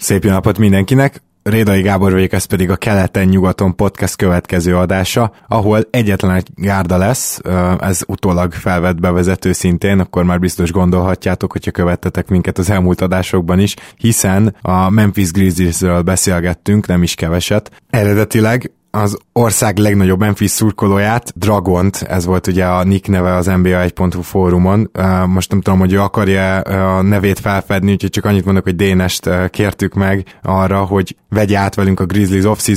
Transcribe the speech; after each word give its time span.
Szép 0.00 0.24
jó 0.24 0.30
napot 0.30 0.58
mindenkinek! 0.58 1.22
Rédai 1.42 1.82
Gábor 1.82 2.12
vagyok, 2.12 2.32
ez 2.32 2.44
pedig 2.44 2.70
a 2.70 2.76
Keleten-nyugaton 2.76 3.76
podcast 3.76 4.16
következő 4.16 4.76
adása, 4.76 5.32
ahol 5.48 5.88
egyetlen 5.90 6.34
egy 6.34 6.48
gárda 6.54 6.96
lesz, 6.96 7.40
ez 7.80 8.02
utólag 8.06 8.52
felvett 8.52 9.00
bevezető 9.00 9.52
szintén, 9.52 9.98
akkor 9.98 10.24
már 10.24 10.38
biztos 10.38 10.72
gondolhatjátok, 10.72 11.52
hogyha 11.52 11.70
követtetek 11.70 12.28
minket 12.28 12.58
az 12.58 12.70
elmúlt 12.70 13.00
adásokban 13.00 13.58
is, 13.58 13.76
hiszen 13.96 14.56
a 14.60 14.90
Memphis 14.90 15.30
Grizzliesről 15.30 16.02
beszélgettünk, 16.02 16.86
nem 16.86 17.02
is 17.02 17.14
keveset. 17.14 17.70
Eredetileg 17.90 18.72
az 18.90 19.18
ország 19.32 19.78
legnagyobb 19.78 20.18
Memphis 20.18 20.50
szurkolóját, 20.50 21.32
Dragont, 21.36 21.96
ez 21.96 22.24
volt 22.24 22.46
ugye 22.46 22.64
a 22.64 22.84
nick 22.84 23.08
neve 23.08 23.34
az 23.34 23.46
NBA 23.46 23.84
1.hu 23.86 24.22
fórumon. 24.22 24.90
Most 25.26 25.50
nem 25.50 25.60
tudom, 25.60 25.78
hogy 25.78 25.92
ő 25.92 26.00
akarja 26.00 26.58
a 26.60 27.02
nevét 27.02 27.38
felfedni, 27.38 27.92
úgyhogy 27.92 28.10
csak 28.10 28.24
annyit 28.24 28.44
mondok, 28.44 28.64
hogy 28.64 28.76
Dénest 28.76 29.30
kértük 29.50 29.94
meg 29.94 30.24
arra, 30.42 30.84
hogy 30.84 31.16
vegye 31.28 31.58
át 31.58 31.74
velünk 31.74 32.00
a 32.00 32.06
Grizzlies 32.06 32.44
off 32.44 32.68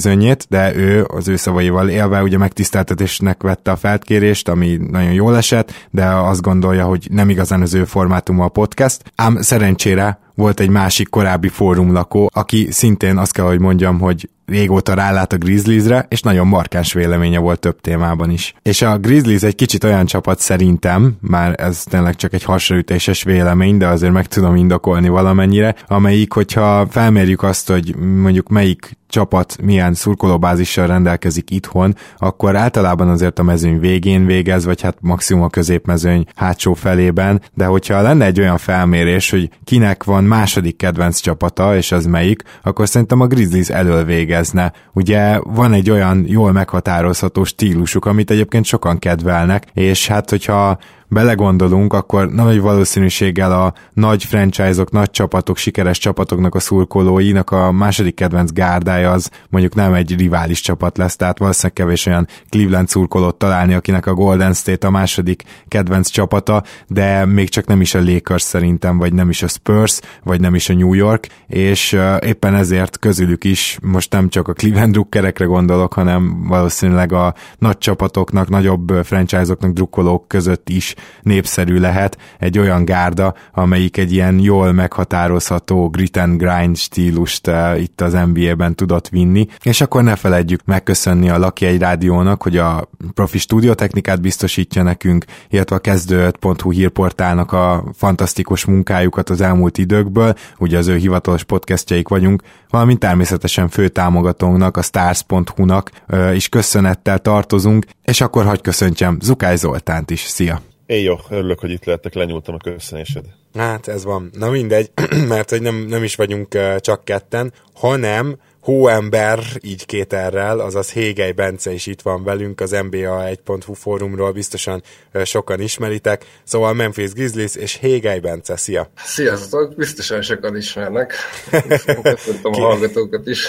de 0.49 0.75
ő 0.75 1.05
az 1.07 1.27
ő 1.27 1.35
szavaival 1.35 1.89
élve 1.89 2.21
ugye 2.21 2.37
megtiszteltetésnek 2.37 3.41
vette 3.41 3.71
a 3.71 3.75
felkérést, 3.75 4.49
ami 4.49 4.77
nagyon 4.89 5.13
jól 5.13 5.37
esett, 5.37 5.87
de 5.89 6.05
azt 6.05 6.41
gondolja, 6.41 6.85
hogy 6.85 7.07
nem 7.11 7.29
igazán 7.29 7.61
az 7.61 7.73
ő 7.73 7.85
formátuma 7.85 8.43
a 8.43 8.49
podcast. 8.49 9.01
Ám 9.15 9.41
szerencsére 9.41 10.19
volt 10.35 10.59
egy 10.59 10.69
másik 10.69 11.09
korábbi 11.09 11.47
fórumlakó, 11.47 12.29
aki 12.33 12.67
szintén 12.71 13.17
azt 13.17 13.33
kell, 13.33 13.45
hogy 13.45 13.59
mondjam, 13.59 13.99
hogy 13.99 14.29
régóta 14.53 14.93
rálát 14.93 15.33
a 15.33 15.37
Grizzliesre, 15.37 16.05
és 16.09 16.21
nagyon 16.21 16.47
markáns 16.47 16.93
véleménye 16.93 17.39
volt 17.39 17.59
több 17.59 17.81
témában 17.81 18.29
is. 18.29 18.53
És 18.61 18.81
a 18.81 18.97
Grizzlies 18.97 19.41
egy 19.41 19.55
kicsit 19.55 19.83
olyan 19.83 20.05
csapat 20.05 20.39
szerintem, 20.39 21.17
már 21.21 21.55
ez 21.57 21.83
tényleg 21.83 22.15
csak 22.15 22.33
egy 22.33 22.43
hasraütéses 22.43 23.23
vélemény, 23.23 23.77
de 23.77 23.87
azért 23.87 24.13
meg 24.13 24.27
tudom 24.27 24.55
indokolni 24.55 25.09
valamennyire, 25.09 25.75
amelyik, 25.87 26.33
hogyha 26.33 26.87
felmérjük 26.89 27.43
azt, 27.43 27.69
hogy 27.69 27.95
mondjuk 27.95 28.49
melyik 28.49 28.97
csapat 29.13 29.57
milyen 29.61 29.93
szurkolóbázissal 29.93 30.87
rendelkezik 30.87 31.51
itthon, 31.51 31.95
akkor 32.17 32.55
általában 32.55 33.09
azért 33.09 33.39
a 33.39 33.43
mezőny 33.43 33.79
végén 33.79 34.25
végez, 34.25 34.65
vagy 34.65 34.81
hát 34.81 34.97
maximum 35.01 35.43
a 35.43 35.49
középmezőny 35.49 36.25
hátsó 36.35 36.73
felében, 36.73 37.41
de 37.53 37.65
hogyha 37.65 38.01
lenne 38.01 38.25
egy 38.25 38.39
olyan 38.39 38.57
felmérés, 38.57 39.29
hogy 39.29 39.49
kinek 39.63 40.03
van 40.03 40.23
második 40.23 40.77
kedvenc 40.77 41.19
csapata, 41.19 41.75
és 41.75 41.91
az 41.91 42.05
melyik, 42.05 42.43
akkor 42.63 42.87
szerintem 42.87 43.21
a 43.21 43.27
Grizzlies 43.27 43.69
elől 43.69 44.03
végezne. 44.03 44.73
Ugye 44.93 45.39
van 45.43 45.73
egy 45.73 45.89
olyan 45.89 46.23
jól 46.27 46.51
meghatározható 46.51 47.43
stílusuk, 47.43 48.05
amit 48.05 48.31
egyébként 48.31 48.65
sokan 48.65 48.99
kedvelnek, 48.99 49.65
és 49.73 50.07
hát 50.07 50.29
hogyha 50.29 50.77
belegondolunk, 51.13 51.93
akkor 51.93 52.31
nagy 52.31 52.61
valószínűséggel 52.61 53.51
a 53.51 53.73
nagy 53.93 54.23
franchise-ok, 54.23 54.91
nagy 54.91 55.11
csapatok, 55.11 55.57
sikeres 55.57 55.97
csapatoknak 55.97 56.55
a 56.55 56.59
szurkolóinak 56.59 57.51
a 57.51 57.71
második 57.71 58.15
kedvenc 58.15 58.51
gárdája 58.51 59.11
az 59.11 59.29
mondjuk 59.49 59.75
nem 59.75 59.93
egy 59.93 60.17
rivális 60.17 60.61
csapat 60.61 60.97
lesz, 60.97 61.15
tehát 61.15 61.37
valószínűleg 61.37 61.73
kevés 61.73 62.05
olyan 62.05 62.27
Cleveland 62.49 62.87
szurkolót 62.87 63.35
találni, 63.35 63.73
akinek 63.73 64.05
a 64.05 64.13
Golden 64.13 64.53
State 64.53 64.87
a 64.87 64.89
második 64.89 65.43
kedvenc 65.67 66.09
csapata, 66.09 66.63
de 66.87 67.25
még 67.25 67.49
csak 67.49 67.65
nem 67.65 67.81
is 67.81 67.93
a 67.93 68.01
Lakers 68.03 68.41
szerintem, 68.41 68.97
vagy 68.97 69.13
nem 69.13 69.29
is 69.29 69.43
a 69.43 69.47
Spurs, 69.47 69.99
vagy 70.23 70.39
nem 70.39 70.55
is 70.55 70.69
a 70.69 70.73
New 70.73 70.93
York, 70.93 71.27
és 71.47 71.97
éppen 72.25 72.55
ezért 72.55 72.99
közülük 72.99 73.43
is 73.43 73.77
most 73.81 74.11
nem 74.11 74.29
csak 74.29 74.47
a 74.47 74.53
Cleveland 74.53 74.91
drukkerekre 74.91 75.45
gondolok, 75.45 75.93
hanem 75.93 76.47
valószínűleg 76.47 77.11
a 77.11 77.33
nagy 77.57 77.77
csapatoknak, 77.77 78.49
nagyobb 78.49 78.91
franchise-oknak 79.03 79.71
drukkolók 79.71 80.27
között 80.27 80.69
is 80.69 80.95
népszerű 81.21 81.79
lehet 81.79 82.17
egy 82.39 82.59
olyan 82.59 82.85
gárda, 82.85 83.33
amelyik 83.53 83.97
egy 83.97 84.11
ilyen 84.11 84.39
jól 84.39 84.71
meghatározható 84.71 85.89
grit 85.89 86.17
and 86.17 86.37
grind 86.37 86.77
stílust 86.77 87.47
uh, 87.47 87.81
itt 87.81 88.01
az 88.01 88.13
NBA-ben 88.13 88.75
tudott 88.75 89.09
vinni, 89.09 89.47
és 89.63 89.81
akkor 89.81 90.03
ne 90.03 90.15
feledjük 90.15 90.61
megköszönni 90.65 91.29
a 91.29 91.37
Laki 91.37 91.65
egy 91.65 91.79
rádiónak, 91.79 92.43
hogy 92.43 92.57
a 92.57 92.89
profi 93.13 93.37
stúdiótechnikát 93.37 94.21
biztosítja 94.21 94.83
nekünk, 94.83 95.25
illetve 95.49 95.75
a 95.75 95.79
kezdő.hu 95.79 96.71
hírportálnak 96.71 97.51
a 97.51 97.83
fantasztikus 97.93 98.65
munkájukat 98.65 99.29
az 99.29 99.41
elmúlt 99.41 99.77
időkből, 99.77 100.35
ugye 100.57 100.77
az 100.77 100.87
ő 100.87 100.95
hivatalos 100.95 101.43
podcastjaik 101.43 102.07
vagyunk, 102.07 102.41
valamint 102.69 102.99
természetesen 102.99 103.69
fő 103.69 103.87
támogatónknak, 103.87 104.77
a 104.77 104.81
stars.hu-nak 104.81 105.91
uh, 106.09 106.35
is 106.35 106.49
köszönettel 106.49 107.19
tartozunk, 107.19 107.85
és 108.03 108.21
akkor 108.21 108.45
hagy 108.45 108.61
köszöntjem 108.61 109.17
Zukály 109.21 109.55
Zoltánt 109.55 110.11
is. 110.11 110.19
Szia! 110.19 110.72
Én 110.85 111.03
jó, 111.03 111.15
örülök, 111.29 111.59
hogy 111.59 111.71
itt 111.71 111.85
lehetek, 111.85 112.13
lenyúltam 112.13 112.55
a 112.55 112.57
köszönésed. 112.57 113.25
Hát 113.53 113.87
ez 113.87 114.03
van. 114.03 114.29
Na 114.33 114.49
mindegy, 114.49 114.91
mert 115.27 115.49
hogy 115.49 115.61
nem, 115.61 115.75
nem 115.75 116.03
is 116.03 116.15
vagyunk 116.15 116.57
csak 116.79 117.03
ketten, 117.03 117.53
hanem 117.73 118.37
hóember, 118.63 119.39
így 119.61 119.85
két 119.85 120.13
errel, 120.13 120.59
azaz 120.59 120.91
Hégely 120.91 121.31
Bence 121.31 121.71
is 121.71 121.85
itt 121.85 122.01
van 122.01 122.23
velünk 122.23 122.59
az 122.59 122.69
NBA 122.69 123.23
1.hu 123.45 123.73
fórumról, 123.73 124.31
biztosan 124.31 124.83
sokan 125.23 125.61
ismeritek. 125.61 126.25
Szóval 126.43 126.73
Memphis 126.73 127.11
Grizzlies 127.11 127.55
és 127.55 127.77
Hégely 127.79 128.19
Bence, 128.19 128.55
szia! 128.55 128.89
Sziasztok, 128.95 129.75
biztosan 129.75 130.21
sokan 130.21 130.55
ismernek. 130.55 131.13
Köszöntöm 132.01 132.53
a 132.53 132.59
hallgatókat 132.59 133.27
is. 133.27 133.47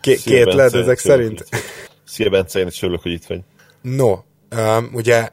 K- 0.00 0.22
két 0.22 0.54
led 0.54 0.74
ezek 0.74 0.98
szerint? 0.98 1.44
Szia 2.06 2.30
Bence, 2.30 2.58
én 2.58 2.66
is 2.66 2.82
örülök, 2.82 3.02
hogy 3.02 3.12
itt 3.12 3.24
vagy. 3.24 3.40
No, 3.82 4.18
um, 4.56 4.90
ugye 4.92 5.28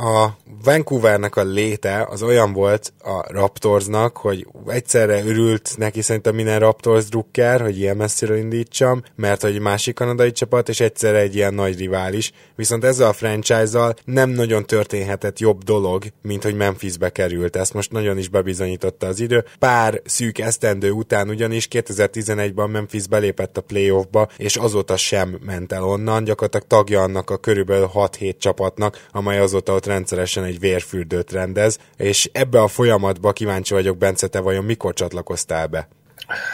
a 0.00 0.36
Vancouvernek 0.64 1.36
a 1.36 1.42
léte 1.42 2.06
az 2.10 2.22
olyan 2.22 2.52
volt 2.52 2.92
a 3.02 3.32
Raptorsnak, 3.32 4.16
hogy 4.16 4.46
egyszerre 4.66 5.24
örült 5.24 5.74
neki 5.76 6.02
szerintem 6.02 6.34
minden 6.34 6.58
Raptors 6.58 7.04
drukker, 7.04 7.60
hogy 7.60 7.78
ilyen 7.78 7.96
messziről 7.96 8.36
indítsam, 8.36 9.02
mert 9.16 9.42
hogy 9.42 9.60
másik 9.60 9.94
kanadai 9.94 10.32
csapat, 10.32 10.68
és 10.68 10.80
egyszerre 10.80 11.18
egy 11.18 11.34
ilyen 11.34 11.54
nagy 11.54 11.78
rivális. 11.78 12.32
Viszont 12.56 12.84
ezzel 12.84 13.08
a 13.08 13.12
franchise-zal 13.12 13.94
nem 14.04 14.30
nagyon 14.30 14.66
történhetett 14.66 15.38
jobb 15.38 15.62
dolog, 15.64 16.04
mint 16.22 16.42
hogy 16.42 16.56
Memphisbe 16.56 17.10
került. 17.10 17.56
Ezt 17.56 17.74
most 17.74 17.92
nagyon 17.92 18.18
is 18.18 18.28
bebizonyította 18.28 19.06
az 19.06 19.20
idő. 19.20 19.44
Pár 19.58 20.00
szűk 20.04 20.38
esztendő 20.38 20.90
után 20.90 21.28
ugyanis 21.28 21.68
2011-ben 21.70 22.70
Memphis 22.70 23.06
belépett 23.06 23.56
a 23.56 23.60
playoffba, 23.60 24.28
és 24.36 24.56
azóta 24.56 24.96
sem 24.96 25.38
ment 25.44 25.72
el 25.72 25.84
onnan, 25.84 26.24
gyakorlatilag 26.24 26.66
tagja 26.66 27.02
annak 27.02 27.30
a 27.30 27.36
körülbelül 27.36 27.90
6-7 27.94 28.38
csapatnak, 28.38 29.06
amely 29.12 29.38
azóta 29.38 29.74
ott 29.74 29.86
rendszeresen 29.88 30.44
egy 30.44 30.60
vérfürdőt 30.60 31.32
rendez, 31.32 31.78
és 31.96 32.30
ebbe 32.32 32.60
a 32.60 32.68
folyamatba 32.68 33.32
kíváncsi 33.32 33.74
vagyok, 33.74 33.98
Bence, 33.98 34.26
te 34.26 34.40
vajon 34.40 34.64
mikor 34.64 34.94
csatlakoztál 34.94 35.66
be? 35.66 35.88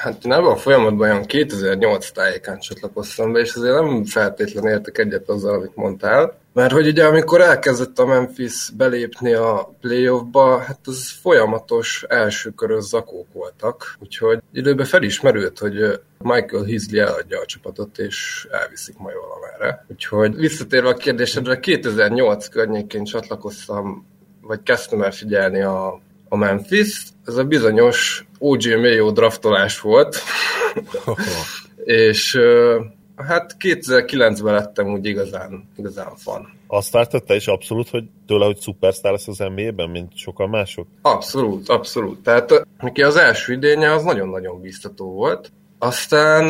Hát 0.03 0.25
én 0.25 0.33
ebben 0.33 0.51
a 0.51 0.57
folyamatban 0.57 1.09
olyan 1.11 1.25
2008 1.25 2.11
tájékán 2.11 2.59
csatlakoztam 2.59 3.33
be, 3.33 3.41
és 3.41 3.55
azért 3.55 3.75
nem 3.75 4.05
feltétlenül 4.05 4.71
értek 4.71 4.99
egyet 4.99 5.29
azzal, 5.29 5.55
amit 5.55 5.77
mondtál. 5.77 6.43
Mert 6.55 6.73
hogy 6.73 6.87
ugye 6.87 7.05
amikor 7.05 7.41
elkezdett 7.41 7.99
a 7.99 8.07
Memphis 8.07 8.71
belépni 8.77 9.33
a 9.33 9.75
playoffba, 9.81 10.59
hát 10.59 10.79
az 10.85 11.11
folyamatos 11.21 12.05
első 12.09 12.51
körös 12.51 12.85
zakók 12.85 13.27
voltak, 13.33 13.97
úgyhogy 14.01 14.39
időben 14.53 14.87
felismerült, 14.87 15.59
hogy 15.59 16.01
Michael 16.19 16.65
Hisley 16.65 17.01
eladja 17.01 17.41
a 17.41 17.45
csapatot, 17.45 17.99
és 17.99 18.47
elviszik 18.51 18.99
majd 18.99 19.17
valamerre. 19.17 19.85
Úgyhogy 19.89 20.37
visszatérve 20.37 20.89
a 20.89 20.95
kérdésedre, 20.95 21.61
2008 21.61 22.49
környékén 22.49 23.05
csatlakoztam, 23.05 24.07
vagy 24.41 24.63
kezdtem 24.63 25.03
el 25.03 25.13
figyelni 25.13 25.61
a, 25.61 26.01
a 26.29 26.37
Memphis. 26.37 27.03
Ez 27.25 27.37
a 27.37 27.45
bizonyos 27.45 28.27
OG 28.39 28.65
Mayo 28.65 29.11
draftolás 29.11 29.81
volt, 29.81 30.17
és 31.85 32.39
Hát 33.17 33.57
2009-ben 33.59 34.55
lettem 34.55 34.93
úgy 34.93 35.07
igazán, 35.07 35.69
igazán 35.77 36.17
fan. 36.17 36.53
Azt 36.67 36.93
vártad 36.93 37.23
is 37.29 37.47
abszolút, 37.47 37.89
hogy 37.89 38.05
tőle, 38.27 38.45
hogy 38.45 38.57
szupersztár 38.57 39.13
lesz 39.13 39.29
az 39.29 39.39
NBA-ben, 39.39 39.91
mint 39.91 40.17
sokan 40.17 40.49
mások? 40.49 40.87
Abszolút, 41.03 41.69
abszolút. 41.69 42.23
Tehát 42.23 42.67
neki 42.81 43.03
az 43.03 43.17
első 43.17 43.53
idénye 43.53 43.93
az 43.93 44.03
nagyon-nagyon 44.03 44.61
biztató 44.61 45.13
volt. 45.13 45.53
Aztán 45.79 46.47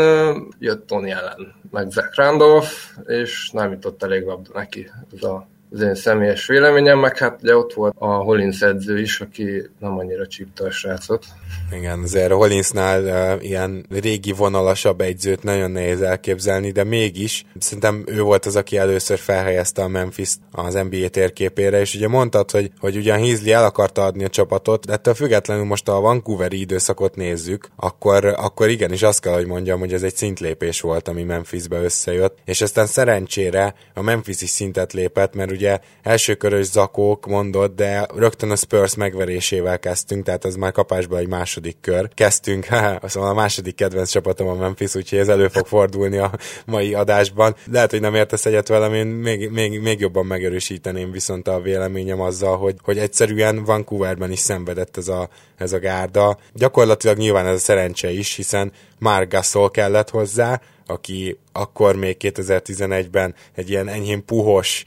jött 0.59 0.87
Tony 0.87 1.13
Allen, 1.13 1.55
meg 1.71 1.91
Zach 1.91 2.17
Randolph, 2.17 2.71
és 3.07 3.51
nem 3.51 3.71
jutott 3.71 4.03
elég 4.03 4.23
labda 4.23 4.51
neki. 4.55 4.91
Ez 5.15 5.23
a 5.23 5.47
az 5.75 5.81
én 5.81 5.95
személyes 5.95 6.47
véleményem, 6.47 6.99
meg 6.99 7.19
hát 7.19 7.39
ugye 7.43 7.57
ott 7.57 7.73
volt 7.73 7.95
a 7.99 8.07
Hollins 8.07 8.61
edző 8.61 9.01
is, 9.01 9.21
aki 9.21 9.71
nem 9.79 9.99
annyira 9.99 10.27
csípte 10.27 10.65
a 10.65 10.71
srácot. 10.71 11.25
Igen, 11.73 11.99
azért 12.03 12.31
a 12.31 12.35
Hollinsnál 12.35 13.03
uh, 13.03 13.45
ilyen 13.45 13.87
régi 13.91 14.33
vonalasabb 14.33 15.01
egyzőt 15.01 15.43
nagyon 15.43 15.71
nehéz 15.71 16.01
elképzelni, 16.01 16.71
de 16.71 16.85
mégis 16.85 17.45
szerintem 17.59 18.05
ő 18.07 18.21
volt 18.21 18.47
az, 18.47 18.57
aki 18.57 18.77
először 18.77 19.19
felhelyezte 19.19 19.83
a 19.83 19.89
Memphis 19.89 20.35
az 20.51 20.75
NBA 20.75 21.09
térképére, 21.09 21.81
és 21.81 21.95
ugye 21.95 22.09
mondtad, 22.09 22.51
hogy, 22.51 22.71
hogy 22.81 22.97
ugyan 22.97 23.19
Heasley 23.19 23.53
el 23.53 23.65
akarta 23.65 24.05
adni 24.05 24.25
a 24.25 24.29
csapatot, 24.29 24.87
de 24.87 24.93
ettől 24.93 25.15
függetlenül 25.15 25.65
most 25.65 25.89
a 25.89 26.01
Vancouveri 26.01 26.61
időszakot 26.61 27.17
nézzük, 27.17 27.69
akkor, 27.77 28.25
akkor 28.25 28.69
igenis 28.69 29.03
azt 29.03 29.21
kell, 29.21 29.35
hogy 29.35 29.47
mondjam, 29.47 29.79
hogy 29.79 29.93
ez 29.93 30.03
egy 30.03 30.17
szintlépés 30.17 30.81
volt, 30.81 31.09
ami 31.09 31.23
Memphisbe 31.23 31.83
összejött, 31.83 32.39
és 32.45 32.61
aztán 32.61 32.87
szerencsére 32.87 33.75
a 33.95 34.03
Memphis 34.03 34.43
is 34.43 34.49
szintet 34.49 34.93
lépett, 34.93 35.35
mert 35.35 35.51
ugye 35.51 35.64
ugye 35.65 35.79
elsőkörös 36.03 36.67
zakók 36.67 37.27
mondott, 37.27 37.77
de 37.77 38.07
rögtön 38.15 38.51
a 38.51 38.57
Spurs 38.57 38.95
megverésével 38.95 39.79
kezdtünk, 39.79 40.25
tehát 40.25 40.45
ez 40.45 40.55
már 40.55 40.73
kapásban 40.73 41.19
egy 41.19 41.29
második 41.29 41.77
kör. 41.81 42.09
Kezdtünk, 42.15 42.67
szóval 43.03 43.31
a 43.31 43.35
második 43.35 43.75
kedvenc 43.75 44.11
csapatom 44.11 44.49
a 44.49 44.55
Memphis, 44.55 44.95
úgyhogy 44.95 45.19
ez 45.19 45.29
elő 45.29 45.49
fog 45.49 45.67
fordulni 45.67 46.17
a 46.17 46.31
mai 46.67 46.95
adásban. 46.95 47.55
Lehet, 47.71 47.91
hogy 47.91 48.01
nem 48.01 48.15
értesz 48.15 48.47
egyet 48.47 48.69
velem, 48.69 48.95
én 48.95 49.07
még, 49.07 49.51
még, 49.51 49.81
még 49.81 50.01
jobban 50.01 50.27
megerősíteném 50.27 51.11
viszont 51.11 51.49
a 51.49 51.61
véleményem 51.61 52.21
azzal, 52.21 52.57
hogy, 52.57 52.77
hogy 52.83 52.99
egyszerűen 52.99 53.65
Vancouverben 53.65 54.31
is 54.31 54.39
szenvedett 54.39 54.97
ez 54.97 55.09
a, 55.09 55.29
ez 55.57 55.73
a 55.73 55.79
gárda. 55.79 56.39
Gyakorlatilag 56.53 57.17
nyilván 57.17 57.47
ez 57.47 57.55
a 57.55 57.59
szerencse 57.59 58.11
is, 58.11 58.35
hiszen 58.35 58.73
Mark 58.99 59.31
Gasol 59.33 59.71
kellett 59.71 60.11
hozzá, 60.11 60.61
aki 60.87 61.39
akkor 61.53 61.97
még 61.97 62.17
2011-ben 62.21 63.35
egy 63.55 63.71
ilyen 63.71 63.89
enyhén 63.89 64.25
puhos, 64.25 64.85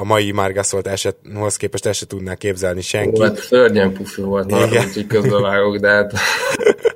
a 0.00 0.04
mai 0.04 0.30
Margasolt 0.30 0.86
esethoz 0.86 1.56
képest 1.56 1.86
el 1.86 1.92
se 1.92 2.06
tudná 2.06 2.34
képzelni 2.34 2.80
senki. 2.80 3.20
Ó, 3.20 3.24
hát 3.24 3.38
szörnyen 3.38 3.92
pufi 3.92 4.22
volt, 4.22 4.50
Igen. 4.50 4.90
hogy 4.94 5.06
közbevágok, 5.06 5.76
de 5.76 5.88
hát... 5.88 6.12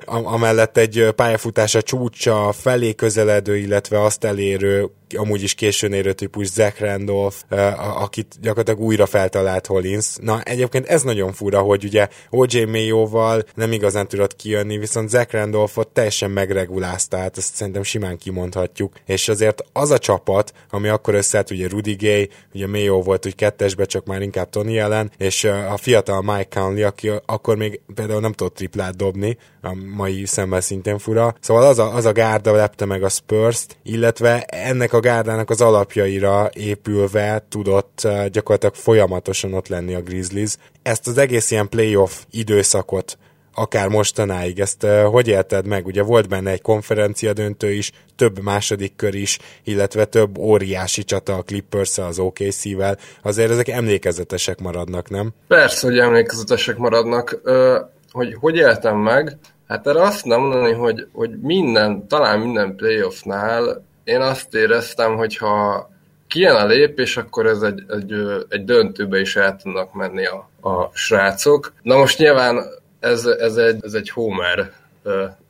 Amellett 0.05 0.77
egy 0.77 1.07
pályafutása 1.15 1.81
csúcsa 1.81 2.51
felé 2.51 2.93
közeledő, 2.93 3.57
illetve 3.57 4.03
azt 4.03 4.23
elérő 4.23 4.89
amúgy 5.15 5.43
is 5.43 5.53
későn 5.53 5.93
érő 5.93 6.13
típus 6.13 6.47
Zach 6.47 6.81
Randolph, 6.81 7.35
akit 7.77 8.35
gyakorlatilag 8.41 8.79
újra 8.79 9.05
feltalált 9.05 9.65
Hollins. 9.65 10.15
Na 10.21 10.41
egyébként 10.41 10.87
ez 10.87 11.01
nagyon 11.01 11.33
fura, 11.33 11.59
hogy 11.59 11.83
ugye 11.83 12.07
OJ 12.29 12.63
Mayo-val 12.63 13.43
nem 13.55 13.71
igazán 13.71 14.07
tudott 14.07 14.35
kijönni, 14.35 14.77
viszont 14.77 15.09
Zach 15.09 15.33
Randolphot 15.33 15.87
teljesen 15.87 16.31
megregulázta, 16.31 17.17
hát 17.17 17.37
ezt 17.37 17.55
szerintem 17.55 17.83
simán 17.83 18.17
kimondhatjuk. 18.17 18.93
És 19.05 19.29
azért 19.29 19.63
az 19.73 19.91
a 19.91 19.97
csapat, 19.97 20.53
ami 20.69 20.87
akkor 20.87 21.13
összeállt, 21.13 21.51
ugye 21.51 21.67
Rudy 21.67 21.95
Gay, 21.95 22.29
ugye 22.53 22.67
Mayo 22.67 23.01
volt 23.01 23.25
úgy 23.25 23.35
kettesbe, 23.35 23.85
csak 23.85 24.05
már 24.05 24.21
inkább 24.21 24.49
Tony 24.49 24.77
ellen, 24.77 25.11
és 25.17 25.43
a 25.43 25.77
fiatal 25.77 26.21
Mike 26.21 26.59
Conley, 26.59 26.85
aki 26.85 27.11
akkor 27.25 27.57
még 27.57 27.81
például 27.95 28.19
nem 28.19 28.33
tudott 28.33 28.55
triplát 28.55 28.95
dobni, 28.95 29.37
a 29.61 29.75
mai 29.95 30.25
szemmel 30.25 30.61
szintén 30.61 30.97
fura. 30.97 31.35
Szóval 31.39 31.63
az 31.63 31.79
a, 31.79 31.95
az 31.95 32.05
a 32.05 32.11
gárda 32.11 32.51
lepte 32.51 32.85
meg 32.85 33.03
a 33.03 33.09
Spurs-t, 33.09 33.77
illetve 33.83 34.41
ennek 34.41 34.93
a 34.93 34.99
gárdának 35.03 35.49
az 35.49 35.61
alapjaira 35.61 36.49
épülve 36.53 37.45
tudott 37.49 38.01
uh, 38.03 38.25
gyakorlatilag 38.25 38.75
folyamatosan 38.75 39.53
ott 39.53 39.67
lenni 39.67 39.93
a 39.93 40.01
Grizzlies. 40.01 40.55
Ezt 40.81 41.07
az 41.07 41.17
egész 41.17 41.51
ilyen 41.51 41.69
playoff 41.69 42.23
időszakot 42.31 43.17
akár 43.53 43.87
mostanáig. 43.87 44.59
Ezt 44.59 44.83
uh, 44.83 45.01
hogy 45.01 45.27
élted 45.27 45.67
meg? 45.67 45.85
Ugye 45.85 46.03
volt 46.03 46.29
benne 46.29 46.51
egy 46.51 46.61
konferencia 46.61 47.33
döntő 47.33 47.71
is, 47.71 47.91
több 48.15 48.39
második 48.39 48.95
kör 48.95 49.15
is, 49.15 49.39
illetve 49.63 50.05
több 50.05 50.37
óriási 50.37 51.03
csata 51.03 51.35
a 51.35 51.43
clippers 51.43 51.97
az 51.97 52.19
OKC-vel. 52.19 52.97
Azért 53.21 53.51
ezek 53.51 53.67
emlékezetesek 53.67 54.59
maradnak, 54.59 55.09
nem? 55.09 55.33
Persze, 55.47 55.87
hogy 55.87 55.97
emlékezetesek 55.99 56.77
maradnak. 56.77 57.41
Uh, 57.43 57.75
hogy 58.11 58.35
hogy 58.39 58.55
éltem 58.55 58.97
meg? 58.97 59.37
Hát 59.67 59.87
erre 59.87 60.01
azt 60.01 60.25
nem 60.25 60.39
mondani, 60.39 60.71
hogy, 60.71 61.07
hogy 61.13 61.39
minden, 61.41 62.07
talán 62.07 62.39
minden 62.39 62.75
playoffnál 62.75 63.83
én 64.03 64.21
azt 64.21 64.53
éreztem, 64.53 65.15
hogy 65.15 65.37
ha 65.37 65.89
kijön 66.27 66.55
a 66.55 66.65
lépés, 66.65 67.17
akkor 67.17 67.45
ez 67.45 67.61
egy, 67.61 67.83
egy, 67.87 68.13
egy 68.49 68.63
döntőbe 68.63 69.19
is 69.19 69.35
el 69.35 69.55
tudnak 69.55 69.93
menni 69.93 70.25
a, 70.25 70.49
a 70.69 70.89
srácok. 70.93 71.73
Na 71.81 71.97
most 71.97 72.17
nyilván 72.17 72.65
ez, 72.99 73.25
ez, 73.25 73.55
egy, 73.55 73.83
ez 73.83 73.93
egy 73.93 74.09
Homer 74.09 74.71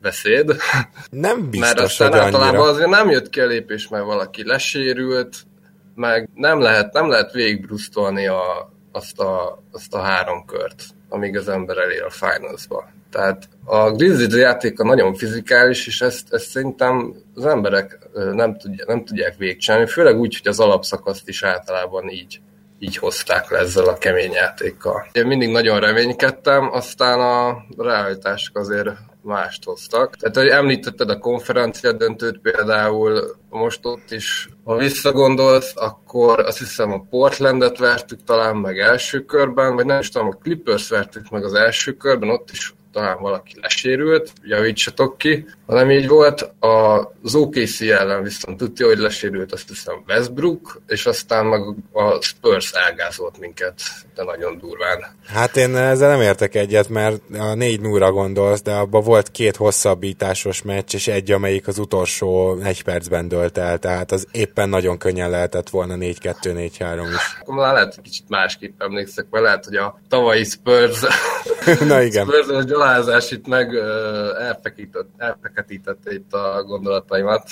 beszéd. 0.00 0.56
Nem 1.10 1.50
biztos, 1.50 1.68
Mert 1.68 1.80
aztán 1.80 2.10
hogy 2.10 2.18
általában 2.18 2.48
annyira. 2.48 2.70
azért 2.70 2.88
nem 2.88 3.10
jött 3.10 3.30
ki 3.30 3.40
a 3.40 3.46
lépés, 3.46 3.88
mert 3.88 4.04
valaki 4.04 4.46
lesérült, 4.46 5.36
meg 5.94 6.28
nem 6.34 6.60
lehet, 6.60 6.92
nem 6.92 7.08
lehet 7.08 7.32
végigbrusztolni 7.32 8.26
a, 8.26 8.72
azt, 8.92 9.20
a, 9.20 9.62
azt 9.72 9.94
a 9.94 10.00
három 10.00 10.44
kört, 10.44 10.84
amíg 11.08 11.36
az 11.36 11.48
ember 11.48 11.78
elér 11.78 12.02
a 12.02 12.10
finals-ba. 12.10 12.88
Tehát 13.14 13.48
a 13.64 13.90
Grizzlies 13.90 14.34
játéka 14.34 14.84
nagyon 14.84 15.14
fizikális, 15.14 15.86
és 15.86 16.00
ezt, 16.00 16.32
ezt 16.32 16.48
szerintem 16.48 17.14
az 17.34 17.46
emberek 17.46 17.98
nem, 18.32 18.56
tudja, 18.56 18.84
nem 18.86 19.04
tudják 19.04 19.36
végcsinálni, 19.36 19.86
főleg 19.86 20.18
úgy, 20.18 20.36
hogy 20.36 20.48
az 20.48 20.60
alapszakaszt 20.60 21.28
is 21.28 21.42
általában 21.42 22.08
így, 22.08 22.40
így 22.78 22.96
hozták 22.96 23.50
le 23.50 23.58
ezzel 23.58 23.88
a 23.88 23.98
kemény 23.98 24.32
játékkal. 24.32 25.06
Én 25.12 25.26
mindig 25.26 25.48
nagyon 25.48 25.80
reménykedtem, 25.80 26.68
aztán 26.72 27.20
a 27.20 27.64
realitások 27.76 28.58
azért 28.58 28.88
mást 29.22 29.64
hoztak. 29.64 30.16
Tehát, 30.16 30.36
hogy 30.36 30.46
említetted 30.46 31.10
a 31.10 31.18
konferencia 31.18 31.92
döntőt 31.92 32.38
például, 32.38 33.36
most 33.50 33.86
ott 33.86 34.10
is, 34.10 34.48
ha 34.64 34.76
visszagondolsz, 34.76 35.72
akkor 35.76 36.40
azt 36.40 36.58
hiszem 36.58 36.92
a 36.92 37.06
Portlandet 37.10 37.78
vertük 37.78 38.24
talán 38.24 38.56
meg 38.56 38.78
első 38.78 39.24
körben, 39.24 39.74
vagy 39.74 39.86
nem 39.86 39.98
is 39.98 40.08
tudom, 40.08 40.28
a 40.28 40.38
Clippers 40.42 40.88
vertük 40.88 41.30
meg 41.30 41.44
az 41.44 41.54
első 41.54 41.92
körben, 41.92 42.28
ott 42.28 42.50
is 42.52 42.74
talán 42.94 43.18
valaki 43.20 43.52
lesérült, 43.60 44.32
javítsatok 44.42 45.18
ki, 45.18 45.46
ha 45.66 45.74
nem 45.74 45.90
így 45.90 46.08
volt. 46.08 46.52
Az 47.22 47.34
OKC 47.34 47.80
ellen 47.80 48.22
viszont 48.22 48.56
tudja, 48.56 48.86
hogy 48.86 48.98
lesérült, 48.98 49.52
azt 49.52 49.68
hiszem 49.68 49.94
Westbrook, 50.08 50.80
és 50.86 51.06
aztán 51.06 51.46
meg 51.46 51.60
a 51.92 52.22
Spurs 52.22 52.72
elgázolt 52.72 53.38
minket, 53.38 53.80
de 54.14 54.24
nagyon 54.24 54.58
durván. 54.58 55.04
Hát 55.26 55.56
én 55.56 55.76
ezzel 55.76 56.08
nem 56.08 56.20
értek 56.20 56.54
egyet, 56.54 56.88
mert 56.88 57.20
a 57.38 57.54
4 57.54 57.80
0 57.80 58.10
gondolsz, 58.10 58.62
de 58.62 58.72
abban 58.72 59.02
volt 59.02 59.30
két 59.30 59.56
hosszabbításos 59.56 60.62
meccs, 60.62 60.94
és 60.94 61.08
egy, 61.08 61.32
amelyik 61.32 61.68
az 61.68 61.78
utolsó 61.78 62.58
egy 62.62 62.82
percben 62.82 63.28
dölt 63.28 63.58
el, 63.58 63.78
tehát 63.78 64.12
az 64.12 64.26
éppen 64.32 64.68
nagyon 64.68 64.98
könnyen 64.98 65.30
lehetett 65.30 65.70
volna 65.70 65.94
4-2-4-3 65.98 67.06
is. 67.14 67.38
Akkor 67.40 67.54
már 67.54 67.72
lehet, 67.72 67.94
hogy 67.94 68.04
kicsit 68.04 68.28
másképp 68.28 68.82
emlékszek, 68.82 69.26
mert 69.30 69.44
lehet, 69.44 69.64
hogy 69.64 69.76
a 69.76 70.00
tavalyi 70.08 70.44
Spurs, 70.44 71.00
Na 71.88 72.02
igen. 72.02 72.26
Spurs 72.26 72.46
gyalázás 72.84 73.30
itt 73.30 73.46
meg 73.46 73.74
elfeketítette 75.18 76.12
itt 76.12 76.32
a 76.32 76.62
gondolataimat. 76.66 77.48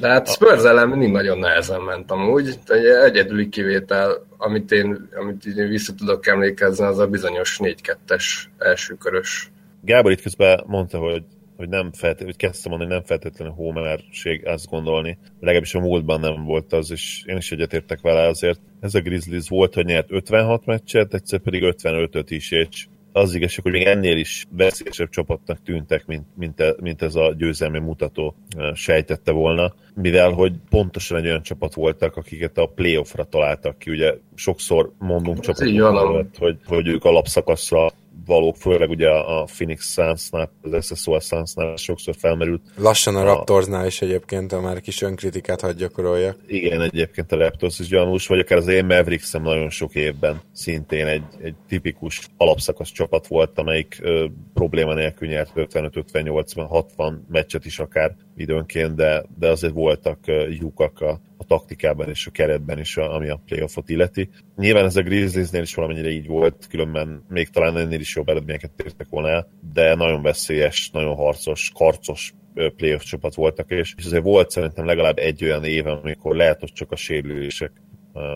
De 0.00 0.08
hát 0.08 0.28
Spurs 0.28 0.64
ellen 0.64 0.88
mindig 0.88 1.10
nagyon 1.10 1.38
nehezen 1.38 1.80
ment 1.80 2.10
amúgy. 2.10 2.58
Egy 2.66 2.84
egyedüli 2.84 3.48
kivétel, 3.48 4.26
amit 4.36 4.72
én, 4.72 5.08
amit 5.14 5.44
én 5.44 5.68
vissza 5.68 5.94
tudok 5.94 6.26
emlékezni, 6.26 6.84
az 6.84 6.98
a 6.98 7.06
bizonyos 7.06 7.58
4-2-es 7.62 8.24
elsőkörös. 8.58 9.50
Gábor 9.82 10.10
itt 10.10 10.22
közben 10.22 10.62
mondta, 10.66 10.98
hogy 10.98 11.22
hogy 11.56 11.68
nem 11.68 11.92
feltétlenül, 11.92 12.34
hogy 12.38 12.48
kezdtem 12.48 12.70
mondani, 12.70 12.92
hogy 12.92 13.00
nem 13.00 13.18
feltétlenül 13.18 13.54
homerség 13.54 14.44
ezt 14.44 14.70
gondolni. 14.70 15.18
Legalábbis 15.40 15.74
a 15.74 15.80
múltban 15.80 16.20
nem 16.20 16.44
volt 16.44 16.72
az, 16.72 16.90
és 16.90 17.22
én 17.26 17.36
is 17.36 17.52
egyetértek 17.52 18.00
vele 18.00 18.28
azért. 18.28 18.60
Ez 18.80 18.94
a 18.94 19.00
Grizzlies 19.00 19.48
volt, 19.48 19.74
hogy 19.74 19.84
nyert 19.84 20.12
56 20.12 20.66
meccset, 20.66 21.14
egyszer 21.14 21.38
pedig 21.38 21.62
55-öt 21.64 22.30
is, 22.30 22.50
és 22.50 22.86
az 23.16 23.34
igazság, 23.34 23.62
hogy 23.62 23.72
még 23.72 23.82
ennél 23.82 24.16
is 24.16 24.46
veszélyesebb 24.50 25.08
csapatnak 25.08 25.62
tűntek, 25.62 26.06
mint, 26.06 26.24
mint, 26.34 26.60
e, 26.60 26.74
mint 26.80 27.02
ez 27.02 27.14
a 27.14 27.34
győzelmi 27.38 27.78
mutató 27.78 28.34
e, 28.56 28.74
sejtette 28.74 29.32
volna, 29.32 29.74
mivel 29.94 30.30
hogy 30.30 30.52
pontosan 30.70 31.18
egy 31.18 31.26
olyan 31.26 31.42
csapat 31.42 31.74
voltak, 31.74 32.16
akiket 32.16 32.58
a 32.58 32.66
playoffra 32.66 33.24
találtak 33.24 33.78
ki. 33.78 33.90
Ugye 33.90 34.14
sokszor 34.34 34.92
mondunk 34.98 35.40
csapatokat, 35.40 36.36
hogy, 36.38 36.56
hogy 36.66 36.86
ők 36.86 37.04
alapszakaszra 37.04 37.92
valók, 38.26 38.56
főleg 38.56 38.90
ugye 38.90 39.08
a 39.08 39.44
Phoenix 39.44 39.92
Suns-nál, 39.92 40.50
az 40.62 40.98
SSOL 40.98 41.20
Suns-nál 41.20 41.76
sokszor 41.76 42.14
felmerült. 42.18 42.62
Lassan 42.76 43.16
a, 43.16 43.24
Raptorsnál 43.24 43.86
is 43.86 44.02
egyébként, 44.02 44.52
a 44.52 44.60
már 44.60 44.80
kis 44.80 45.02
önkritikát 45.02 45.60
hagy 45.60 45.76
gyakorolja. 45.76 46.36
Igen, 46.46 46.80
egyébként 46.80 47.32
a 47.32 47.36
Raptors 47.36 47.78
is 47.78 47.88
gyanús, 47.88 48.26
vagy 48.26 48.38
akár 48.38 48.58
az 48.58 48.68
én 48.68 48.84
mavericks 48.84 49.32
nagyon 49.32 49.70
sok 49.70 49.94
évben 49.94 50.40
szintén 50.52 51.06
egy, 51.06 51.24
egy 51.42 51.54
tipikus 51.68 52.20
alapszakasz 52.36 52.92
csapat 52.92 53.26
volt, 53.26 53.58
amelyik 53.58 53.98
ö, 54.00 54.26
probléma 54.54 54.94
nélkül 54.94 55.28
nyert 55.28 55.50
55-58-60 55.54 57.12
meccset 57.28 57.64
is 57.64 57.78
akár 57.78 58.16
időnként, 58.36 58.94
de, 58.94 59.24
de 59.38 59.48
azért 59.48 59.72
voltak 59.72 60.18
lyukak 60.48 61.00
a, 61.00 61.20
a 61.36 61.44
taktikában 61.44 62.08
és 62.08 62.26
a 62.26 62.30
keretben 62.30 62.78
is, 62.78 62.96
ami 62.96 63.28
a 63.28 63.42
playoffot 63.46 63.88
illeti. 63.88 64.28
Nyilván 64.56 64.84
ez 64.84 64.96
a 64.96 65.02
Grizzliesnél 65.02 65.62
is 65.62 65.74
valamennyire 65.74 66.10
így 66.10 66.26
volt, 66.26 66.66
különben 66.70 67.24
még 67.28 67.48
talán 67.48 67.76
ennél 67.76 68.00
is 68.00 68.16
jobb 68.16 68.28
eredményeket 68.28 68.82
értek 68.84 69.08
volna 69.08 69.28
el, 69.28 69.48
de 69.72 69.94
nagyon 69.94 70.22
veszélyes, 70.22 70.90
nagyon 70.90 71.14
harcos, 71.14 71.70
karcos 71.74 72.34
playoff 72.76 73.02
csapat 73.02 73.34
voltak, 73.34 73.70
és, 73.70 73.94
és 73.96 74.04
azért 74.04 74.22
volt 74.22 74.50
szerintem 74.50 74.84
legalább 74.84 75.18
egy 75.18 75.44
olyan 75.44 75.64
év, 75.64 75.86
amikor 75.86 76.36
lehet, 76.36 76.60
hogy 76.60 76.72
csak 76.72 76.92
a 76.92 76.96
sérülések 76.96 77.72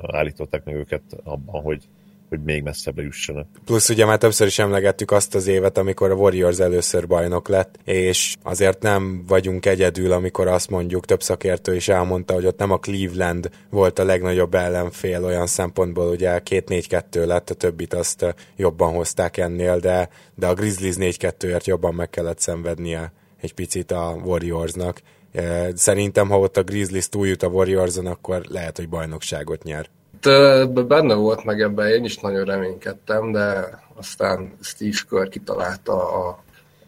állították 0.06 0.64
meg 0.64 0.74
őket 0.74 1.02
abban, 1.24 1.62
hogy, 1.62 1.88
hogy 2.30 2.42
még 2.44 2.62
messzebbre 2.62 3.02
jussanak. 3.02 3.46
Plusz 3.64 3.88
ugye 3.88 4.04
már 4.04 4.18
többször 4.18 4.46
is 4.46 4.58
emlegettük 4.58 5.10
azt 5.10 5.34
az 5.34 5.46
évet, 5.46 5.78
amikor 5.78 6.10
a 6.10 6.14
Warriors 6.14 6.58
először 6.58 7.06
bajnok 7.06 7.48
lett, 7.48 7.78
és 7.84 8.36
azért 8.42 8.82
nem 8.82 9.24
vagyunk 9.26 9.66
egyedül, 9.66 10.12
amikor 10.12 10.48
azt 10.48 10.70
mondjuk, 10.70 11.06
több 11.06 11.22
szakértő 11.22 11.74
is 11.74 11.88
elmondta, 11.88 12.34
hogy 12.34 12.46
ott 12.46 12.58
nem 12.58 12.70
a 12.70 12.78
Cleveland 12.78 13.50
volt 13.70 13.98
a 13.98 14.04
legnagyobb 14.04 14.54
ellenfél 14.54 15.24
olyan 15.24 15.46
szempontból, 15.46 16.08
ugye 16.08 16.40
2-4-2 16.44 17.26
lett, 17.26 17.50
a 17.50 17.54
többit 17.54 17.94
azt 17.94 18.34
jobban 18.56 18.92
hozták 18.92 19.36
ennél, 19.36 19.78
de, 19.78 20.08
de 20.34 20.46
a 20.46 20.54
Grizzlies 20.54 20.94
4-2-ért 20.98 21.66
jobban 21.66 21.94
meg 21.94 22.10
kellett 22.10 22.38
szenvednie 22.38 23.12
egy 23.40 23.54
picit 23.54 23.90
a 23.90 24.20
Warriorsnak. 24.24 25.00
Szerintem, 25.74 26.28
ha 26.28 26.38
ott 26.38 26.56
a 26.56 26.62
Grizzlies 26.62 27.08
túljut 27.08 27.42
a 27.42 27.48
Warriorson, 27.48 28.06
akkor 28.06 28.42
lehet, 28.48 28.76
hogy 28.76 28.88
bajnokságot 28.88 29.62
nyer. 29.62 29.88
Hát 30.22 30.86
benne 30.86 31.14
volt 31.14 31.44
meg 31.44 31.60
ebben, 31.60 31.88
én 31.88 32.04
is 32.04 32.18
nagyon 32.18 32.44
reménykedtem, 32.44 33.32
de 33.32 33.78
aztán 33.94 34.52
Steve 34.62 34.96
Kerr 35.10 35.28
kitalálta 35.28 36.26
a, 36.26 36.42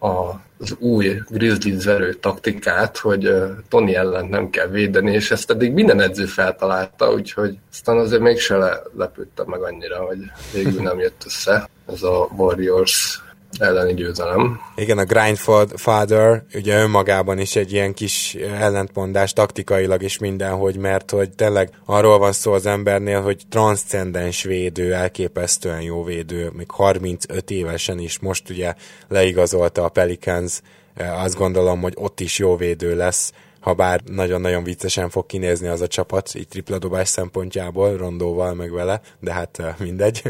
a, 0.07 0.41
az 0.59 0.77
új 0.79 1.23
Grizzlies 1.29 1.85
verő 1.85 2.13
taktikát, 2.13 2.99
hogy 2.99 3.35
Tony 3.69 3.95
ellen 3.95 4.27
nem 4.27 4.51
kell 4.51 4.67
védeni, 4.67 5.13
és 5.13 5.31
ezt 5.31 5.51
eddig 5.51 5.73
minden 5.73 6.01
edző 6.01 6.25
feltalálta, 6.25 7.13
úgyhogy 7.13 7.59
aztán 7.73 7.97
azért 7.97 8.23
mégse 8.23 8.57
le, 8.57 8.83
lepődtem 8.97 9.47
meg 9.49 9.63
annyira, 9.63 10.05
hogy 10.05 10.19
végül 10.53 10.83
nem 10.83 10.99
jött 10.99 11.23
össze 11.27 11.69
ez 11.93 12.03
a 12.03 12.29
Warriors 12.37 13.23
elleni 13.59 13.95
győzelem. 13.95 14.61
Igen, 14.77 14.99
a 14.99 15.05
Grindfather 15.05 16.45
ugye 16.55 16.81
önmagában 16.81 17.39
is 17.39 17.57
egy 17.57 17.73
ilyen 17.73 17.95
kis 17.95 18.35
ellentmondás 18.35 19.33
taktikailag 19.33 20.03
is 20.03 20.19
mindenhogy, 20.19 20.77
mert 20.77 21.11
hogy 21.11 21.31
tényleg 21.31 21.71
arról 21.85 22.19
van 22.19 22.33
szó 22.33 22.53
az 22.53 22.67
embernél, 22.67 23.23
hogy 23.23 23.43
transzcendens 23.49 24.43
védő, 24.43 24.95
elképesztően 24.95 25.81
jó 25.81 26.05
védő, 26.05 26.51
még 26.57 26.71
35 26.71 27.51
évesen 27.51 27.99
is, 27.99 28.19
most 28.19 28.51
ugye 28.51 28.75
leigazolta 29.09 29.85
a 29.85 29.89
Pelicans, 29.89 30.61
azt 30.97 31.37
gondolom, 31.37 31.81
hogy 31.81 31.95
ott 31.97 32.21
is 32.21 32.39
jó 32.39 32.57
védő 32.57 32.97
lesz, 32.97 33.33
ha 33.61 33.75
bár 33.75 34.01
nagyon-nagyon 34.05 34.65
viccesen 34.65 35.11
fog 35.11 35.27
kinézni 35.27 35.69
az 35.69 35.81
a 35.81 35.87
csapat, 35.87 36.35
így 36.35 36.49
tripladobás 36.49 37.09
szempontjából, 37.09 37.97
rondóval 37.97 38.55
meg 38.55 38.73
vele, 38.73 39.01
de 39.21 39.33
hát 39.33 39.75
mindegy. 39.79 40.23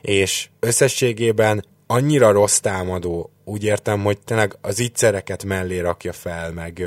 És 0.00 0.48
összességében 0.60 1.64
annyira 1.90 2.32
rossz 2.32 2.58
támadó, 2.58 3.30
úgy 3.44 3.64
értem, 3.64 4.04
hogy 4.04 4.18
tényleg 4.24 4.56
az 4.60 4.80
ígyszereket 4.80 5.44
mellé 5.44 5.78
rakja 5.78 6.12
fel, 6.12 6.52
meg, 6.52 6.86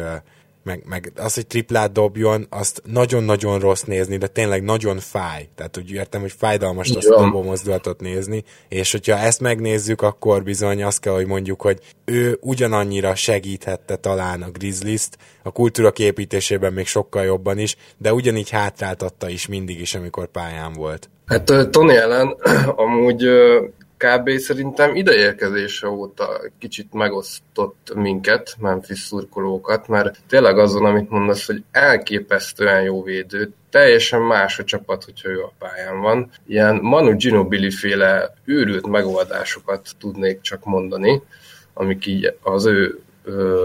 meg, 0.64 0.84
meg 0.86 1.12
az, 1.16 1.34
hogy 1.34 1.48
triplát 1.48 1.92
dobjon, 1.92 2.48
azt 2.50 2.82
nagyon-nagyon 2.86 3.60
rossz 3.60 3.82
nézni, 3.82 4.18
de 4.18 4.28
tényleg 4.28 4.64
nagyon 4.64 5.00
fáj. 5.00 5.50
Tehát 5.56 5.78
úgy 5.78 5.92
értem, 5.92 6.22
hogy 6.22 6.32
fájdalmas 6.38 6.90
azt 6.90 7.08
a 7.08 7.22
dobó 7.22 7.44
mozdulatot 7.44 8.02
nézni, 8.02 8.44
és 8.68 8.92
hogyha 8.92 9.18
ezt 9.18 9.40
megnézzük, 9.40 10.02
akkor 10.02 10.44
bizony 10.44 10.84
azt 10.84 11.00
kell, 11.00 11.14
hogy 11.14 11.28
mondjuk, 11.28 11.62
hogy 11.62 11.80
ő 12.06 12.38
ugyanannyira 12.42 13.16
segíthette 13.16 13.96
talán 13.96 14.42
a 14.42 14.50
Grizzlies-t, 14.50 15.18
a 15.44 15.52
kultúra 15.52 15.92
képítésében 15.92 16.74
még 16.74 16.88
sokkal 16.88 17.24
jobban 17.24 17.58
is, 17.58 17.76
de 17.98 18.14
ugyanígy 18.14 18.50
hátráltatta 18.50 19.30
is 19.30 19.48
mindig 19.48 19.80
is, 19.80 19.96
amikor 19.96 20.28
pályán 20.28 20.74
volt. 20.74 21.10
Hát 21.26 21.70
Tony 21.72 21.90
ellen 21.90 22.36
amúgy 22.76 23.26
kb. 24.02 24.38
szerintem 24.38 24.96
ideérkezése 24.96 25.88
óta 25.88 26.42
kicsit 26.60 26.94
megosztott 26.94 27.92
minket, 27.96 28.56
Memphis 28.60 29.00
szurkolókat, 29.00 29.88
mert 29.88 30.20
tényleg 30.28 30.58
azon, 30.58 30.86
amit 30.86 31.10
mondasz, 31.10 31.46
hogy 31.46 31.64
elképesztően 31.72 32.82
jó 32.82 33.04
védő, 33.04 33.54
teljesen 33.70 34.22
más 34.22 34.60
a 34.60 34.64
csapat, 34.64 35.04
hogyha 35.04 35.30
ő 35.30 35.42
a 35.42 35.54
pályán 35.60 36.02
van. 36.02 36.30
Ilyen 36.48 36.80
Manu 36.82 37.16
Ginobili 37.16 37.72
féle 37.72 38.34
őrült 38.46 38.88
megoldásokat 38.88 39.90
tudnék 40.00 40.42
csak 40.42 40.66
mondani, 40.66 41.22
amik 41.74 42.06
így 42.06 42.36
az 42.42 42.66
ő 42.66 43.00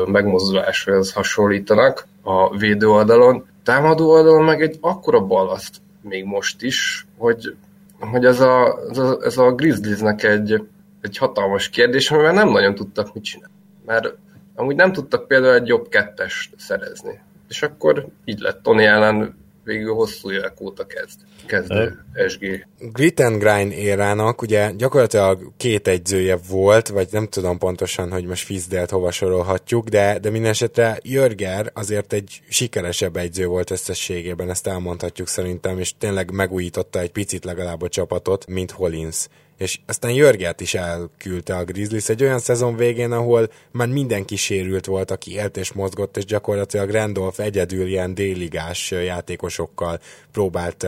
megmozduláshoz 0.07 1.12
hasonlítanak 1.12 2.07
a 2.23 2.57
védő 2.57 2.88
oldalon. 2.88 3.47
Támadó 3.64 4.11
oldalon 4.11 4.45
meg 4.45 4.62
egy 4.62 4.76
akkora 4.81 5.21
balaszt 5.21 5.75
még 6.00 6.25
most 6.25 6.62
is, 6.62 7.07
hogy 7.16 7.55
hogy 8.00 8.25
ez 8.25 8.41
a, 8.41 8.79
ez 8.91 8.99
a, 8.99 9.19
ez 9.23 9.37
a 9.37 9.53
Grizzliesnek 9.53 10.23
egy, 10.23 10.67
egy 11.00 11.19
hatalmas 11.19 11.69
kérdés, 11.69 12.11
amivel 12.11 12.33
nem 12.33 12.49
nagyon 12.49 12.75
tudtak 12.75 13.15
mit 13.15 13.25
csinálni. 13.25 13.55
Mert 13.87 14.15
amúgy 14.55 14.76
nem 14.76 14.93
tudtak 14.93 15.26
például 15.26 15.55
egy 15.55 15.67
jobb 15.67 15.88
kettest 15.88 16.55
szerezni. 16.59 17.21
És 17.49 17.62
akkor 17.62 18.07
így 18.25 18.38
lett 18.38 18.62
Tony 18.62 18.85
ellen 18.85 19.37
végül 19.66 19.94
hosszú 19.94 20.30
évek 20.30 20.61
óta 20.61 20.87
kezd, 20.87 21.20
kezdő 21.46 22.04
SG. 22.28 22.66
Grit 22.78 23.20
and 23.20 23.42
Grind 23.42 23.73
érának 23.73 24.42
ugye 24.42 24.70
gyakorlatilag 24.76 25.52
két 25.56 25.88
egyzője 25.88 26.38
volt, 26.49 26.88
vagy 26.88 27.08
nem 27.11 27.26
tudom 27.26 27.58
pontosan, 27.58 28.12
hogy 28.12 28.25
most 28.25 28.44
Fizdelt 28.44 28.90
hova 28.90 29.11
sorolhatjuk, 29.11 29.88
de, 29.88 30.18
de 30.18 30.30
minden 30.30 30.50
esetre 30.50 30.99
Jörger 31.02 31.70
azért 31.75 32.12
egy 32.12 32.40
sikeresebb 32.49 33.16
egyző 33.16 33.46
volt 33.46 33.70
összességében, 33.70 34.50
ezt 34.50 34.66
elmondhatjuk 34.66 35.28
szerintem, 35.28 35.78
és 35.78 35.94
tényleg 35.99 36.30
megújította 36.30 37.00
egy 37.00 37.12
picit 37.12 37.44
legalább 37.44 37.82
a 37.82 37.88
csapatot, 37.88 38.46
mint 38.46 38.70
Hollins 38.70 39.26
és 39.56 39.78
aztán 39.86 40.10
Jörgert 40.10 40.60
is 40.60 40.75
elküldte 40.75 41.56
a 41.56 41.64
Grizzlies 41.64 42.08
egy 42.08 42.22
olyan 42.22 42.38
szezon 42.38 42.76
végén, 42.76 43.12
ahol 43.12 43.50
már 43.70 43.88
mindenki 43.88 44.36
sérült 44.36 44.86
volt, 44.86 45.10
aki 45.10 45.32
élt 45.32 45.56
és 45.56 45.72
mozgott, 45.72 46.16
és 46.16 46.25
gyakorlatilag 46.25 46.90
Randolph 46.90 47.40
egyedül 47.40 47.86
ilyen 47.86 48.14
déligás 48.14 48.90
játékosokkal 48.90 50.00
próbált 50.32 50.86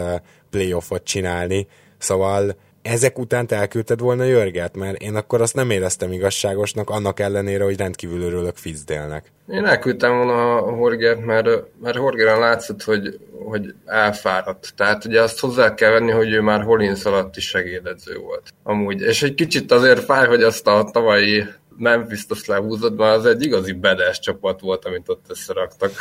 playoffot 0.51 1.05
csinálni, 1.05 1.67
szóval 1.99 2.57
ezek 2.89 3.19
után 3.19 3.47
te 3.47 3.57
elküldted 3.57 4.01
volna 4.01 4.25
Jörget, 4.25 4.77
mert 4.77 5.03
én 5.03 5.15
akkor 5.15 5.41
azt 5.41 5.55
nem 5.55 5.71
éreztem 5.71 6.13
igazságosnak, 6.13 6.91
annak 6.91 7.21
ellenére, 7.21 7.65
hogy 7.65 7.77
rendkívül 7.77 8.21
örülök 8.21 8.57
Fitzdélnek. 8.57 9.33
Én 9.49 9.65
elküldtem 9.65 10.17
volna 10.17 10.57
a 10.57 10.71
Horgert, 10.71 11.25
mert, 11.25 11.49
mert 11.83 11.97
Horgeren 11.97 12.39
látszott, 12.39 12.83
hogy, 12.83 13.19
hogy 13.45 13.75
elfáradt. 13.85 14.73
Tehát 14.77 15.05
ugye 15.05 15.23
azt 15.23 15.41
hozzá 15.41 15.75
kell 15.75 15.91
venni, 15.91 16.11
hogy 16.11 16.33
ő 16.33 16.41
már 16.41 16.63
Hollins 16.63 17.05
alatt 17.05 17.37
is 17.37 17.49
segédedző 17.49 18.17
volt. 18.19 18.43
Amúgy. 18.63 19.01
És 19.01 19.23
egy 19.23 19.35
kicsit 19.35 19.73
azért 19.73 20.05
fáj, 20.05 20.27
hogy 20.27 20.43
azt 20.43 20.67
a 20.67 20.91
tavalyi 20.93 21.45
Memphis-t 21.77 22.31
azt 22.31 22.47
lehúzott, 22.47 22.97
mert 22.97 23.17
az 23.17 23.27
egy 23.27 23.43
igazi 23.43 23.73
bedes 23.73 24.19
csapat 24.19 24.61
volt, 24.61 24.85
amit 24.85 25.09
ott 25.09 25.25
összeraktak. 25.29 25.93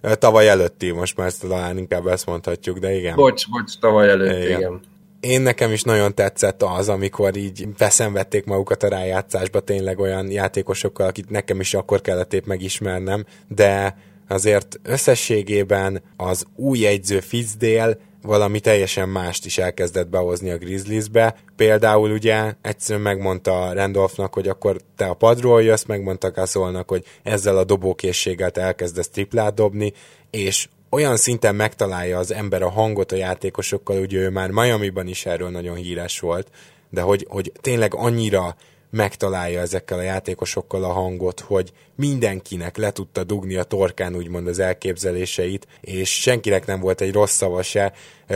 tavaly 0.18 0.48
előtti, 0.48 0.90
most 0.90 1.16
már 1.16 1.26
ezt 1.26 1.40
talán 1.40 1.78
inkább 1.78 2.06
ezt 2.06 2.26
mondhatjuk, 2.26 2.78
de 2.78 2.92
igen. 2.92 3.14
Bocs, 3.14 3.50
bocs, 3.50 3.78
tavaly 3.78 4.08
előtti, 4.08 4.44
igen. 4.44 4.58
igen 4.58 4.94
én 5.26 5.40
nekem 5.40 5.72
is 5.72 5.82
nagyon 5.82 6.14
tetszett 6.14 6.62
az, 6.62 6.88
amikor 6.88 7.36
így 7.36 7.68
veszenvették 7.78 8.44
magukat 8.44 8.82
a 8.82 8.88
rájátszásba 8.88 9.60
tényleg 9.60 9.98
olyan 9.98 10.30
játékosokkal, 10.30 11.06
akit 11.06 11.30
nekem 11.30 11.60
is 11.60 11.74
akkor 11.74 12.00
kellett 12.00 12.32
épp 12.32 12.46
megismernem, 12.46 13.24
de 13.48 13.96
azért 14.28 14.80
összességében 14.82 16.02
az 16.16 16.44
új 16.56 16.86
egyző 16.86 17.20
Fitzdale 17.20 17.96
valami 18.22 18.60
teljesen 18.60 19.08
mást 19.08 19.46
is 19.46 19.58
elkezdett 19.58 20.08
behozni 20.08 20.50
a 20.50 20.58
Grizzliesbe. 20.58 21.36
Például 21.56 22.10
ugye 22.10 22.54
egyszerűen 22.62 23.04
megmondta 23.04 23.72
Randolphnak, 23.72 24.34
hogy 24.34 24.48
akkor 24.48 24.76
te 24.96 25.06
a 25.06 25.14
padról 25.14 25.62
jössz, 25.62 25.84
megmondta 25.84 26.30
Gasolnak, 26.30 26.88
hogy 26.88 27.04
ezzel 27.22 27.58
a 27.58 27.64
dobókészséggel 27.64 28.50
te 28.50 28.60
elkezdesz 28.60 29.08
triplát 29.08 29.54
dobni, 29.54 29.92
és 30.30 30.68
olyan 30.96 31.16
szinten 31.16 31.54
megtalálja 31.54 32.18
az 32.18 32.32
ember 32.32 32.62
a 32.62 32.70
hangot 32.70 33.12
a 33.12 33.16
játékosokkal, 33.16 34.00
ugye 34.00 34.18
ő 34.18 34.30
már 34.30 34.50
Miami-ban 34.50 35.06
is 35.06 35.26
erről 35.26 35.50
nagyon 35.50 35.76
híres 35.76 36.20
volt, 36.20 36.50
de 36.90 37.00
hogy, 37.00 37.26
hogy 37.28 37.52
tényleg 37.60 37.94
annyira 37.94 38.56
megtalálja 38.90 39.60
ezekkel 39.60 39.98
a 39.98 40.02
játékosokkal 40.02 40.84
a 40.84 40.92
hangot, 40.92 41.40
hogy 41.40 41.72
mindenkinek 41.94 42.76
le 42.76 42.90
tudta 42.90 43.24
dugni 43.24 43.56
a 43.56 43.62
torkán 43.62 44.14
úgymond 44.14 44.46
az 44.46 44.58
elképzeléseit, 44.58 45.66
és 45.80 46.20
senkinek 46.20 46.66
nem 46.66 46.80
volt 46.80 47.00
egy 47.00 47.12
rossz 47.12 47.34
szava 47.34 47.62
se, 47.62 47.92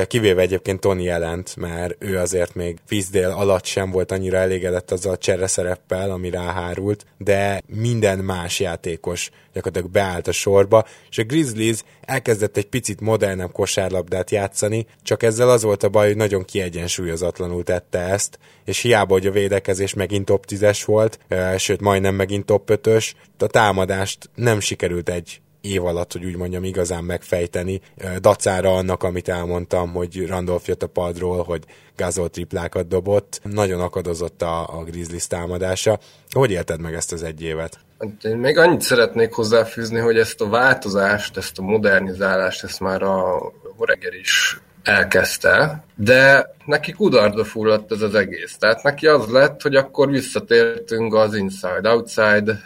kivéve 0.07 0.41
egyébként 0.41 0.81
Tony 0.81 1.03
jelent, 1.03 1.57
mert 1.57 1.97
ő 1.99 2.19
azért 2.19 2.55
még 2.55 2.79
Fizdél 2.87 3.29
alatt 3.29 3.65
sem 3.65 3.91
volt 3.91 4.13
annyira 4.13 4.37
elégedett 4.37 4.91
azzal 4.91 5.13
a 5.13 5.19
csereszereppel, 5.19 6.11
ami 6.11 6.31
ráhárult, 6.31 7.07
de 7.19 7.63
minden 7.67 8.19
más 8.19 8.61
játékos 8.61 9.31
gyakorlatilag 9.53 9.93
beállt 9.93 10.29
a 10.29 10.33
sorba, 10.33 10.85
és 11.11 11.19
a 11.19 11.25
Grizzlies 11.25 11.83
elkezdett 12.01 12.57
egy 12.57 12.67
picit 12.67 13.01
modernebb 13.01 13.53
kosárlabdát 13.53 14.31
játszani, 14.31 14.87
csak 15.03 15.23
ezzel 15.23 15.51
az 15.51 15.63
volt 15.63 15.83
a 15.83 15.89
baj, 15.89 16.07
hogy 16.07 16.17
nagyon 16.17 16.45
kiegyensúlyozatlanul 16.45 17.63
tette 17.63 17.99
ezt, 17.99 18.39
és 18.65 18.81
hiába, 18.81 19.13
hogy 19.13 19.27
a 19.27 19.31
védekezés 19.31 19.95
megint 19.95 20.25
top 20.25 20.45
10-es 20.49 20.83
volt, 20.85 21.19
sőt 21.57 21.81
majdnem 21.81 22.15
megint 22.15 22.47
top 22.47 22.71
5-ös, 22.73 23.13
a 23.39 23.47
támadást 23.47 24.31
nem 24.35 24.61
sikerült 24.61 25.09
egy 25.09 25.41
év 25.61 25.85
alatt, 25.85 26.13
hogy 26.13 26.25
úgy 26.25 26.37
mondjam, 26.37 26.65
igazán 26.65 27.05
megfejteni. 27.05 27.81
Dacára 28.21 28.77
annak, 28.77 29.03
amit 29.03 29.29
elmondtam, 29.29 29.93
hogy 29.93 30.27
Randolph 30.27 30.69
jött 30.69 30.83
a 30.83 30.87
padról, 30.87 31.43
hogy 31.43 31.65
gázol 31.97 32.29
triplákat 32.29 32.89
dobott. 32.89 33.41
Nagyon 33.43 33.81
akadozott 33.81 34.43
a, 34.43 34.79
a 34.79 34.85
Grizzlies 34.85 35.27
támadása. 35.27 35.99
Hogy 36.31 36.51
élted 36.51 36.81
meg 36.81 36.95
ezt 36.95 37.13
az 37.13 37.23
egy 37.23 37.43
évet? 37.43 37.79
Hát 37.99 38.35
még 38.37 38.59
annyit 38.59 38.81
szeretnék 38.81 39.33
hozzáfűzni, 39.33 39.99
hogy 39.99 40.19
ezt 40.19 40.41
a 40.41 40.49
változást, 40.49 41.37
ezt 41.37 41.59
a 41.59 41.63
modernizálást, 41.63 42.65
ezt 42.65 42.81
már 42.81 43.03
a 43.03 43.43
Horeger 43.77 44.15
is 44.15 44.61
elkezdte, 44.83 45.85
de 45.95 46.55
neki 46.65 46.93
kudarcba 46.93 47.45
fulladt 47.45 47.93
ez 47.93 48.01
az 48.01 48.15
egész. 48.15 48.57
Tehát 48.57 48.83
neki 48.83 49.07
az 49.07 49.27
lett, 49.27 49.63
hogy 49.63 49.77
akkor 49.77 50.11
visszatértünk 50.11 51.15
az 51.15 51.35
inside-outside 51.35 52.61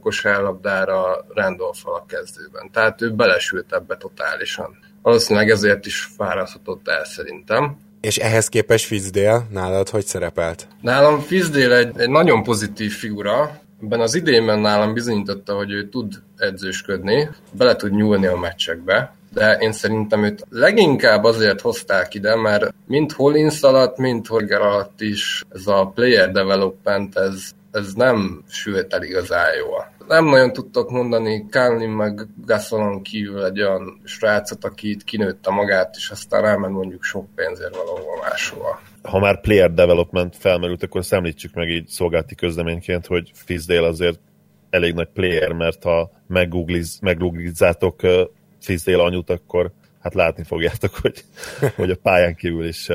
kosárlabdára 0.00 1.26
Randolph 1.34 1.86
a 1.88 2.04
kezdőben. 2.08 2.70
Tehát 2.72 3.02
ő 3.02 3.10
belesült 3.10 3.72
ebbe 3.72 3.96
totálisan. 3.96 4.78
Valószínűleg 5.02 5.50
ezért 5.50 5.86
is 5.86 6.08
fárasztott 6.16 6.88
el 6.88 7.04
szerintem. 7.04 7.76
És 8.00 8.16
ehhez 8.16 8.48
képest 8.48 8.86
Fitzdale 8.86 9.46
nálad 9.50 9.88
hogy 9.88 10.06
szerepelt? 10.06 10.68
Nálam 10.80 11.20
Fitzdale 11.20 11.76
egy, 11.76 12.00
egy 12.00 12.10
nagyon 12.10 12.42
pozitív 12.42 12.92
figura, 12.92 13.60
Ebben 13.82 14.00
az 14.00 14.14
idénben 14.14 14.58
nálam 14.58 14.94
bizonyította, 14.94 15.54
hogy 15.54 15.70
ő 15.70 15.88
tud 15.88 16.22
edzősködni, 16.36 17.28
bele 17.52 17.76
tud 17.76 17.92
nyúlni 17.94 18.26
a 18.26 18.36
meccsekbe, 18.36 19.14
de 19.32 19.56
én 19.60 19.72
szerintem 19.72 20.24
őt 20.24 20.44
leginkább 20.50 21.24
azért 21.24 21.60
hozták 21.60 22.14
ide, 22.14 22.36
mert 22.36 22.74
mind 22.86 23.12
Hollins 23.12 23.62
alatt, 23.62 23.96
mind 23.96 24.26
Horger 24.26 24.60
alatt 24.60 25.00
is 25.00 25.44
ez 25.52 25.66
a 25.66 25.92
player 25.94 26.30
development, 26.30 27.16
ez, 27.16 27.50
ez 27.72 27.92
nem 27.92 28.44
sült 28.48 28.94
el 28.94 29.02
igazán 29.02 29.56
jól. 29.58 29.92
Nem 30.08 30.24
nagyon 30.24 30.52
tudtok 30.52 30.90
mondani 30.90 31.46
Kálin 31.50 31.90
meg 31.90 32.26
Gasolon 32.46 33.02
kívül 33.02 33.44
egy 33.44 33.60
olyan 33.60 34.00
srácot, 34.04 34.64
aki 34.64 34.90
itt 34.90 35.04
kinőtte 35.04 35.50
magát, 35.50 35.94
és 35.96 36.10
aztán 36.10 36.44
elment 36.44 36.74
mondjuk 36.74 37.02
sok 37.02 37.26
pénzért 37.34 37.76
valahol 37.76 38.18
máshova. 38.28 38.80
Ha 39.02 39.18
már 39.18 39.40
player 39.40 39.72
development 39.72 40.36
felmerült, 40.36 40.82
akkor 40.82 41.04
szemlítsük 41.04 41.54
meg 41.54 41.68
így 41.68 41.88
szolgálti 41.88 42.34
közleményként, 42.34 43.06
hogy 43.06 43.30
Fizdale 43.34 43.86
azért 43.86 44.18
elég 44.70 44.94
nagy 44.94 45.08
player, 45.12 45.52
mert 45.52 45.82
ha 45.82 46.10
meggooglizzátok 47.00 48.00
Fizdale 48.60 49.02
anyut, 49.02 49.30
akkor 49.30 49.72
hát 50.00 50.14
látni 50.14 50.44
fogjátok, 50.44 50.94
hogy, 50.94 51.24
hogy 51.76 51.90
a 51.90 51.96
pályán 52.02 52.34
kívül 52.34 52.66
is 52.66 52.88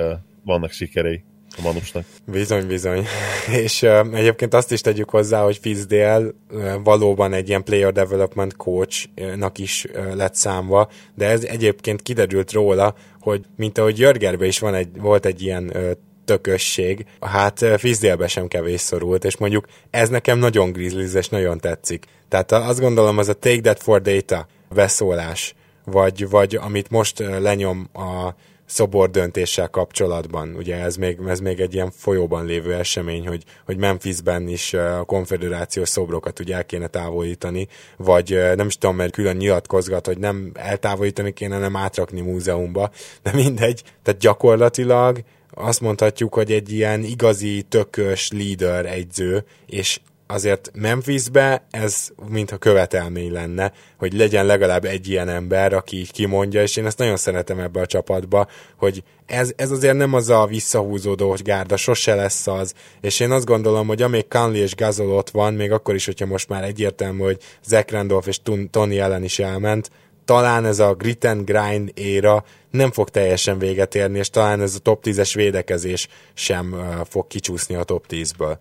vannak 0.44 0.72
sikerei 0.72 1.24
a 1.58 1.62
Manusnak. 1.62 2.06
Bizony, 2.26 2.68
bizony. 2.68 3.06
És 3.64 3.82
uh, 3.82 4.08
egyébként 4.14 4.54
azt 4.54 4.72
is 4.72 4.82
tegyük 4.82 5.10
hozzá, 5.10 5.44
hogy 5.44 5.58
Fizdale 5.58 6.26
uh, 6.52 6.74
valóban 6.84 7.34
egy 7.34 7.48
ilyen 7.48 7.64
player 7.64 7.92
development 7.92 8.56
coachnak 8.56 9.58
is 9.58 9.86
uh, 9.94 10.16
lett 10.16 10.36
számva, 10.36 10.90
de 11.16 11.28
ez 11.28 11.44
egyébként 11.44 12.02
kiderült 12.02 12.52
róla, 12.52 12.96
hogy 13.20 13.46
mint 13.56 13.78
ahogy 13.78 14.00
Jörgerbe 14.00 14.46
is 14.46 14.60
van 14.60 14.74
egy, 14.74 14.90
volt 15.00 15.26
egy 15.26 15.42
ilyen 15.42 15.72
uh, 15.74 15.92
tökösség, 16.26 17.06
hát 17.22 17.66
Fizdélbe 17.78 18.28
sem 18.28 18.48
kevés 18.48 18.82
szorult, 18.82 19.26
és 19.26 19.38
mondjuk 19.38 19.66
ez 19.90 20.10
nekem 20.10 20.40
nagyon 20.40 20.72
grizzlies, 20.72 21.14
és 21.14 21.30
nagyon 21.30 21.60
tetszik. 21.60 22.06
Tehát 22.30 22.52
azt 22.52 22.80
gondolom, 22.80 23.18
az 23.18 23.30
a 23.30 23.34
take 23.34 23.62
that 23.62 23.82
for 23.82 24.02
data 24.02 24.48
beszólás, 24.74 25.56
vagy, 25.86 26.30
vagy 26.30 26.56
amit 26.56 26.90
most 26.90 27.20
lenyom 27.20 27.90
a 27.94 28.34
szobor 28.66 29.10
döntéssel 29.10 29.68
kapcsolatban. 29.68 30.56
Ugye 30.56 30.76
ez 30.76 30.96
még, 30.96 31.20
ez 31.28 31.40
még 31.40 31.60
egy 31.60 31.74
ilyen 31.74 31.92
folyóban 31.92 32.46
lévő 32.46 32.74
esemény, 32.74 33.28
hogy, 33.28 33.44
hogy 33.66 33.78
Memphisben 33.78 34.48
is 34.48 34.74
a 34.74 35.04
konfederációs 35.04 35.90
szobrokat 35.90 36.40
ugye 36.40 36.56
el 36.56 36.66
kéne 36.66 36.88
távolítani, 36.88 37.68
vagy 37.98 38.40
nem 38.56 38.68
is 38.68 38.78
tudom, 38.78 38.96
mert 38.96 39.12
külön 39.12 39.36
nyilatkozgat, 39.36 40.06
hogy 40.06 40.18
nem 40.18 40.52
eltávolítani 40.54 41.34
kéne, 41.34 41.58
nem 41.58 41.76
átrakni 41.76 42.22
múzeumba, 42.22 42.92
de 43.24 43.32
mindegy. 43.34 43.84
Tehát 44.04 44.20
gyakorlatilag 44.20 45.24
azt 45.54 45.82
mondhatjuk, 45.82 46.34
hogy 46.34 46.52
egy 46.52 46.72
ilyen 46.72 47.04
igazi 47.04 47.62
tökös 47.62 48.32
leader 48.32 48.86
egyző, 48.86 49.46
és 49.66 50.00
azért 50.28 50.72
Memphisbe 50.74 51.66
ez 51.72 52.08
mintha 52.30 52.58
követelmény 52.58 53.32
lenne, 53.32 53.72
hogy 53.98 54.14
legyen 54.14 54.46
legalább 54.46 54.86
egy 54.86 55.10
ilyen 55.10 55.30
ember, 55.30 55.74
aki 55.74 55.98
így 55.98 56.12
kimondja, 56.12 56.62
és 56.62 56.76
én 56.76 56.86
ezt 56.86 56.98
nagyon 56.98 57.18
szeretem 57.18 57.60
ebbe 57.60 57.82
a 57.82 57.86
csapatba, 57.86 58.48
hogy 58.78 59.04
ez, 59.26 59.52
ez 59.56 59.72
azért 59.72 59.98
nem 59.98 60.14
az 60.14 60.30
a 60.30 60.46
visszahúzódó 60.46 61.38
gárda, 61.44 61.78
sose 61.78 62.16
lesz 62.16 62.48
az, 62.48 62.74
és 63.02 63.20
én 63.20 63.32
azt 63.32 63.46
gondolom, 63.46 63.88
hogy 63.88 64.02
amíg 64.02 64.28
Conley 64.28 64.62
és 64.62 64.76
Gazol 64.76 65.12
ott 65.12 65.30
van, 65.30 65.54
még 65.54 65.72
akkor 65.72 65.96
is, 65.96 66.06
hogyha 66.06 66.26
most 66.26 66.50
már 66.50 66.64
egyértelmű, 66.64 67.24
hogy 67.24 67.38
Zach 67.66 67.92
Randolph 67.92 68.28
és 68.28 68.40
Tony 68.72 68.98
ellen 68.98 69.24
is 69.24 69.40
elment, 69.40 69.90
talán 70.26 70.66
ez 70.66 70.80
a 70.80 70.94
grit 70.94 71.24
and 71.24 71.46
grind 71.46 71.92
éra 71.94 72.44
nem 72.72 72.92
fog 72.92 73.10
teljesen 73.10 73.58
véget 73.58 73.96
érni, 73.96 74.18
és 74.18 74.30
talán 74.30 74.62
ez 74.62 74.76
a 74.76 74.80
top 74.80 75.04
10-es 75.06 75.32
védekezés 75.36 76.08
sem 76.34 76.76
fog 77.10 77.28
kicsúszni 77.28 77.76
a 77.76 77.84
top 77.84 78.06
10-ből. 78.10 78.58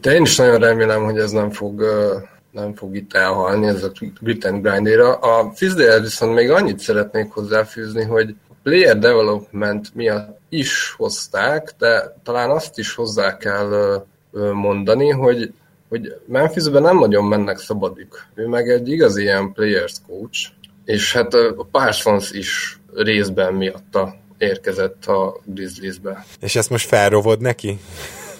De 0.00 0.14
én 0.14 0.22
is 0.22 0.36
nagyon 0.36 0.58
remélem, 0.58 1.04
hogy 1.04 1.18
ez 1.18 1.30
nem 1.30 1.50
fog, 1.50 1.84
nem 2.50 2.74
fog 2.74 2.96
itt 2.96 3.14
elhalni, 3.14 3.66
ez 3.66 3.82
a 3.82 3.92
grit 4.20 4.44
and 4.44 4.66
grind. 4.66 4.88
A 5.20 5.52
Fizdale 5.54 6.00
viszont 6.00 6.34
még 6.34 6.50
annyit 6.50 6.78
szeretnék 6.78 7.30
hozzáfűzni, 7.30 8.04
hogy 8.04 8.34
player 8.62 8.98
development 8.98 9.94
miatt 9.94 10.38
is 10.48 10.94
hozták, 10.96 11.74
de 11.78 12.16
talán 12.22 12.50
azt 12.50 12.78
is 12.78 12.94
hozzá 12.94 13.36
kell 13.36 14.04
mondani, 14.52 15.10
hogy 15.10 15.52
hogy 15.88 16.14
Memphisben 16.26 16.82
nem 16.82 16.98
nagyon 16.98 17.24
mennek 17.24 17.58
szabadik. 17.58 18.08
Ő 18.34 18.46
meg 18.46 18.70
egy 18.70 18.88
igazi 18.88 19.22
ilyen 19.22 19.52
players 19.52 19.94
coach, 20.06 20.48
és 20.84 21.12
hát 21.12 21.34
a 21.34 21.66
Parsons 21.70 22.30
is 22.30 22.78
részben 22.94 23.54
miatta 23.54 24.16
érkezett 24.38 25.04
a 25.06 25.40
Grizzliesbe. 25.44 26.24
És 26.40 26.56
ezt 26.56 26.70
most 26.70 26.86
felrovod 26.86 27.40
neki? 27.40 27.78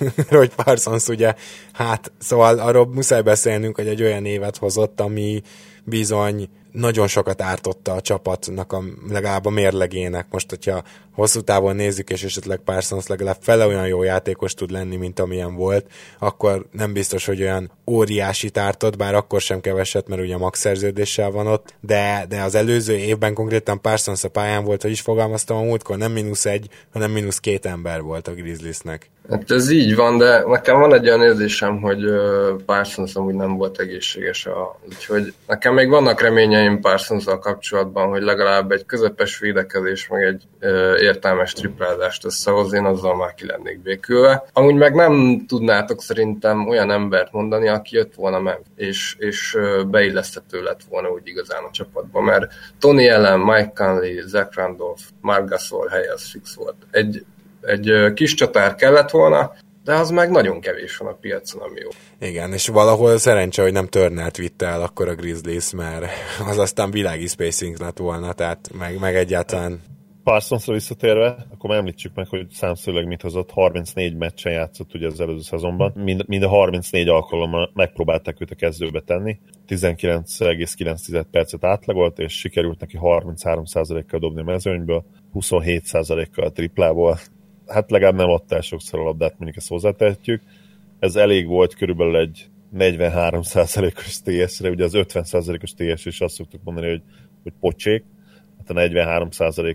hogy 0.28 0.54
Parsons 0.54 1.08
ugye, 1.08 1.34
hát 1.72 2.12
szóval 2.18 2.58
arról 2.58 2.86
muszáj 2.86 3.22
beszélnünk, 3.22 3.76
hogy 3.76 3.88
egy 3.88 4.02
olyan 4.02 4.24
évet 4.24 4.56
hozott, 4.56 5.00
ami 5.00 5.42
bizony 5.84 6.48
nagyon 6.72 7.06
sokat 7.06 7.42
ártotta 7.42 7.92
a 7.92 8.00
csapatnak 8.00 8.72
a, 8.72 8.82
legalább 9.08 9.46
a 9.46 9.50
mérlegének. 9.50 10.26
Most, 10.30 10.50
hogyha 10.50 10.82
hosszú 11.14 11.40
távon 11.40 11.76
nézzük, 11.76 12.10
és 12.10 12.24
esetleg 12.24 12.58
Parsons 12.64 13.06
legalább 13.06 13.36
fele 13.40 13.66
olyan 13.66 13.86
jó 13.86 14.02
játékos 14.02 14.54
tud 14.54 14.70
lenni, 14.70 14.96
mint 14.96 15.20
amilyen 15.20 15.54
volt, 15.54 15.86
akkor 16.18 16.66
nem 16.70 16.92
biztos, 16.92 17.26
hogy 17.26 17.40
olyan 17.40 17.70
óriási 17.86 18.50
ártott, 18.54 18.96
bár 18.96 19.14
akkor 19.14 19.40
sem 19.40 19.60
keveset, 19.60 20.08
mert 20.08 20.22
ugye 20.22 20.36
max 20.36 20.58
szerződéssel 20.58 21.30
van 21.30 21.46
ott, 21.46 21.74
de, 21.80 22.24
de 22.28 22.42
az 22.42 22.54
előző 22.54 22.96
évben 22.96 23.34
konkrétan 23.34 23.80
Parsons 23.80 24.24
a 24.24 24.28
pályán 24.28 24.64
volt, 24.64 24.82
hogy 24.82 24.90
is 24.90 25.00
fogalmaztam 25.00 25.56
a 25.56 25.62
múltkor, 25.62 25.96
nem 25.96 26.12
mínusz 26.12 26.46
egy, 26.46 26.68
hanem 26.92 27.10
mínusz 27.10 27.38
két 27.38 27.66
ember 27.66 28.00
volt 28.00 28.28
a 28.28 28.32
Grizzliesnek. 28.32 29.10
Hát 29.30 29.50
ez 29.50 29.70
így 29.70 29.94
van, 29.94 30.18
de 30.18 30.42
nekem 30.46 30.80
van 30.80 30.94
egy 30.94 31.06
olyan 31.06 31.22
érzésem, 31.22 31.80
hogy 31.80 32.04
Parsons 32.66 33.14
amúgy 33.14 33.34
nem 33.34 33.56
volt 33.56 33.80
egészséges, 33.80 34.46
a, 34.46 34.78
úgyhogy 34.88 35.32
nekem 35.46 35.74
még 35.74 35.88
vannak 35.88 36.20
reményeim 36.20 36.80
parsons 36.80 37.24
kapcsolatban, 37.24 38.08
hogy 38.08 38.22
legalább 38.22 38.70
egy 38.70 38.86
közepes 38.86 39.38
védekezés, 39.38 40.08
meg 40.08 40.22
egy 40.22 40.42
értelmes 41.04 41.52
triplázást 41.52 42.24
összehozni, 42.24 42.78
én 42.78 42.84
azzal 42.84 43.16
már 43.16 43.34
ki 43.34 43.46
lennék 43.46 43.78
békülve. 43.78 44.44
Amúgy 44.52 44.74
meg 44.74 44.94
nem 44.94 45.44
tudnátok 45.48 46.02
szerintem 46.02 46.68
olyan 46.68 46.90
embert 46.90 47.32
mondani, 47.32 47.68
aki 47.68 47.96
jött 47.96 48.14
volna 48.14 48.38
meg, 48.38 48.60
és, 48.76 49.16
és 49.18 49.58
beilleszthető 49.86 50.62
lett 50.62 50.80
volna 50.88 51.08
úgy 51.08 51.26
igazán 51.28 51.64
a 51.64 51.70
csapatba, 51.70 52.20
mert 52.20 52.52
Tony 52.78 53.10
Allen, 53.10 53.40
Mike 53.40 53.72
Conley, 53.74 54.26
Zach 54.26 54.56
Randolph, 54.56 55.02
Mark 55.20 55.48
Gasol 55.48 55.88
helye 55.88 56.12
az 56.12 56.30
fix 56.30 56.54
volt. 56.54 56.76
Egy, 56.90 57.24
egy 57.60 58.12
kis 58.14 58.34
csatár 58.34 58.74
kellett 58.74 59.10
volna, 59.10 59.52
de 59.84 59.94
az 59.94 60.10
meg 60.10 60.30
nagyon 60.30 60.60
kevés 60.60 60.96
van 60.96 61.08
a 61.08 61.16
piacon, 61.20 61.62
ami 61.62 61.80
jó. 61.80 61.88
Igen, 62.28 62.52
és 62.52 62.66
valahol 62.66 63.18
szerencse, 63.18 63.62
hogy 63.62 63.72
nem 63.72 63.86
Turnelt 63.86 64.36
vitte 64.36 64.66
el 64.66 64.82
akkor 64.82 65.08
a 65.08 65.14
Grizzlies, 65.14 65.70
mert 65.70 66.06
az 66.48 66.58
aztán 66.58 66.90
világi 66.90 67.26
spacing 67.26 67.78
lett 67.78 67.98
volna, 67.98 68.32
tehát 68.32 68.70
meg, 68.78 68.98
meg 68.98 69.16
egyáltalán 69.16 69.82
Parsonsra 70.24 70.72
visszatérve, 70.72 71.46
akkor 71.50 71.70
említsük 71.74 72.14
meg, 72.14 72.28
hogy 72.28 72.50
számszerűleg 72.50 73.06
mit 73.06 73.22
hozott, 73.22 73.50
34 73.50 74.16
meccsen 74.16 74.52
játszott 74.52 74.94
ugye 74.94 75.06
az 75.06 75.20
előző 75.20 75.40
szezonban, 75.40 75.92
mind, 75.94 76.28
mind 76.28 76.42
a 76.42 76.48
34 76.48 77.08
alkalommal 77.08 77.70
megpróbálták 77.74 78.40
őt 78.40 78.50
a 78.50 78.54
kezdőbe 78.54 79.00
tenni, 79.00 79.38
19,9 79.68 81.24
percet 81.30 81.64
átlagolt, 81.64 82.18
és 82.18 82.32
sikerült 82.38 82.80
neki 82.80 82.98
33%-kal 83.00 84.20
dobni 84.20 84.40
a 84.40 84.44
mezőnyből, 84.44 85.04
27%-kal 85.34 86.44
a 86.44 86.52
triplából, 86.52 87.18
hát 87.66 87.90
legalább 87.90 88.16
nem 88.16 88.30
adta 88.30 88.54
el 88.54 88.60
sokszor 88.60 89.00
a 89.00 89.02
labdát, 89.02 89.34
mondjuk 89.38 89.56
ezt 89.56 89.68
hozzátehetjük. 89.68 90.42
Ez 90.98 91.16
elég 91.16 91.46
volt 91.46 91.74
körülbelül 91.74 92.16
egy 92.16 92.46
43%-os 92.76 94.20
TS-re, 94.20 94.70
ugye 94.70 94.84
az 94.84 94.92
50%-os 94.94 95.72
TS 95.74 96.06
is 96.06 96.20
azt 96.20 96.34
szoktuk 96.34 96.60
mondani, 96.64 96.88
hogy, 96.88 97.02
hogy 97.42 97.52
pocsék, 97.60 98.04
hát 98.66 98.76
a 98.76 98.80
43 98.80 99.28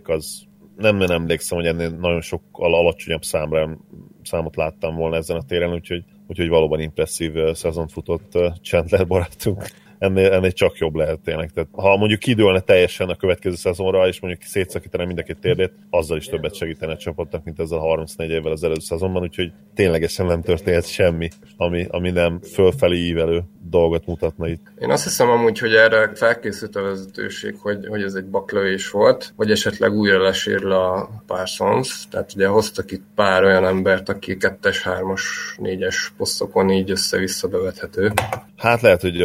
az 0.03 0.47
nem, 0.75 0.95
nem 0.95 1.11
emlékszem, 1.11 1.57
hogy 1.57 1.67
ennél 1.67 1.89
nagyon 1.89 2.21
sokkal 2.21 2.75
alacsonyabb 2.75 3.23
számra, 3.23 3.77
számot 4.23 4.55
láttam 4.55 4.95
volna 4.95 5.15
ezen 5.15 5.37
a 5.37 5.43
téren, 5.43 5.73
úgyhogy, 5.73 6.03
úgyhogy 6.27 6.47
valóban 6.47 6.79
impresszív 6.79 7.33
szezon 7.53 7.87
futott 7.87 8.37
Chandler 8.61 9.07
barátunk 9.07 9.65
ennél, 9.99 10.31
ennél 10.31 10.51
csak 10.51 10.77
jobb 10.77 10.95
lehet 10.95 11.19
tényleg. 11.19 11.51
Tehát, 11.51 11.69
ha 11.71 11.97
mondjuk 11.97 12.19
kidőlne 12.19 12.59
teljesen 12.59 13.09
a 13.09 13.15
következő 13.15 13.55
szezonra, 13.55 14.07
és 14.07 14.19
mondjuk 14.19 14.43
szétszakítana 14.43 15.05
mindenki 15.05 15.35
térdét, 15.35 15.73
azzal 15.89 16.17
is 16.17 16.25
többet 16.25 16.55
segítene 16.55 16.91
a 16.91 16.97
csapatnak, 16.97 17.43
mint 17.43 17.59
ezzel 17.59 17.77
a 17.77 17.81
34 17.81 18.29
évvel 18.29 18.51
az 18.51 18.63
előző 18.63 18.79
szezonban, 18.79 19.21
úgyhogy 19.21 19.51
ténylegesen 19.75 20.25
nem 20.25 20.41
történhet 20.41 20.87
semmi, 20.87 21.29
ami, 21.57 21.85
ami 21.89 22.11
nem 22.11 22.39
fölfelé 22.41 22.97
ívelő 22.97 23.43
dolgot 23.69 24.05
mutatna 24.05 24.47
itt. 24.47 24.71
Én 24.79 24.89
azt 24.89 25.03
hiszem 25.03 25.29
amúgy, 25.29 25.59
hogy 25.59 25.73
erre 25.73 26.11
felkészült 26.15 26.75
a 26.75 26.81
vezetőség, 26.81 27.55
hogy, 27.61 27.85
hogy 27.87 28.03
ez 28.03 28.13
egy 28.13 28.25
baklövés 28.25 28.89
volt, 28.89 29.33
vagy 29.35 29.51
esetleg 29.51 29.93
újra 29.93 30.23
lesérül 30.23 30.71
a 30.71 31.09
Parsons, 31.27 32.07
tehát 32.11 32.33
ugye 32.35 32.47
hoztak 32.47 32.91
itt 32.91 33.03
pár 33.15 33.43
olyan 33.43 33.65
embert, 33.65 34.09
aki 34.09 34.37
kettes, 34.37 34.83
hármas, 34.83 35.55
négyes 35.57 36.13
posztokon 36.17 36.69
így 36.69 36.91
össze-vissza 36.91 37.47
bevethető. 37.47 38.11
Hát 38.57 38.81
lehet, 38.81 39.01
hogy 39.01 39.21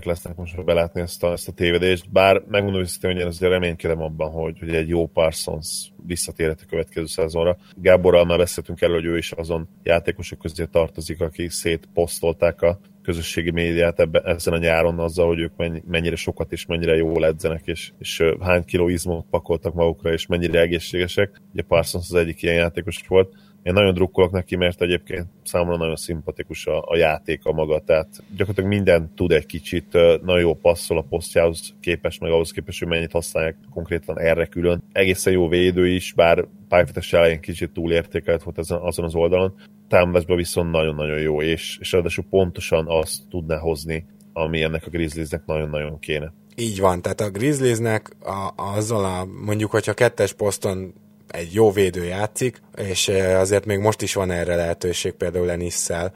kénytelenek 0.00 0.04
lesznek 0.04 0.36
most 0.36 0.64
belátni 0.64 1.00
ezt 1.00 1.22
a, 1.22 1.32
ezt 1.32 1.48
a 1.48 1.52
tévedést, 1.52 2.10
bár 2.10 2.42
megmondom 2.48 2.80
őszintén, 2.80 3.10
hogy 3.10 3.20
én 3.20 3.26
azért 3.26 3.52
reménykedem 3.52 4.02
abban, 4.02 4.30
hogy, 4.30 4.58
hogy 4.58 4.74
egy 4.74 4.88
jó 4.88 5.06
Parsons 5.06 5.92
visszatérhet 6.06 6.60
a 6.62 6.68
következő 6.68 7.06
szezonra. 7.06 7.56
Gáborral 7.76 8.24
már 8.24 8.38
beszéltünk 8.38 8.80
erről, 8.80 8.94
hogy 8.94 9.04
ő 9.04 9.16
is 9.16 9.32
azon 9.32 9.68
játékosok 9.82 10.38
közé 10.38 10.64
tartozik, 10.64 11.20
akik 11.20 11.50
szétposztolták 11.50 12.62
a 12.62 12.78
közösségi 13.02 13.50
médiát 13.50 14.00
ebbe, 14.00 14.20
ezen 14.20 14.52
a 14.52 14.58
nyáron 14.58 14.98
azzal, 14.98 15.26
hogy 15.26 15.38
ők 15.38 15.82
mennyire 15.86 16.16
sokat 16.16 16.52
és 16.52 16.66
mennyire 16.66 16.96
jól 16.96 17.26
edzenek, 17.26 17.62
és, 17.64 17.92
és 17.98 18.22
hány 18.40 18.64
kiló 18.64 18.88
izmot 18.88 19.26
pakoltak 19.30 19.74
magukra, 19.74 20.12
és 20.12 20.26
mennyire 20.26 20.60
egészségesek. 20.60 21.40
Ugye 21.52 21.62
Parsons 21.62 22.04
az 22.08 22.14
egyik 22.14 22.42
ilyen 22.42 22.54
játékos 22.54 23.02
volt 23.08 23.34
én 23.62 23.72
nagyon 23.72 23.94
drukkolok 23.94 24.30
neki, 24.30 24.56
mert 24.56 24.82
egyébként 24.82 25.26
számomra 25.44 25.76
nagyon 25.76 25.96
szimpatikus 25.96 26.66
a, 26.66 26.82
a 26.86 26.96
játéka 26.96 27.52
maga, 27.52 27.80
tehát 27.80 28.08
gyakorlatilag 28.36 28.70
minden 28.70 29.10
tud 29.14 29.32
egy 29.32 29.46
kicsit, 29.46 29.92
nagyon 30.22 30.40
jó 30.40 30.54
passzol 30.54 30.98
a 30.98 31.04
posztjához 31.08 31.74
képest, 31.80 32.20
meg 32.20 32.30
ahhoz 32.30 32.50
képest, 32.50 32.78
hogy 32.78 32.88
mennyit 32.88 33.12
használják 33.12 33.56
konkrétan 33.70 34.18
erre 34.18 34.46
külön. 34.46 34.82
Egészen 34.92 35.32
jó 35.32 35.48
védő 35.48 35.88
is, 35.88 36.12
bár 36.12 36.46
pályafutása 36.68 37.16
elején 37.16 37.40
kicsit 37.40 37.70
túlértékelt 37.70 38.42
volt 38.42 38.58
ezen, 38.58 38.78
azon 38.78 39.04
az 39.04 39.14
oldalon, 39.14 39.54
támadásban 39.88 40.36
viszont 40.36 40.70
nagyon-nagyon 40.70 41.18
jó, 41.18 41.42
és, 41.42 41.78
és 41.80 41.92
ráadásul 41.92 42.24
pontosan 42.30 42.84
azt 42.88 43.28
tudná 43.28 43.58
hozni, 43.58 44.06
ami 44.32 44.62
ennek 44.62 44.86
a 44.86 44.90
Grizzliesnek 44.90 45.46
nagyon-nagyon 45.46 45.98
kéne. 45.98 46.32
Így 46.56 46.80
van, 46.80 47.02
tehát 47.02 47.20
a 47.20 47.30
Grizzliesnek 47.30 48.16
a, 48.20 48.52
azzal 48.56 49.04
a, 49.04 49.24
mondjuk, 49.44 49.70
hogyha 49.70 49.92
kettes 49.92 50.32
poszton 50.32 50.94
egy 51.30 51.54
jó 51.54 51.72
védő 51.72 52.04
játszik, 52.04 52.62
és 52.76 53.08
azért 53.36 53.64
még 53.64 53.78
most 53.78 54.02
is 54.02 54.14
van 54.14 54.30
erre 54.30 54.54
lehetőség 54.54 55.12
például 55.12 55.46
Lenisszel, 55.46 56.14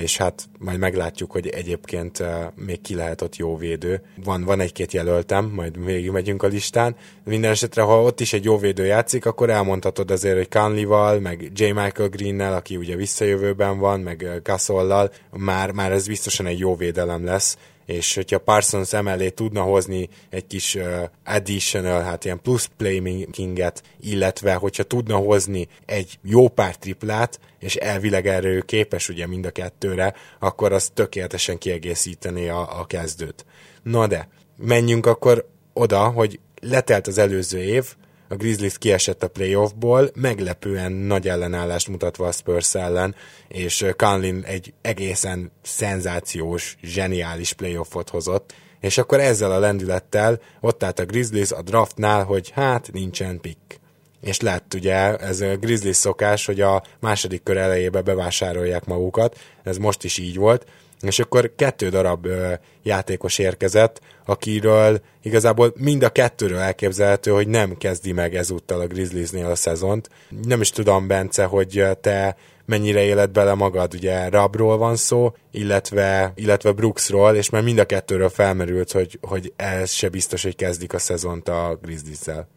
és 0.00 0.16
hát 0.16 0.48
majd 0.58 0.78
meglátjuk, 0.78 1.30
hogy 1.30 1.48
egyébként 1.48 2.22
még 2.54 2.80
ki 2.80 2.94
lehet 2.94 3.22
ott 3.22 3.36
jó 3.36 3.56
védő. 3.56 4.02
Van, 4.24 4.44
van 4.44 4.60
egy-két 4.60 4.92
jelöltem, 4.92 5.44
majd 5.54 5.84
végig 5.84 6.10
megyünk 6.10 6.42
a 6.42 6.46
listán. 6.46 6.96
Minden 7.24 7.50
esetre, 7.50 7.82
ha 7.82 8.02
ott 8.02 8.20
is 8.20 8.32
egy 8.32 8.44
jó 8.44 8.58
védő 8.58 8.84
játszik, 8.84 9.26
akkor 9.26 9.50
elmondhatod 9.50 10.10
azért, 10.10 10.36
hogy 10.36 10.48
Conley-val, 10.48 11.20
meg 11.20 11.50
J. 11.54 11.64
Michael 11.64 12.08
Green-nel, 12.08 12.54
aki 12.54 12.76
ugye 12.76 12.96
visszajövőben 12.96 13.78
van, 13.78 14.00
meg 14.00 14.40
Gasollal, 14.42 15.12
már, 15.30 15.70
már 15.70 15.92
ez 15.92 16.06
biztosan 16.06 16.46
egy 16.46 16.58
jó 16.58 16.76
védelem 16.76 17.24
lesz, 17.24 17.56
és 17.86 18.14
hogyha 18.14 18.38
Parsons 18.38 18.92
emellé 18.92 19.30
tudna 19.30 19.62
hozni 19.62 20.08
egy 20.30 20.46
kis 20.46 20.74
uh, 20.74 21.02
additional, 21.24 22.02
hát 22.02 22.24
ilyen 22.24 22.40
plusz 22.42 22.70
playmakinget, 22.76 23.82
illetve 24.00 24.54
hogyha 24.54 24.82
tudna 24.82 25.16
hozni 25.16 25.68
egy 25.86 26.18
jó 26.22 26.48
pár 26.48 26.76
triplát, 26.76 27.40
és 27.58 27.74
elvileg 27.74 28.26
erre 28.26 28.48
ő 28.48 28.60
képes 28.60 29.08
ugye 29.08 29.26
mind 29.26 29.46
a 29.46 29.50
kettőre, 29.50 30.14
akkor 30.38 30.72
az 30.72 30.90
tökéletesen 30.94 31.58
kiegészíteni 31.58 32.48
a, 32.48 32.80
a 32.80 32.84
kezdőt. 32.86 33.44
Na 33.82 34.06
de, 34.06 34.28
menjünk 34.56 35.06
akkor 35.06 35.48
oda, 35.72 36.08
hogy 36.08 36.40
letelt 36.60 37.06
az 37.06 37.18
előző 37.18 37.58
év, 37.58 37.94
a 38.28 38.34
Grizzlies 38.34 38.78
kiesett 38.78 39.22
a 39.22 39.28
playoffból, 39.28 40.10
meglepően 40.14 40.92
nagy 40.92 41.28
ellenállást 41.28 41.88
mutatva 41.88 42.26
a 42.26 42.32
Spurs 42.32 42.74
ellen, 42.74 43.14
és 43.48 43.86
Conlin 43.96 44.42
egy 44.46 44.72
egészen 44.82 45.52
szenzációs, 45.62 46.76
zseniális 46.82 47.52
playoffot 47.52 48.08
hozott, 48.08 48.54
és 48.80 48.98
akkor 48.98 49.20
ezzel 49.20 49.52
a 49.52 49.58
lendülettel 49.58 50.40
ott 50.60 50.82
állt 50.82 50.98
a 50.98 51.04
Grizzlies 51.04 51.52
a 51.52 51.62
draftnál, 51.62 52.24
hogy 52.24 52.50
hát 52.50 52.92
nincsen 52.92 53.40
pick. 53.40 53.80
És 54.20 54.40
lett 54.40 54.74
ugye, 54.74 55.16
ez 55.16 55.40
a 55.40 55.56
Grizzlies 55.56 55.96
szokás, 55.96 56.46
hogy 56.46 56.60
a 56.60 56.82
második 57.00 57.42
kör 57.42 57.56
elejébe 57.56 58.02
bevásárolják 58.02 58.84
magukat, 58.84 59.38
ez 59.62 59.76
most 59.76 60.04
is 60.04 60.18
így 60.18 60.36
volt, 60.36 60.66
és 61.06 61.18
akkor 61.18 61.52
kettő 61.56 61.88
darab 61.88 62.26
ö, 62.26 62.52
játékos 62.82 63.38
érkezett, 63.38 64.00
akiről 64.24 65.00
igazából 65.22 65.72
mind 65.76 66.02
a 66.02 66.08
kettőről 66.08 66.58
elképzelhető, 66.58 67.30
hogy 67.30 67.48
nem 67.48 67.76
kezdi 67.76 68.12
meg 68.12 68.34
ezúttal 68.34 68.80
a 68.80 68.86
Grizzliesnél 68.86 69.46
a 69.46 69.54
szezont. 69.54 70.08
Nem 70.42 70.60
is 70.60 70.70
tudom, 70.70 71.06
Bence, 71.06 71.44
hogy 71.44 71.84
te 72.00 72.36
mennyire 72.66 73.02
éled 73.02 73.30
bele 73.30 73.54
magad, 73.54 73.94
ugye 73.94 74.28
Rabról 74.28 74.76
van 74.76 74.96
szó, 74.96 75.34
illetve, 75.50 76.32
illetve 76.34 76.72
Brooksról, 76.72 77.34
és 77.34 77.50
már 77.50 77.62
mind 77.62 77.78
a 77.78 77.84
kettőről 77.84 78.28
felmerült, 78.28 78.92
hogy, 78.92 79.18
hogy 79.22 79.52
ez 79.56 79.90
se 79.90 80.08
biztos, 80.08 80.42
hogy 80.42 80.56
kezdik 80.56 80.92
a 80.92 80.98
szezont 80.98 81.48
a 81.48 81.78
Grizzlies-zel. 81.82 82.48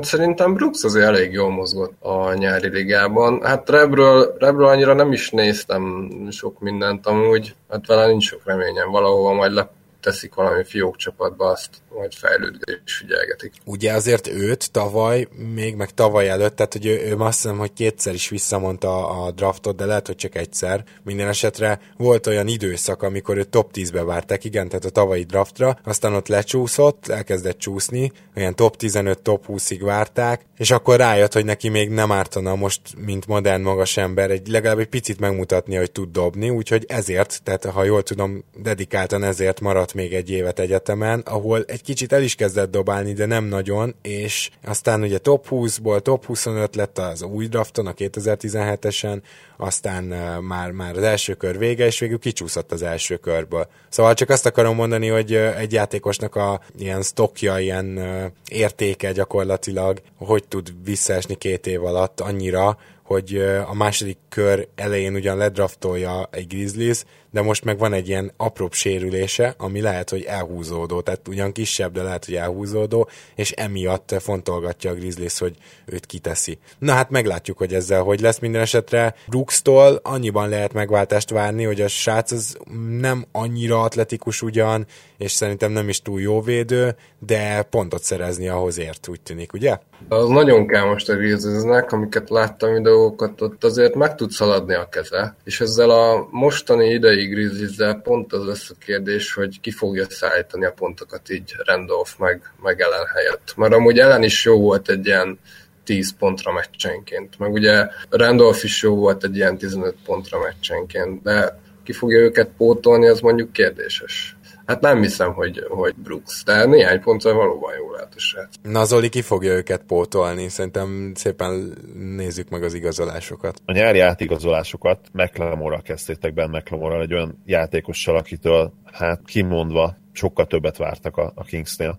Szerintem 0.00 0.54
Brooks 0.54 0.84
azért 0.84 1.06
elég 1.06 1.32
jól 1.32 1.50
mozgott 1.50 2.02
a 2.02 2.34
nyári 2.34 2.68
ligában. 2.68 3.42
Hát 3.42 3.70
Rebről, 3.70 4.34
Rebről 4.38 4.66
annyira 4.66 4.94
nem 4.94 5.12
is 5.12 5.30
néztem 5.30 6.10
sok 6.30 6.60
mindent 6.60 7.06
amúgy, 7.06 7.54
hát 7.68 7.86
vele 7.86 8.06
nincs 8.06 8.24
sok 8.24 8.40
reményem, 8.44 8.90
valahova 8.90 9.32
majd 9.32 9.52
le, 9.52 9.70
teszik 10.00 10.34
valami 10.34 10.64
fiók 10.64 10.96
csapatba, 10.96 11.46
azt 11.46 11.70
majd 11.94 12.14
fejlődve 12.14 12.72
és 12.84 12.92
figyelgetik. 12.92 13.52
Ugye 13.64 13.92
azért 13.92 14.28
őt 14.28 14.70
tavaly, 14.70 15.28
még 15.54 15.74
meg 15.74 15.90
tavaly 15.90 16.28
előtt, 16.28 16.56
tehát 16.56 16.72
hogy 16.72 16.86
ő, 16.86 17.00
ő 17.00 17.16
azt 17.16 17.42
hiszem, 17.42 17.58
hogy 17.58 17.72
kétszer 17.72 18.14
is 18.14 18.28
visszamondta 18.28 19.22
a 19.24 19.30
draftot, 19.30 19.76
de 19.76 19.84
lehet, 19.84 20.06
hogy 20.06 20.16
csak 20.16 20.34
egyszer. 20.34 20.84
Minden 21.02 21.28
esetre 21.28 21.80
volt 21.96 22.26
olyan 22.26 22.46
időszak, 22.46 23.02
amikor 23.02 23.36
ő 23.36 23.44
top 23.44 23.70
10-be 23.74 24.02
várták, 24.02 24.44
igen, 24.44 24.68
tehát 24.68 24.84
a 24.84 24.90
tavalyi 24.90 25.22
draftra, 25.22 25.78
aztán 25.84 26.14
ott 26.14 26.28
lecsúszott, 26.28 27.08
elkezdett 27.08 27.58
csúszni, 27.58 28.12
olyan 28.36 28.54
top 28.54 28.76
15, 28.76 29.18
top 29.18 29.44
20-ig 29.48 29.80
várták, 29.82 30.44
és 30.58 30.70
akkor 30.70 30.96
rájött, 30.96 31.32
hogy 31.32 31.44
neki 31.44 31.68
még 31.68 31.90
nem 31.90 32.12
ártana 32.12 32.54
most, 32.54 32.80
mint 32.96 33.26
modern 33.26 33.62
magas 33.62 33.96
ember, 33.96 34.30
egy, 34.30 34.48
legalább 34.48 34.78
egy 34.78 34.86
picit 34.86 35.20
megmutatni, 35.20 35.74
hogy 35.76 35.90
tud 35.90 36.10
dobni, 36.10 36.50
úgyhogy 36.50 36.84
ezért, 36.88 37.40
tehát 37.42 37.64
ha 37.64 37.84
jól 37.84 38.02
tudom, 38.02 38.44
dedikáltan 38.56 39.22
ezért 39.22 39.60
maradt 39.60 39.94
még 39.94 40.14
egy 40.14 40.30
évet 40.30 40.58
egyetemen, 40.58 41.20
ahol 41.20 41.64
egy 41.66 41.79
kicsit 41.82 42.12
el 42.12 42.22
is 42.22 42.34
kezdett 42.34 42.70
dobálni, 42.70 43.12
de 43.12 43.26
nem 43.26 43.44
nagyon, 43.44 43.94
és 44.02 44.50
aztán 44.64 45.02
ugye 45.02 45.18
top 45.18 45.46
20-ból 45.50 46.00
top 46.00 46.24
25 46.24 46.76
lett 46.76 46.98
az 46.98 47.22
új 47.22 47.46
drafton, 47.46 47.86
a 47.86 47.92
2017-esen, 47.92 49.20
aztán 49.56 50.04
már, 50.42 50.70
már 50.70 50.96
az 50.96 51.02
első 51.02 51.34
kör 51.34 51.58
vége, 51.58 51.86
és 51.86 51.98
végül 51.98 52.18
kicsúszott 52.18 52.72
az 52.72 52.82
első 52.82 53.16
körből. 53.16 53.68
Szóval 53.88 54.14
csak 54.14 54.28
azt 54.28 54.46
akarom 54.46 54.74
mondani, 54.74 55.08
hogy 55.08 55.34
egy 55.34 55.72
játékosnak 55.72 56.36
a 56.36 56.60
ilyen 56.78 57.02
stokja, 57.02 57.58
ilyen 57.58 58.00
értéke 58.48 59.12
gyakorlatilag, 59.12 60.00
hogy 60.16 60.44
tud 60.48 60.72
visszaesni 60.84 61.34
két 61.34 61.66
év 61.66 61.84
alatt 61.84 62.20
annyira, 62.20 62.78
hogy 63.02 63.36
a 63.66 63.74
második 63.74 64.18
kör 64.28 64.68
elején 64.74 65.14
ugyan 65.14 65.36
ledraftolja 65.36 66.28
egy 66.30 66.46
Grizzlies, 66.46 67.04
de 67.30 67.42
most 67.42 67.64
meg 67.64 67.78
van 67.78 67.92
egy 67.92 68.08
ilyen 68.08 68.32
apróbb 68.36 68.72
sérülése, 68.72 69.54
ami 69.58 69.80
lehet, 69.80 70.10
hogy 70.10 70.22
elhúzódó, 70.22 71.00
tehát 71.00 71.28
ugyan 71.28 71.52
kisebb, 71.52 71.92
de 71.92 72.02
lehet, 72.02 72.24
hogy 72.24 72.34
elhúzódó, 72.34 73.08
és 73.34 73.50
emiatt 73.50 74.14
fontolgatja 74.20 74.90
a 74.90 74.94
Grizzlies, 74.94 75.38
hogy 75.38 75.56
őt 75.86 76.06
kiteszi. 76.06 76.58
Na 76.78 76.92
hát 76.92 77.10
meglátjuk, 77.10 77.58
hogy 77.58 77.74
ezzel 77.74 78.02
hogy 78.02 78.20
lesz 78.20 78.38
minden 78.38 78.60
esetre. 78.60 79.14
Brooks-tól 79.26 80.00
annyiban 80.02 80.48
lehet 80.48 80.72
megváltást 80.72 81.30
várni, 81.30 81.64
hogy 81.64 81.80
a 81.80 81.88
srác 81.88 82.30
az 82.30 82.56
nem 82.98 83.24
annyira 83.32 83.80
atletikus 83.80 84.42
ugyan, 84.42 84.86
és 85.20 85.32
szerintem 85.32 85.72
nem 85.72 85.88
is 85.88 86.02
túl 86.02 86.20
jó 86.20 86.40
védő, 86.40 86.94
de 87.18 87.62
pontot 87.62 88.02
szerezni 88.02 88.48
ahhoz 88.48 88.78
ért, 88.78 89.08
úgy 89.08 89.20
tűnik, 89.20 89.52
ugye? 89.52 89.78
Az 90.08 90.28
nagyon 90.28 90.66
kell 90.66 90.84
most 90.84 91.08
a 91.08 91.16
Grizzliesnek, 91.16 91.92
amiket 91.92 92.30
láttam 92.30 92.72
videókat, 92.72 93.40
ott 93.40 93.64
azért 93.64 93.94
meg 93.94 94.14
tud 94.14 94.30
szaladni 94.30 94.74
a 94.74 94.88
keze, 94.88 95.36
és 95.44 95.60
ezzel 95.60 95.90
a 95.90 96.28
mostani 96.30 96.88
idei 96.88 97.26
Grizzlies 97.26 97.96
pont 98.02 98.32
az 98.32 98.44
lesz 98.44 98.70
a 98.70 98.74
kérdés, 98.84 99.34
hogy 99.34 99.60
ki 99.60 99.70
fogja 99.70 100.04
szállítani 100.08 100.64
a 100.64 100.72
pontokat 100.72 101.30
így 101.30 101.54
Randolph 101.64 102.18
meg, 102.18 102.52
meg 102.62 102.80
ellen 102.80 103.06
helyett. 103.14 103.52
Mert 103.56 103.74
amúgy 103.74 103.98
ellen 103.98 104.22
is 104.22 104.44
jó 104.44 104.60
volt 104.60 104.88
egy 104.88 105.06
ilyen 105.06 105.38
10 105.84 106.16
pontra 106.18 106.52
meccsenként, 106.52 107.38
meg 107.38 107.52
ugye 107.52 107.86
Randolph 108.10 108.64
is 108.64 108.82
jó 108.82 108.94
volt 108.94 109.24
egy 109.24 109.36
ilyen 109.36 109.58
15 109.58 109.94
pontra 110.04 110.38
meccsenként, 110.38 111.22
de 111.22 111.60
ki 111.84 111.92
fogja 111.92 112.18
őket 112.18 112.50
pótolni, 112.56 113.06
az 113.06 113.20
mondjuk 113.20 113.52
kérdéses. 113.52 114.38
Hát 114.70 114.80
nem 114.80 115.02
hiszem, 115.02 115.32
hogy, 115.32 115.66
hogy 115.68 115.94
Brooks, 115.94 116.42
de 116.44 116.66
néhány 116.66 117.00
pontra 117.00 117.34
valóban 117.34 117.72
jó 117.78 117.90
lehet 117.92 118.14
a 118.14 118.18
srác. 118.18 118.54
Na 118.62 118.84
Zoli 118.84 119.08
ki 119.08 119.22
fogja 119.22 119.52
őket 119.52 119.82
pótolni? 119.82 120.48
Szerintem 120.48 121.12
szépen 121.14 121.76
nézzük 121.94 122.48
meg 122.48 122.62
az 122.62 122.74
igazolásokat. 122.74 123.62
A 123.64 123.72
nyári 123.72 124.00
átigazolásokat 124.00 125.08
McLemore-ra 125.12 125.80
kezdtétek 125.80 126.34
Ben 126.34 126.50
McLemore 126.50 127.00
egy 127.00 127.14
olyan 127.14 127.42
játékossal, 127.44 128.16
akitől 128.16 128.72
hát 128.92 129.20
kimondva 129.24 129.96
sokkal 130.12 130.46
többet 130.46 130.76
vártak 130.76 131.16
a, 131.16 131.32
a 131.34 131.44
Kingsnél 131.44 131.98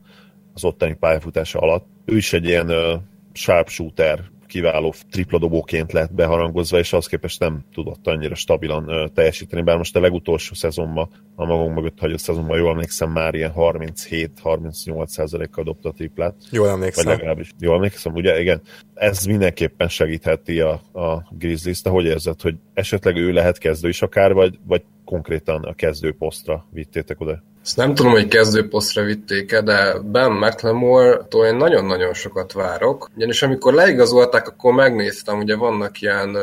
az 0.53 0.63
ottani 0.63 0.93
pályafutása 0.93 1.59
alatt. 1.59 1.85
Ő 2.05 2.17
is 2.17 2.33
egy 2.33 2.45
ilyen 2.45 2.69
uh, 2.69 3.01
sharpshooter, 3.33 4.23
kiváló 4.51 4.93
tripladobóként 5.11 5.91
lett 5.91 6.13
beharangozva, 6.13 6.77
és 6.77 6.93
az 6.93 7.07
képest 7.07 7.39
nem 7.39 7.65
tudott 7.73 8.07
annyira 8.07 8.35
stabilan 8.35 9.11
teljesíteni, 9.13 9.61
bár 9.61 9.77
most 9.77 9.95
a 9.95 9.99
legutolsó 9.99 10.53
szezonban, 10.53 11.09
a 11.35 11.45
magunk 11.45 11.75
mögött 11.75 11.99
hagyott 11.99 12.19
szezonban, 12.19 12.57
jól 12.57 12.71
emlékszem, 12.71 13.11
már 13.11 13.33
ilyen 13.33 13.53
37-38 13.55 15.47
kal 15.51 15.63
dobta 15.63 15.89
a 15.89 15.91
triplát. 15.91 16.35
Jól 16.49 16.69
emlékszem. 16.69 17.05
Vagy 17.05 17.15
legalábbis 17.15 17.51
jól 17.59 17.75
emlékszem, 17.75 18.13
ugye 18.13 18.41
igen. 18.41 18.61
Ez 18.93 19.25
mindenképpen 19.25 19.87
segítheti 19.87 20.59
a, 20.59 20.71
a 20.93 21.27
Grizzlies-t, 21.29 21.87
hogy 21.87 22.05
érzed, 22.05 22.41
hogy 22.41 22.55
esetleg 22.73 23.15
ő 23.15 23.31
lehet 23.31 23.57
kezdő 23.57 23.87
is 23.89 24.01
akár, 24.01 24.33
vagy, 24.33 24.59
vagy 24.67 24.83
konkrétan 25.05 25.63
a 25.63 25.73
kezdő 25.73 26.13
posztra 26.13 26.65
vittétek 26.71 27.21
oda? 27.21 27.43
Ezt 27.63 27.77
nem 27.77 27.95
tudom, 27.95 28.11
hogy 28.11 28.27
kezdőposztra 28.27 29.03
vitték-e, 29.03 29.61
de 29.61 29.99
Ben 29.99 30.31
McLemore-tól 30.31 31.45
én 31.45 31.55
nagyon-nagyon 31.55 32.13
sokat 32.13 32.51
várok. 32.51 33.09
Ugyanis 33.15 33.41
amikor 33.41 33.73
leigazolták, 33.73 34.47
akkor 34.47 34.73
megnéztem, 34.73 35.37
ugye 35.37 35.55
vannak 35.55 36.01
ilyen 36.01 36.37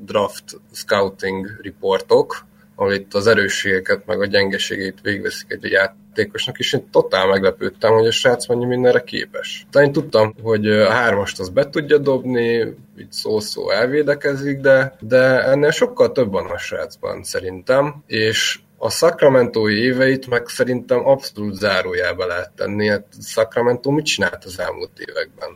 draft 0.00 0.60
scouting 0.72 1.46
riportok, 1.62 2.44
ahol 2.80 2.92
itt 2.92 3.14
az 3.14 3.26
erősségeket, 3.26 4.06
meg 4.06 4.20
a 4.20 4.26
gyengeségét 4.26 4.98
végveszik 5.02 5.50
egy 5.50 5.70
játékosnak, 5.70 6.58
és 6.58 6.72
én 6.72 6.90
totál 6.90 7.26
meglepődtem, 7.26 7.92
hogy 7.92 8.06
a 8.06 8.10
srác 8.10 8.46
mennyi 8.46 8.64
mindenre 8.64 9.00
képes. 9.00 9.66
De 9.70 9.82
én 9.82 9.92
tudtam, 9.92 10.34
hogy 10.42 10.68
a 10.68 10.90
hármast 10.90 11.40
az 11.40 11.48
be 11.48 11.70
tudja 11.70 11.98
dobni, 11.98 12.58
így 12.98 13.12
szó-szó 13.12 13.70
elvédekezik, 13.70 14.58
de, 14.60 14.96
de 15.00 15.44
ennél 15.44 15.70
sokkal 15.70 16.12
több 16.12 16.30
van 16.30 16.46
a 16.46 16.58
srácban 16.58 17.22
szerintem, 17.22 18.02
és 18.06 18.60
a 18.82 18.90
Sacramento 18.90 19.70
éveit 19.70 20.26
meg 20.26 20.48
szerintem 20.48 21.06
abszolút 21.06 21.54
zárójába 21.54 22.26
lehet 22.26 22.52
tenni. 22.56 22.88
Hát 22.88 23.04
Sacramento 23.22 23.90
mit 23.90 24.04
csinált 24.04 24.44
az 24.44 24.58
elmúlt 24.58 24.98
években? 24.98 25.48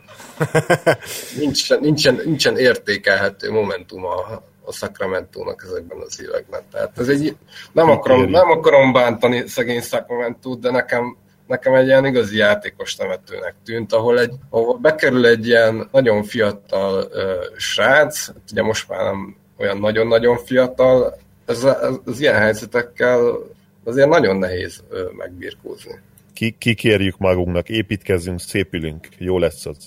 nincsen, 1.39 1.79
nincsen, 1.79 2.21
nincsen 2.25 2.57
értékelhető 2.57 3.51
momentum 3.51 4.05
a, 4.05 4.43
a 4.61 4.71
Sacramento-nak 4.71 5.63
ezekben 5.67 5.97
az 6.05 6.21
években. 6.21 6.61
Tehát 6.71 6.99
ez 6.99 7.07
egy, 7.07 7.35
nem, 7.71 7.89
akarom, 7.89 8.29
nem 8.29 8.49
akarom 8.49 8.93
bántani 8.93 9.47
szegény 9.47 9.81
sacramento 9.81 10.55
de 10.55 10.71
nekem 10.71 11.17
nekem 11.47 11.73
egy 11.73 11.85
ilyen 11.85 12.05
igazi 12.05 12.37
játékos 12.37 12.95
temetőnek 12.95 13.55
tűnt, 13.65 13.93
ahol, 13.93 14.19
egy, 14.19 14.33
ahol 14.49 14.77
bekerül 14.77 15.25
egy 15.25 15.47
ilyen 15.47 15.89
nagyon 15.91 16.23
fiatal 16.23 17.09
uh, 17.11 17.57
srác, 17.57 18.25
hát 18.27 18.51
ugye 18.51 18.61
most 18.61 18.89
már 18.89 19.03
nem 19.03 19.35
olyan 19.57 19.77
nagyon-nagyon 19.77 20.37
fiatal, 20.37 21.17
ez, 21.45 21.63
ez, 21.63 21.95
ez 22.05 22.19
ilyen 22.19 22.35
helyzetekkel 22.35 23.37
azért 23.83 24.09
nagyon 24.09 24.37
nehéz 24.37 24.83
megbirkózni 25.17 25.99
ki, 26.35 26.55
kikérjük 26.59 27.17
magunknak, 27.17 27.69
építkezzünk, 27.69 28.39
szépülünk, 28.39 29.07
jó 29.17 29.39
lesz 29.39 29.65
az. 29.65 29.77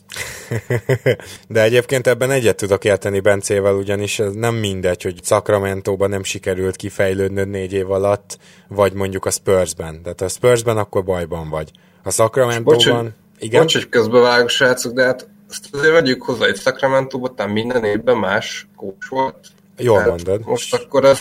De 1.49 1.63
egyébként 1.63 2.07
ebben 2.07 2.31
egyet 2.31 2.57
tudok 2.57 2.85
érteni 2.85 3.21
Bencével, 3.21 3.75
ugyanis 3.75 4.19
ez 4.19 4.33
nem 4.33 4.55
mindegy, 4.55 5.03
hogy 5.03 5.25
Sacramento-ban 5.25 6.09
nem 6.09 6.23
sikerült 6.23 6.77
kifejlődnöd 6.77 7.49
négy 7.49 7.73
év 7.73 7.91
alatt, 7.91 8.39
vagy 8.69 8.93
mondjuk 8.93 9.25
a 9.25 9.31
Spursben. 9.31 10.03
Tehát 10.03 10.21
a 10.21 10.29
Spursben 10.29 10.77
akkor 10.77 11.05
bajban 11.05 11.49
vagy. 11.49 11.71
A 12.03 12.11
Sacramento-ban... 12.11 13.15
Igen? 13.39 13.61
Bocs, 13.61 13.75
hogy 13.75 13.89
közbevágok, 13.89 14.49
srácok, 14.49 14.93
de 14.93 15.05
hát 15.05 15.29
ezt 15.51 15.75
azért 15.75 15.93
vegyük 15.93 16.23
hozzá, 16.23 16.45
hogy 16.45 16.57
Sacramento-ban 16.57 17.51
minden 17.51 17.85
évben 17.85 18.17
más 18.17 18.69
kócs 18.77 19.09
volt. 19.09 19.49
Jól 19.79 19.97
Tehát 19.97 20.09
mondod. 20.09 20.47
Most 20.47 20.75
akkor 20.75 21.05
ez, 21.05 21.21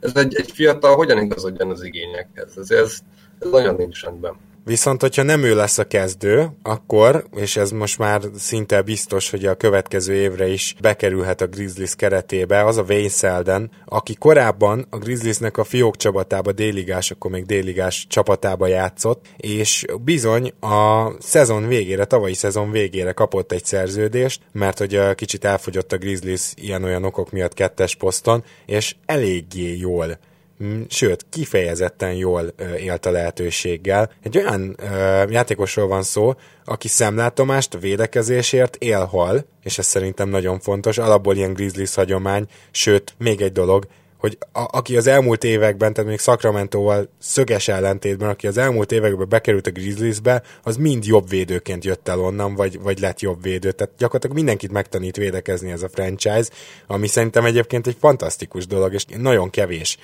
ez 0.00 0.16
egy, 0.16 0.34
egy 0.34 0.50
fiatal 0.50 0.96
hogyan 0.96 1.18
igazodjon 1.18 1.70
az 1.70 1.82
igényekhez? 1.82 2.56
Ezért 2.56 2.80
ez, 2.80 2.98
ez 3.38 3.50
nagyon 3.50 3.74
nincs 3.74 4.02
rendben. 4.02 4.34
Viszont, 4.66 5.00
hogyha 5.00 5.22
nem 5.22 5.42
ő 5.42 5.54
lesz 5.54 5.78
a 5.78 5.84
kezdő, 5.84 6.48
akkor, 6.62 7.24
és 7.36 7.56
ez 7.56 7.70
most 7.70 7.98
már 7.98 8.22
szinte 8.36 8.82
biztos, 8.82 9.30
hogy 9.30 9.46
a 9.46 9.54
következő 9.54 10.14
évre 10.14 10.48
is 10.48 10.74
bekerülhet 10.80 11.40
a 11.40 11.46
Grizzlies 11.46 11.94
keretébe, 11.94 12.64
az 12.64 12.76
a 12.76 12.84
Wayne 12.88 13.08
Selden, 13.08 13.70
aki 13.84 14.14
korábban 14.14 14.86
a 14.90 14.98
Grizzliesnek 14.98 15.56
a 15.56 15.64
fiók 15.64 15.96
csapatába, 15.96 16.52
déligás, 16.52 17.10
akkor 17.10 17.30
még 17.30 17.46
déligás 17.46 18.06
csapatába 18.08 18.66
játszott, 18.66 19.26
és 19.36 19.84
bizony 20.04 20.52
a 20.60 21.10
szezon 21.18 21.66
végére, 21.66 22.04
tavalyi 22.04 22.34
szezon 22.34 22.70
végére 22.70 23.12
kapott 23.12 23.52
egy 23.52 23.64
szerződést, 23.64 24.40
mert 24.52 24.78
hogy 24.78 25.14
kicsit 25.14 25.44
elfogyott 25.44 25.92
a 25.92 25.98
Grizzlies 25.98 26.52
ilyen-olyan 26.54 27.04
okok 27.04 27.30
miatt 27.30 27.54
kettes 27.54 27.94
poszton, 27.94 28.44
és 28.66 28.94
eléggé 29.06 29.76
jól 29.76 30.18
sőt, 30.88 31.26
kifejezetten 31.30 32.12
jól 32.12 32.54
élt 32.78 33.06
a 33.06 33.10
lehetőséggel. 33.10 34.10
Egy 34.22 34.38
olyan 34.38 34.76
ö, 34.78 35.24
játékosról 35.30 35.86
van 35.86 36.02
szó, 36.02 36.34
aki 36.64 36.88
szemlátomást 36.88 37.80
védekezésért 37.80 38.76
élhal, 38.76 39.46
és 39.62 39.78
ez 39.78 39.86
szerintem 39.86 40.28
nagyon 40.28 40.60
fontos, 40.60 40.98
alapból 40.98 41.36
ilyen 41.36 41.52
Grizzlies 41.52 41.94
hagyomány, 41.94 42.46
sőt, 42.70 43.14
még 43.18 43.40
egy 43.40 43.52
dolog, 43.52 43.86
hogy 44.24 44.38
a, 44.52 44.68
aki 44.70 44.96
az 44.96 45.06
elmúlt 45.06 45.44
években, 45.44 45.92
tehát 45.92 46.10
még 46.10 46.18
Sacramento-val 46.18 47.08
szöges 47.18 47.68
ellentétben, 47.68 48.28
aki 48.28 48.46
az 48.46 48.58
elmúlt 48.58 48.92
években 48.92 49.28
bekerült 49.28 49.66
a 49.66 49.70
Grizzliesbe, 49.70 50.42
az 50.62 50.76
mind 50.76 51.04
jobb 51.06 51.28
védőként 51.28 51.84
jött 51.84 52.08
el 52.08 52.20
onnan, 52.20 52.54
vagy, 52.54 52.80
vagy 52.80 52.98
lett 52.98 53.20
jobb 53.20 53.42
védő. 53.42 53.72
Tehát 53.72 53.94
gyakorlatilag 53.98 54.36
mindenkit 54.36 54.72
megtanít 54.72 55.16
védekezni 55.16 55.70
ez 55.70 55.82
a 55.82 55.88
franchise, 55.88 56.50
ami 56.86 57.06
szerintem 57.06 57.44
egyébként 57.44 57.86
egy 57.86 57.96
fantasztikus 58.00 58.66
dolog, 58.66 58.92
és 58.92 59.04
nagyon 59.04 59.50
kevés 59.50 59.98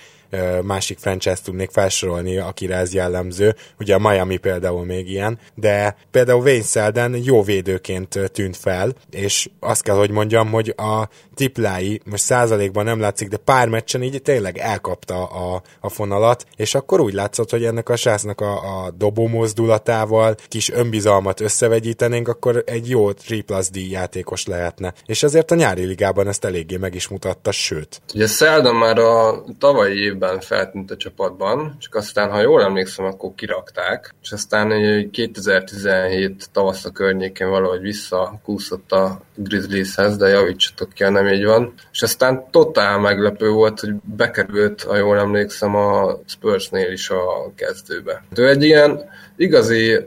másik 0.62 0.98
franchise 0.98 1.42
tudnék 1.44 1.70
felsorolni, 1.70 2.36
akire 2.36 2.76
ez 2.76 2.94
jellemző. 2.94 3.54
Ugye 3.78 3.94
a 3.94 3.98
Miami 3.98 4.36
például 4.36 4.84
még 4.84 5.10
ilyen, 5.10 5.38
de 5.54 5.96
például 6.10 6.42
Wayne 6.42 6.62
Selden 6.62 7.16
jó 7.22 7.42
védőként 7.42 8.18
tűnt 8.32 8.56
fel, 8.56 8.92
és 9.10 9.48
azt 9.60 9.82
kell, 9.82 9.96
hogy 9.96 10.10
mondjam, 10.10 10.50
hogy 10.50 10.74
a 10.76 11.08
triplái 11.34 12.00
most 12.04 12.22
százalékban 12.22 12.84
nem 12.84 13.00
látszik, 13.00 13.28
de 13.28 13.36
pár 13.36 13.68
meccsen 13.68 14.02
így 14.02 14.22
tényleg 14.22 14.58
elkapta 14.58 15.24
a, 15.24 15.62
a 15.80 15.88
fonalat, 15.88 16.44
és 16.56 16.74
akkor 16.74 17.00
úgy 17.00 17.12
látszott, 17.12 17.50
hogy 17.50 17.64
ennek 17.64 17.88
a 17.88 17.96
srácnak 17.96 18.40
a, 18.40 18.84
a 18.84 18.90
dobó 18.90 19.26
mozdulatával 19.26 20.34
kis 20.48 20.70
önbizalmat 20.70 21.40
összevegyítenénk, 21.40 22.28
akkor 22.28 22.62
egy 22.66 22.88
jó 22.88 23.10
3 23.28 23.44
plus 23.44 23.70
D 23.70 23.76
játékos 23.76 24.46
lehetne. 24.46 24.94
És 25.06 25.22
ezért 25.22 25.50
a 25.50 25.54
nyári 25.54 25.84
ligában 25.84 26.28
ezt 26.28 26.44
eléggé 26.44 26.76
meg 26.76 26.94
is 26.94 27.08
mutatta, 27.08 27.52
sőt. 27.52 28.02
Ugye 28.14 28.26
Sheldon 28.26 28.76
már 28.76 28.98
a 28.98 29.44
tavalyi 29.58 30.10
évben 30.20 30.40
feltűnt 30.40 30.90
a 30.90 30.96
csapatban, 30.96 31.76
csak 31.78 31.94
aztán, 31.94 32.30
ha 32.30 32.40
jól 32.40 32.62
emlékszem, 32.62 33.04
akkor 33.04 33.34
kirakták, 33.34 34.14
és 34.22 34.32
aztán 34.32 34.70
2017 35.10 36.50
tavasza 36.52 36.90
környékén 36.90 37.50
valahogy 37.50 37.80
visszakúszott 37.80 38.92
a 38.92 39.20
Grizzlieshez, 39.34 40.16
de 40.16 40.28
javítsatok 40.28 40.92
ki, 40.92 41.02
nem 41.02 41.26
így 41.26 41.44
van. 41.44 41.74
És 41.92 42.02
aztán 42.02 42.50
totál 42.50 42.98
meglepő 42.98 43.50
volt, 43.50 43.80
hogy 43.80 43.94
bekerült, 44.16 44.82
ha 44.82 44.96
jól 44.96 45.18
emlékszem, 45.18 45.74
a 45.74 46.18
Spursnél 46.26 46.92
is 46.92 47.10
a 47.10 47.52
kezdőbe. 47.54 48.24
Ő 48.36 48.48
egy 48.48 48.62
ilyen 48.62 49.00
igazi 49.36 49.94
uh, 49.94 50.04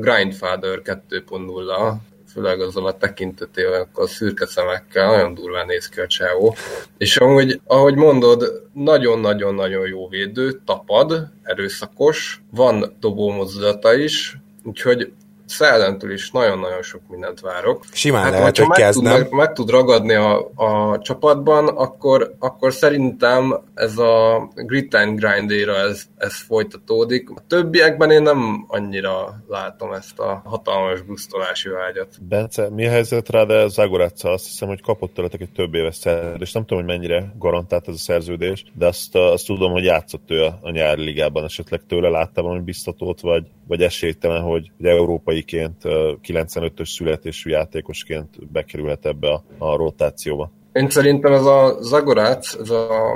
Grindfather 0.00 0.80
2.0, 0.84 1.94
főleg 2.36 2.60
azzal 2.60 2.86
a 2.86 2.96
tekintetével, 2.96 3.88
a 3.92 4.06
szürke 4.06 4.46
szemekkel, 4.46 5.06
nagyon 5.06 5.34
durván 5.34 5.66
néz 5.66 5.88
ki 5.88 6.00
a 6.00 6.06
csávó. 6.06 6.56
És 6.98 7.16
amúgy, 7.16 7.60
ahogy 7.66 7.94
mondod, 7.94 8.68
nagyon-nagyon-nagyon 8.72 9.86
jó 9.86 10.08
védő, 10.08 10.60
tapad, 10.64 11.28
erőszakos, 11.42 12.42
van 12.50 12.96
dobó 13.00 13.30
mozdulata 13.30 13.94
is, 13.94 14.36
úgyhogy 14.64 15.12
Szellentől 15.46 16.12
is 16.12 16.30
nagyon-nagyon 16.30 16.82
sok 16.82 17.00
mindent 17.08 17.40
várok. 17.40 17.84
Simán 17.92 18.22
hát, 18.22 18.32
lehet, 18.32 18.58
hogy 18.58 18.68
meg 18.68 18.92
tud, 18.92 19.02
meg, 19.02 19.30
meg 19.30 19.52
tud 19.52 19.70
ragadni 19.70 20.14
a, 20.14 20.50
a 20.54 20.98
csapatban, 20.98 21.68
akkor, 21.68 22.34
akkor 22.38 22.72
szerintem 22.72 23.60
ez 23.74 23.98
a 23.98 24.48
grit 24.54 24.94
and 24.94 25.18
grind 25.18 25.50
ez, 25.50 26.02
ez 26.16 26.34
folytatódik. 26.34 27.30
A 27.30 27.42
többiekben 27.46 28.10
én 28.10 28.22
nem 28.22 28.64
annyira 28.68 29.42
látom 29.48 29.92
ezt 29.92 30.18
a 30.18 30.42
hatalmas 30.44 31.00
busztolási 31.02 31.68
vágyat. 31.68 32.08
Bence, 32.28 32.68
mi 32.70 32.86
a 32.86 32.90
helyzet 32.90 33.28
rá, 33.28 33.44
de 33.44 33.68
Zagoráccal 33.68 34.32
azt 34.32 34.46
hiszem, 34.46 34.68
hogy 34.68 34.82
kapott 34.82 35.14
tőletek 35.14 35.40
egy 35.40 35.52
több 35.52 35.74
éves 35.74 35.96
szerződést. 35.96 36.54
Nem 36.54 36.64
tudom, 36.64 36.84
hogy 36.84 36.92
mennyire 36.92 37.32
garantált 37.38 37.88
ez 37.88 37.94
a 37.94 37.98
szerződés, 37.98 38.64
de 38.72 38.86
azt, 38.86 39.14
azt 39.14 39.46
tudom, 39.46 39.72
hogy 39.72 39.84
játszott 39.84 40.30
ő 40.30 40.42
a, 40.42 40.58
a 40.62 40.70
nyári 40.70 41.04
ligában. 41.04 41.44
Esetleg 41.44 41.80
tőle 41.88 42.08
látta 42.08 42.42
valami 42.42 42.60
biztatót, 42.60 43.20
vagy, 43.20 43.46
vagy 43.68 43.82
esélytelen, 43.82 44.42
hogy, 44.42 44.70
hogy 44.76 44.86
európai 44.86 45.35
európaiként, 45.36 45.76
95-ös 46.22 46.88
születésű 46.96 47.50
játékosként 47.50 48.52
bekerülhet 48.52 49.06
ebbe 49.06 49.28
a, 49.28 49.42
a 49.58 49.76
rotációba. 49.76 50.50
Én 50.72 50.90
szerintem 50.90 51.32
ez 51.32 51.44
a 51.44 51.76
Zagorác, 51.80 52.54
ez 52.60 52.70
a, 52.70 53.12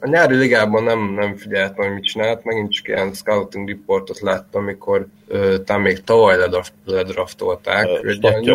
a 0.00 0.08
nyári 0.08 0.36
ligában 0.36 0.82
nem, 0.82 1.14
nem 1.14 1.36
figyeltem, 1.36 1.84
hogy 1.84 1.94
mit 1.94 2.04
csinált, 2.04 2.44
megint 2.44 2.72
csak 2.72 2.88
ilyen 2.88 3.12
scouting 3.12 3.68
reportot 3.68 4.20
láttam, 4.20 4.62
amikor 4.62 5.06
talán 5.64 5.82
még 5.82 6.00
tavaly 6.04 6.36
ledraft, 6.36 6.72
ledraftolták. 6.84 7.88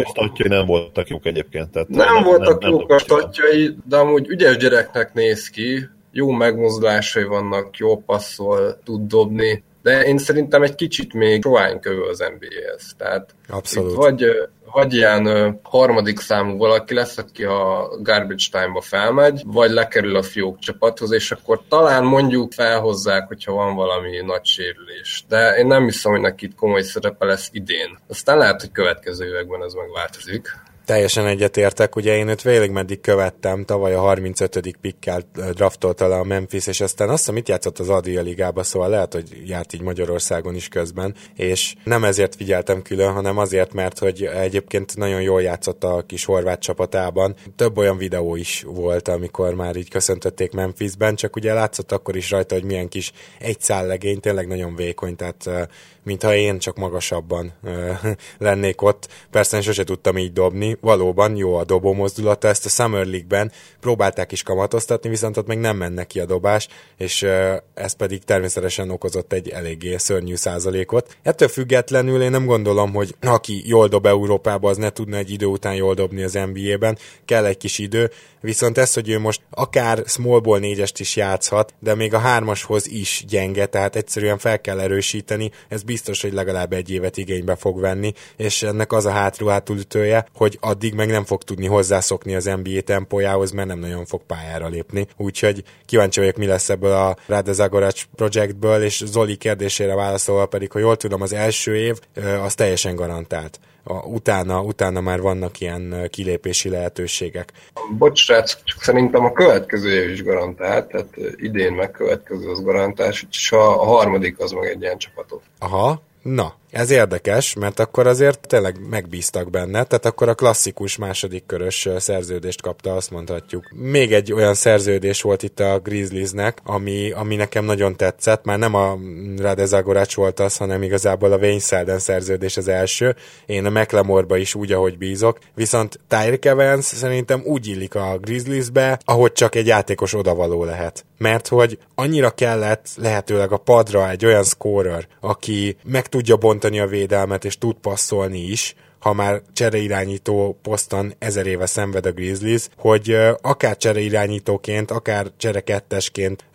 Statjai 0.05 0.47
nem 0.47 0.65
voltak 0.65 1.07
jók 1.07 1.25
egyébként. 1.25 1.69
Tehát 1.71 1.87
nem, 1.87 2.13
nem 2.13 2.23
voltak 2.23 2.61
nem, 2.61 2.71
jók 2.71 2.87
nem 2.87 2.97
a 2.97 2.99
statjai, 2.99 3.75
de 3.85 3.97
amúgy 3.97 4.27
ügyes 4.27 4.57
gyereknek 4.57 5.13
néz 5.13 5.49
ki, 5.49 5.89
jó 6.11 6.29
megmozdulásai 6.29 7.23
vannak, 7.23 7.77
jó 7.77 7.97
passzol, 7.97 8.79
tud 8.83 9.07
dobni, 9.07 9.63
de 9.81 10.03
én 10.03 10.17
szerintem 10.17 10.63
egy 10.63 10.75
kicsit 10.75 11.13
még 11.13 11.41
kövő 11.79 12.01
az 12.01 12.19
NBA-hez. 12.19 12.93
Tehát 12.97 13.35
Abszolút. 13.49 13.95
vagy, 13.95 14.25
vagy 14.71 14.93
ilyen 14.93 15.59
harmadik 15.63 16.19
számú 16.19 16.57
valaki 16.57 16.93
lesz, 16.93 17.17
aki 17.17 17.43
a 17.43 17.89
garbage 18.01 18.43
time-ba 18.51 18.81
felmegy, 18.81 19.41
vagy 19.45 19.71
lekerül 19.71 20.15
a 20.15 20.21
fiók 20.21 20.59
csapathoz, 20.59 21.11
és 21.11 21.31
akkor 21.31 21.61
talán 21.69 22.03
mondjuk 22.03 22.51
felhozzák, 22.51 23.27
hogyha 23.27 23.53
van 23.53 23.75
valami 23.75 24.21
nagy 24.25 24.45
sérülés. 24.45 25.25
De 25.27 25.57
én 25.57 25.67
nem 25.67 25.83
hiszem, 25.83 26.11
hogy 26.11 26.21
neki 26.21 26.45
itt 26.45 26.55
komoly 26.55 26.81
szerepe 26.81 27.25
lesz 27.25 27.49
idén. 27.51 27.97
Aztán 28.07 28.37
lehet, 28.37 28.61
hogy 28.61 28.71
következő 28.71 29.25
években 29.25 29.63
ez 29.63 29.73
megváltozik. 29.73 30.47
Teljesen 30.89 31.27
egyetértek, 31.27 31.95
ugye 31.95 32.15
én 32.15 32.27
őt 32.27 32.41
végig 32.41 32.71
meddig 32.71 33.01
követtem, 33.01 33.65
tavaly 33.65 33.93
a 33.93 33.99
35. 33.99 34.77
pikkel 34.81 35.21
draftolta 35.53 36.07
le 36.07 36.15
a 36.15 36.23
Memphis, 36.23 36.67
és 36.67 36.81
aztán 36.81 37.09
azt 37.09 37.17
hiszem, 37.17 37.33
mit 37.33 37.49
játszott 37.49 37.79
az 37.79 37.89
Adria 37.89 38.21
Ligába, 38.21 38.63
szóval 38.63 38.89
lehet, 38.89 39.13
hogy 39.13 39.41
járt 39.45 39.73
így 39.73 39.81
Magyarországon 39.81 40.55
is 40.55 40.67
közben, 40.67 41.15
és 41.35 41.75
nem 41.83 42.03
ezért 42.03 42.35
figyeltem 42.35 42.81
külön, 42.81 43.13
hanem 43.13 43.37
azért, 43.37 43.73
mert 43.73 43.99
hogy 43.99 44.23
egyébként 44.23 44.97
nagyon 44.97 45.21
jól 45.21 45.41
játszott 45.41 45.83
a 45.83 46.03
kis 46.07 46.25
horvát 46.25 46.59
csapatában. 46.59 47.35
Több 47.55 47.77
olyan 47.77 47.97
videó 47.97 48.35
is 48.35 48.63
volt, 48.67 49.07
amikor 49.07 49.53
már 49.53 49.75
így 49.75 49.89
köszöntötték 49.89 50.51
Memphisben, 50.51 51.15
csak 51.15 51.35
ugye 51.35 51.53
látszott 51.53 51.91
akkor 51.91 52.15
is 52.15 52.31
rajta, 52.31 52.55
hogy 52.55 52.63
milyen 52.63 52.87
kis 52.87 53.11
egy 53.39 53.57
legény, 53.67 54.19
tényleg 54.19 54.47
nagyon 54.47 54.75
vékony, 54.75 55.15
tehát 55.15 55.69
mintha 56.03 56.35
én 56.35 56.59
csak 56.59 56.77
magasabban 56.77 57.53
lennék 58.37 58.81
ott. 58.81 59.07
Persze 59.29 59.55
én 59.55 59.61
sose 59.61 59.83
tudtam 59.83 60.17
így 60.17 60.33
dobni, 60.33 60.77
valóban 60.81 61.35
jó 61.35 61.55
a 61.55 61.63
dobó 61.63 61.93
mozdulata, 61.93 62.47
ezt 62.47 62.65
a 62.65 62.69
Summer 62.69 63.05
League-ben 63.05 63.51
próbálták 63.79 64.31
is 64.31 64.43
kamatoztatni, 64.43 65.09
viszont 65.09 65.37
ott 65.37 65.47
még 65.47 65.57
nem 65.57 65.77
menne 65.77 66.03
ki 66.03 66.19
a 66.19 66.25
dobás, 66.25 66.67
és 66.97 67.25
ez 67.73 67.93
pedig 67.93 68.23
természetesen 68.23 68.89
okozott 68.89 69.33
egy 69.33 69.49
eléggé 69.49 69.97
szörnyű 69.97 70.35
százalékot. 70.35 71.17
Ettől 71.23 71.47
függetlenül 71.47 72.21
én 72.21 72.31
nem 72.31 72.45
gondolom, 72.45 72.93
hogy 72.93 73.15
aki 73.21 73.61
jól 73.65 73.87
dob 73.87 74.05
Európába, 74.05 74.69
az 74.69 74.77
ne 74.77 74.89
tudna 74.89 75.17
egy 75.17 75.31
idő 75.31 75.45
után 75.45 75.75
jól 75.75 75.93
dobni 75.93 76.23
az 76.23 76.33
NBA-ben, 76.53 76.97
kell 77.25 77.45
egy 77.45 77.57
kis 77.57 77.77
idő, 77.77 78.11
viszont 78.41 78.77
ez, 78.77 78.93
hogy 78.93 79.09
ő 79.09 79.19
most 79.19 79.41
akár 79.49 80.03
smallból 80.05 80.59
négyest 80.59 80.99
is 80.99 81.15
játszhat, 81.15 81.73
de 81.79 81.95
még 81.95 82.13
a 82.13 82.17
hármashoz 82.17 82.87
is 82.87 83.23
gyenge, 83.27 83.65
tehát 83.65 83.95
egyszerűen 83.95 84.37
fel 84.37 84.61
kell 84.61 84.79
erősíteni, 84.79 85.51
ez 85.67 85.83
biztos, 85.83 86.21
hogy 86.21 86.33
legalább 86.33 86.73
egy 86.73 86.91
évet 86.91 87.17
igénybe 87.17 87.55
fog 87.55 87.79
venni, 87.79 88.13
és 88.37 88.63
ennek 88.63 88.91
az 88.91 89.05
a 89.05 89.11
hátrú 89.11 89.47
hátulütője, 89.47 90.25
hogy 90.35 90.57
addig 90.69 90.93
meg 90.93 91.09
nem 91.09 91.25
fog 91.25 91.43
tudni 91.43 91.65
hozzászokni 91.65 92.35
az 92.35 92.45
NBA 92.63 92.81
tempójához, 92.81 93.51
mert 93.51 93.67
nem 93.67 93.79
nagyon 93.79 94.05
fog 94.05 94.21
pályára 94.25 94.67
lépni. 94.67 95.07
Úgyhogy 95.17 95.63
kíváncsi 95.85 96.19
vagyok, 96.19 96.35
mi 96.35 96.45
lesz 96.45 96.69
ebből 96.69 96.91
a 96.91 97.15
Rade 97.27 97.51
Zagorac 97.51 98.01
projektből, 98.15 98.83
és 98.83 99.03
Zoli 99.05 99.35
kérdésére 99.35 99.95
válaszolva 99.95 100.45
pedig, 100.45 100.71
hogy 100.71 100.81
jól 100.81 100.97
tudom, 100.97 101.21
az 101.21 101.33
első 101.33 101.75
év 101.75 101.99
az 102.43 102.55
teljesen 102.55 102.95
garantált 102.95 103.59
a, 103.83 103.93
utána, 103.93 104.61
utána 104.61 105.01
már 105.01 105.21
vannak 105.21 105.59
ilyen 105.59 106.07
kilépési 106.09 106.69
lehetőségek. 106.69 107.51
Bocs, 107.97 108.19
srác, 108.19 108.63
csak 108.63 108.81
szerintem 108.81 109.25
a 109.25 109.31
következő 109.31 110.03
év 110.03 110.09
is 110.09 110.23
garantált, 110.23 110.87
tehát 110.87 111.09
idén 111.35 111.73
meg 111.73 111.91
következő 111.91 112.49
az 112.49 112.61
garantás, 112.61 113.25
és 113.31 113.51
a 113.51 113.85
harmadik 113.85 114.39
az 114.39 114.51
meg 114.51 114.69
egy 114.69 114.81
ilyen 114.81 114.97
csapatot. 114.97 115.41
Aha, 115.59 116.01
na, 116.21 116.53
ez 116.71 116.89
érdekes, 116.91 117.53
mert 117.53 117.79
akkor 117.79 118.07
azért 118.07 118.47
tényleg 118.47 118.75
megbíztak 118.89 119.49
benne, 119.49 119.83
tehát 119.83 120.05
akkor 120.05 120.29
a 120.29 120.33
klasszikus 120.33 120.97
második 120.97 121.45
körös 121.45 121.89
szerződést 121.97 122.61
kapta, 122.61 122.95
azt 122.95 123.11
mondhatjuk. 123.11 123.69
Még 123.71 124.13
egy 124.13 124.33
olyan 124.33 124.53
szerződés 124.53 125.21
volt 125.21 125.43
itt 125.43 125.59
a 125.59 125.79
Grizzliesnek, 125.79 126.57
ami, 126.63 127.11
ami 127.11 127.35
nekem 127.35 127.65
nagyon 127.65 127.95
tetszett, 127.95 128.45
már 128.45 128.59
nem 128.59 128.73
a 128.73 128.97
Rade 129.37 129.65
Zagorács 129.65 130.15
volt 130.15 130.39
az, 130.39 130.57
hanem 130.57 130.83
igazából 130.83 131.31
a 131.31 131.37
Wayne 131.37 131.59
Selden 131.59 131.99
szerződés 131.99 132.57
az 132.57 132.67
első. 132.67 133.15
Én 133.45 133.65
a 133.65 133.69
McLemore-ba 133.69 134.37
is 134.37 134.55
úgy, 134.55 134.71
ahogy 134.71 134.97
bízok, 134.97 135.39
viszont 135.55 135.99
Tyreek 136.07 136.45
Evans 136.45 136.85
szerintem 136.85 137.41
úgy 137.45 137.67
illik 137.67 137.95
a 137.95 138.17
Grizzliesbe, 138.21 138.99
ahogy 139.05 139.31
csak 139.31 139.55
egy 139.55 139.67
játékos 139.67 140.13
odavaló 140.13 140.63
lehet. 140.63 141.05
Mert 141.17 141.47
hogy 141.47 141.77
annyira 141.95 142.29
kellett 142.29 142.87
lehetőleg 142.95 143.51
a 143.51 143.57
padra 143.57 144.09
egy 144.09 144.25
olyan 144.25 144.43
scorer, 144.43 145.07
aki 145.19 145.77
meg 145.83 146.07
tudja 146.07 146.35
bontani 146.35 146.58
bontani 146.59 146.79
a 146.79 146.87
védelmet, 146.87 147.45
és 147.45 147.57
tud 147.57 147.75
passzolni 147.81 148.39
is, 148.39 148.75
ha 148.99 149.13
már 149.13 149.41
csereirányító 149.53 150.59
poszton 150.61 151.13
ezer 151.19 151.45
éve 151.45 151.65
szenved 151.65 152.05
a 152.05 152.11
Grizzlies, 152.11 152.67
hogy 152.77 153.17
akár 153.41 153.77
csereirányítóként, 153.77 154.91
akár 154.91 155.27
cserekettesként 155.37 156.45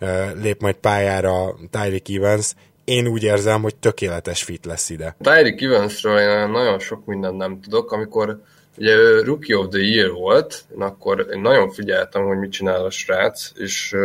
lép 0.41 0.61
majd 0.61 0.75
pályára 0.75 1.55
Tyreek 1.71 2.09
Evans, 2.09 2.53
én 2.83 3.07
úgy 3.07 3.23
érzem, 3.23 3.61
hogy 3.61 3.75
tökéletes 3.75 4.43
fit 4.43 4.65
lesz 4.65 4.89
ide. 4.89 5.15
Tyreek 5.21 5.61
Evansről 5.61 6.19
én 6.19 6.49
nagyon 6.49 6.79
sok 6.79 7.05
mindent 7.05 7.37
nem 7.37 7.59
tudok, 7.61 7.91
amikor 7.91 8.39
ugye 8.77 8.95
ő 8.95 9.21
Rookie 9.21 9.57
of 9.57 9.67
the 9.67 9.81
Year 9.81 10.11
volt, 10.11 10.65
én 10.75 10.81
akkor 10.81 11.27
én 11.33 11.41
nagyon 11.41 11.69
figyeltem, 11.71 12.23
hogy 12.23 12.37
mit 12.37 12.51
csinál 12.51 12.85
a 12.85 12.89
srác, 12.89 13.51
és, 13.55 13.95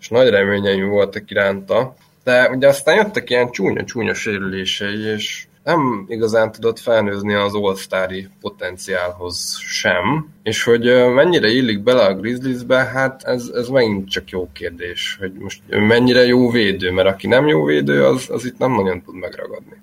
és 0.00 0.08
nagy 0.08 0.28
reményeim 0.28 0.88
voltak 0.88 1.30
iránta, 1.30 1.94
de 2.26 2.48
ugye 2.48 2.68
aztán 2.68 2.94
jöttek 2.94 3.30
ilyen 3.30 3.50
csúnya-csúnya 3.50 4.14
sérülései, 4.14 5.00
és 5.00 5.46
nem 5.64 6.04
igazán 6.08 6.52
tudott 6.52 6.78
felnőzni 6.78 7.34
az 7.34 7.54
all 7.54 7.76
potenciálhoz 8.40 9.58
sem, 9.58 10.28
és 10.42 10.62
hogy 10.62 11.12
mennyire 11.14 11.48
illik 11.48 11.82
bele 11.82 12.04
a 12.04 12.14
Grizzliesbe, 12.14 12.76
hát 12.76 13.22
ez, 13.22 13.50
ez 13.54 13.68
megint 13.68 14.10
csak 14.10 14.30
jó 14.30 14.48
kérdés, 14.52 15.16
hogy 15.20 15.32
most 15.32 15.60
mennyire 15.68 16.26
jó 16.26 16.50
védő, 16.50 16.90
mert 16.90 17.08
aki 17.08 17.26
nem 17.26 17.46
jó 17.46 17.64
védő, 17.64 18.04
az, 18.04 18.30
az 18.30 18.44
itt 18.44 18.58
nem 18.58 18.72
nagyon 18.72 19.02
tud 19.02 19.14
megragadni. 19.14 19.76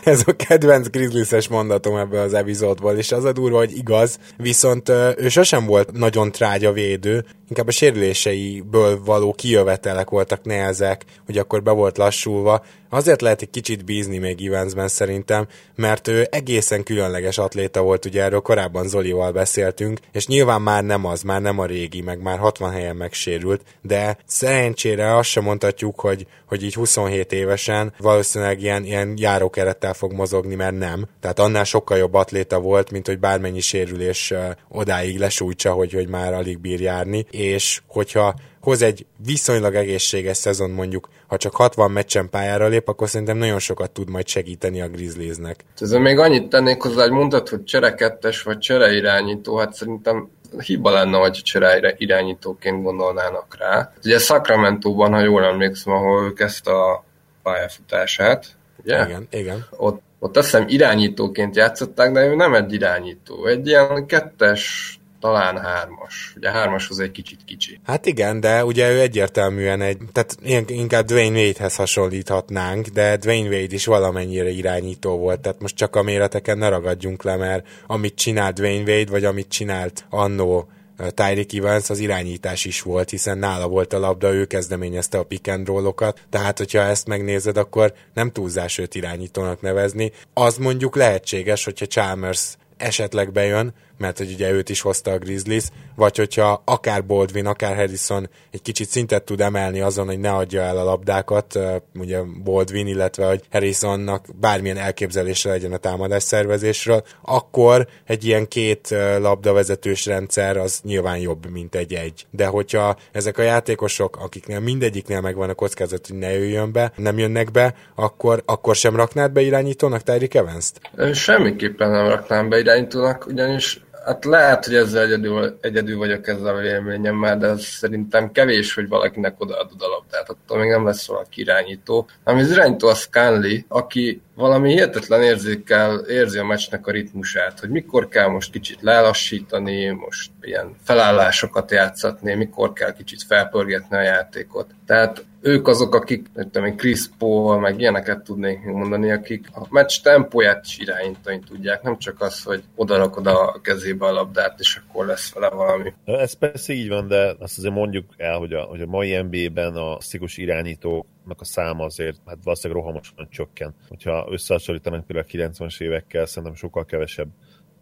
ez 0.04 0.22
a 0.26 0.32
kedvenc 0.32 0.88
Grizzlies-es 0.90 1.48
mondatom 1.48 1.96
ebből 1.96 2.20
az 2.20 2.34
epizódból, 2.34 2.96
és 2.96 3.12
az 3.12 3.24
a 3.24 3.32
durva, 3.32 3.58
hogy 3.58 3.76
igaz, 3.76 4.18
viszont 4.36 4.88
ő 5.16 5.28
sosem 5.28 5.66
volt 5.66 5.92
nagyon 5.92 6.32
trágya 6.32 6.72
védő, 6.72 7.24
inkább 7.50 7.68
a 7.68 7.70
sérüléseiből 7.70 9.00
való 9.04 9.32
kijövetelek 9.32 10.10
voltak 10.10 10.44
nehezek, 10.44 11.04
hogy 11.26 11.38
akkor 11.38 11.62
be 11.62 11.70
volt 11.70 11.98
lassulva. 11.98 12.64
Azért 12.88 13.20
lehet 13.20 13.42
egy 13.42 13.50
kicsit 13.50 13.84
bízni 13.84 14.18
még 14.18 14.46
Evansben 14.46 14.88
szerintem, 14.88 15.46
mert 15.74 16.08
ő 16.08 16.26
egészen 16.30 16.82
különleges 16.82 17.38
atléta 17.38 17.82
volt, 17.82 18.04
ugye 18.04 18.22
erről 18.22 18.40
korábban 18.40 18.88
Zolival 18.88 19.32
beszéltünk, 19.32 19.98
és 20.12 20.26
nyilván 20.26 20.62
már 20.62 20.84
nem 20.84 21.04
az, 21.04 21.22
már 21.22 21.40
nem 21.40 21.58
a 21.58 21.66
régi, 21.66 22.00
meg 22.00 22.22
már 22.22 22.38
60 22.38 22.70
helyen 22.70 22.96
megsérült, 22.96 23.62
de 23.82 24.16
szerencsére 24.26 25.16
azt 25.16 25.28
sem 25.28 25.42
mondhatjuk, 25.42 26.00
hogy, 26.00 26.26
hogy 26.46 26.62
így 26.62 26.74
27 26.74 27.32
évesen 27.32 27.92
valószínűleg 27.98 28.62
ilyen, 28.62 28.84
ilyen 28.84 29.14
járókerettel 29.16 29.89
fog 29.92 30.12
mozogni, 30.12 30.54
mert 30.54 30.78
nem. 30.78 31.06
Tehát 31.20 31.38
annál 31.38 31.64
sokkal 31.64 31.98
jobb 31.98 32.14
atléta 32.14 32.60
volt, 32.60 32.90
mint 32.90 33.06
hogy 33.06 33.18
bármennyi 33.18 33.60
sérülés 33.60 34.32
odáig 34.68 35.18
lesújtsa, 35.18 35.72
hogy, 35.72 35.92
hogy 35.92 36.08
már 36.08 36.34
alig 36.34 36.58
bír 36.58 36.80
járni 36.80 37.26
és 37.30 37.80
hogyha 37.86 38.34
hoz 38.60 38.82
egy 38.82 39.06
viszonylag 39.24 39.74
egészséges 39.74 40.36
szezon 40.36 40.70
mondjuk, 40.70 41.08
ha 41.26 41.36
csak 41.36 41.54
60 41.54 41.90
meccsen 41.90 42.30
pályára 42.30 42.66
lép, 42.66 42.88
akkor 42.88 43.08
szerintem 43.08 43.36
nagyon 43.36 43.58
sokat 43.58 43.90
tud 43.90 44.10
majd 44.10 44.28
segíteni 44.28 44.80
a 44.80 44.88
Grizzliesnek. 44.88 45.64
Ezzel 45.78 46.00
még 46.00 46.18
annyit 46.18 46.48
tennék 46.48 46.82
hozzá, 46.82 47.02
hogy 47.02 47.10
mondtad, 47.10 47.48
hogy 47.48 47.64
cserekettes 47.64 48.42
vagy 48.42 48.58
csereirányító, 48.58 49.56
hát 49.56 49.74
szerintem 49.74 50.30
hiba 50.58 50.90
lenne, 50.90 51.16
hogy 51.16 51.40
csere 51.42 51.94
irányítóként 51.96 52.82
gondolnának 52.82 53.56
rá. 53.58 53.92
Ugye 54.04 54.18
Sacramento-ban, 54.18 55.12
ha 55.12 55.20
jól 55.20 55.44
emlékszem, 55.44 55.92
ahol 55.92 56.24
ő 56.24 56.32
kezdte 56.32 56.70
a 56.70 57.04
pályafutását, 57.42 58.46
ugye? 58.84 59.04
Igen, 59.04 59.26
igen. 59.30 59.66
Ott, 59.70 60.00
ott 60.18 60.36
azt 60.36 60.50
hiszem 60.50 60.64
irányítóként 60.68 61.56
játszották, 61.56 62.12
de 62.12 62.26
ő 62.26 62.34
nem 62.34 62.54
egy 62.54 62.72
irányító. 62.72 63.46
Egy 63.46 63.66
ilyen 63.66 64.06
kettes 64.06 64.94
talán 65.20 65.58
hármas. 65.58 66.32
Ugye 66.36 66.50
hármashoz 66.50 66.98
egy 66.98 67.10
kicsit 67.10 67.44
kicsi. 67.44 67.80
Hát 67.84 68.06
igen, 68.06 68.40
de 68.40 68.64
ugye 68.64 68.90
ő 68.90 69.00
egyértelműen 69.00 69.80
egy, 69.80 69.98
tehát 70.12 70.36
inkább 70.70 71.04
Dwayne 71.04 71.38
Wade-hez 71.38 71.76
hasonlíthatnánk, 71.76 72.86
de 72.86 73.16
Dwayne 73.16 73.48
Wade 73.48 73.74
is 73.74 73.86
valamennyire 73.86 74.48
irányító 74.48 75.18
volt, 75.18 75.40
tehát 75.40 75.60
most 75.60 75.76
csak 75.76 75.96
a 75.96 76.02
méreteken 76.02 76.58
ne 76.58 76.68
ragadjunk 76.68 77.22
le, 77.22 77.36
mert 77.36 77.66
amit 77.86 78.14
csinált 78.14 78.54
Dwayne 78.54 78.92
Wade, 78.92 79.10
vagy 79.10 79.24
amit 79.24 79.48
csinált 79.48 80.04
annó 80.10 80.68
Tyreek 81.14 81.52
Evans 81.52 81.90
az 81.90 81.98
irányítás 81.98 82.64
is 82.64 82.82
volt, 82.82 83.10
hiszen 83.10 83.38
nála 83.38 83.68
volt 83.68 83.92
a 83.92 83.98
labda, 83.98 84.32
ő 84.32 84.44
kezdeményezte 84.44 85.18
a 85.18 85.22
pick 85.22 85.48
and 85.48 85.66
roll-okat, 85.66 86.20
tehát 86.30 86.58
hogyha 86.58 86.80
ezt 86.80 87.06
megnézed, 87.06 87.56
akkor 87.56 87.92
nem 88.14 88.30
túlzás 88.30 88.78
őt 88.78 88.94
irányítónak 88.94 89.60
nevezni. 89.60 90.12
Az 90.34 90.56
mondjuk 90.56 90.96
lehetséges, 90.96 91.64
hogyha 91.64 91.86
Chalmers 91.86 92.56
esetleg 92.76 93.32
bejön, 93.32 93.74
mert 94.00 94.18
hogy 94.18 94.32
ugye 94.32 94.50
őt 94.50 94.68
is 94.68 94.80
hozta 94.80 95.10
a 95.10 95.18
Grizzlies, 95.18 95.64
vagy 95.96 96.16
hogyha 96.16 96.62
akár 96.64 97.04
Baldwin, 97.06 97.46
akár 97.46 97.76
Harrison 97.76 98.28
egy 98.50 98.62
kicsit 98.62 98.88
szintet 98.88 99.24
tud 99.24 99.40
emelni 99.40 99.80
azon, 99.80 100.06
hogy 100.06 100.18
ne 100.18 100.30
adja 100.30 100.62
el 100.62 100.78
a 100.78 100.84
labdákat, 100.84 101.58
ugye 101.94 102.20
Baldwin, 102.44 102.86
illetve 102.86 103.26
hogy 103.26 103.40
Harrisonnak 103.50 104.26
bármilyen 104.40 104.76
elképzelése 104.76 105.48
legyen 105.48 105.72
a 105.72 105.76
támadás 105.76 106.22
szervezésről, 106.22 107.02
akkor 107.22 107.86
egy 108.06 108.24
ilyen 108.24 108.48
két 108.48 108.88
labdavezetős 109.18 110.06
rendszer 110.06 110.56
az 110.56 110.80
nyilván 110.82 111.18
jobb, 111.18 111.50
mint 111.50 111.74
egy 111.74 111.94
egy. 111.94 112.26
De 112.30 112.46
hogyha 112.46 112.96
ezek 113.12 113.38
a 113.38 113.42
játékosok, 113.42 114.16
akiknél 114.16 114.60
mindegyiknél 114.60 115.20
megvan 115.20 115.48
a 115.48 115.54
kockázat, 115.54 116.06
hogy 116.06 116.16
ne 116.16 116.30
jöjjön 116.30 116.72
be, 116.72 116.92
nem 116.96 117.18
jönnek 117.18 117.50
be, 117.50 117.74
akkor, 117.94 118.42
akkor 118.44 118.76
sem 118.76 118.96
raknád 118.96 119.32
be 119.32 119.40
irányítónak 119.40 120.02
Tyreek 120.02 120.34
Evans-t? 120.34 120.80
Semmiképpen 121.12 121.90
nem 121.90 122.08
raknám 122.08 122.48
be 122.48 122.58
irányítónak, 122.58 123.26
ugyanis 123.26 123.80
Hát 124.10 124.24
lehet, 124.24 124.64
hogy 124.64 124.74
ezzel 124.74 125.02
egyedül, 125.02 125.58
egyedül 125.60 125.98
vagyok 125.98 126.28
ezzel 126.28 126.56
a 126.56 126.60
véleményemmel, 126.60 127.38
de 127.38 127.46
ez 127.46 127.62
szerintem 127.62 128.32
kevés, 128.32 128.74
hogy 128.74 128.88
valakinek 128.88 129.40
odaadod 129.40 129.82
a 129.82 129.88
labdát. 129.88 130.28
Attól 130.28 130.58
még 130.58 130.70
nem 130.70 130.86
lesz 130.86 131.06
valaki 131.06 131.40
irányító. 131.40 132.08
Ami 132.24 132.40
az 132.40 132.50
irányító 132.50 132.88
a 132.88 132.94
Scanley, 132.94 133.58
aki 133.68 134.22
valami 134.34 134.70
hihetetlen 134.70 135.22
érzékkel 135.22 135.98
érzi 135.98 136.38
a 136.38 136.44
meccsnek 136.44 136.86
a 136.86 136.90
ritmusát, 136.90 137.60
hogy 137.60 137.70
mikor 137.70 138.08
kell 138.08 138.28
most 138.28 138.52
kicsit 138.52 138.82
lelassítani, 138.82 139.88
most 139.88 140.30
ilyen 140.40 140.74
felállásokat 140.84 141.70
játszatni, 141.70 142.34
mikor 142.34 142.72
kell 142.72 142.92
kicsit 142.92 143.22
felpörgetni 143.22 143.96
a 143.96 144.02
játékot. 144.02 144.70
Tehát 144.86 145.24
ők 145.40 145.68
azok, 145.68 145.94
akik, 145.94 146.26
nem 146.34 146.50
tudom 146.50 146.76
Chris 146.76 147.08
Paul, 147.18 147.60
meg 147.60 147.80
ilyeneket 147.80 148.22
tudnék 148.22 148.64
mondani, 148.64 149.10
akik 149.10 149.48
a 149.52 149.66
meccs 149.70 150.00
tempóját 150.02 150.64
is 150.64 150.78
irányítani 150.78 151.38
tudják, 151.48 151.82
nem 151.82 151.98
csak 151.98 152.20
az, 152.20 152.42
hogy 152.42 152.62
odarakod 152.74 153.26
a 153.26 153.60
kezébe 153.62 154.06
a 154.06 154.12
labdát, 154.12 154.60
és 154.60 154.76
akkor 154.76 155.06
lesz 155.06 155.32
vele 155.32 155.48
valami. 155.48 155.92
Ez 156.04 156.32
persze 156.32 156.72
így 156.72 156.88
van, 156.88 157.08
de 157.08 157.34
azt 157.38 157.58
azért 157.58 157.74
mondjuk 157.74 158.04
el, 158.16 158.38
hogy 158.38 158.52
a, 158.52 158.62
hogy 158.62 158.80
a 158.80 158.86
mai 158.86 159.22
NBA-ben 159.22 159.74
a 159.76 160.00
szikus 160.00 160.36
irányítók 160.36 161.06
a 161.38 161.44
száma 161.44 161.84
azért 161.84 162.16
hát 162.26 162.38
valószínűleg 162.44 162.82
rohamosan 162.82 163.28
csökken. 163.30 163.74
Hogyha 163.88 164.26
összehasonlítanak 164.30 165.06
például 165.06 165.26
a 165.28 165.50
90-es 165.50 165.80
évekkel, 165.80 166.26
szerintem 166.26 166.54
sokkal 166.54 166.84
kevesebb 166.84 167.28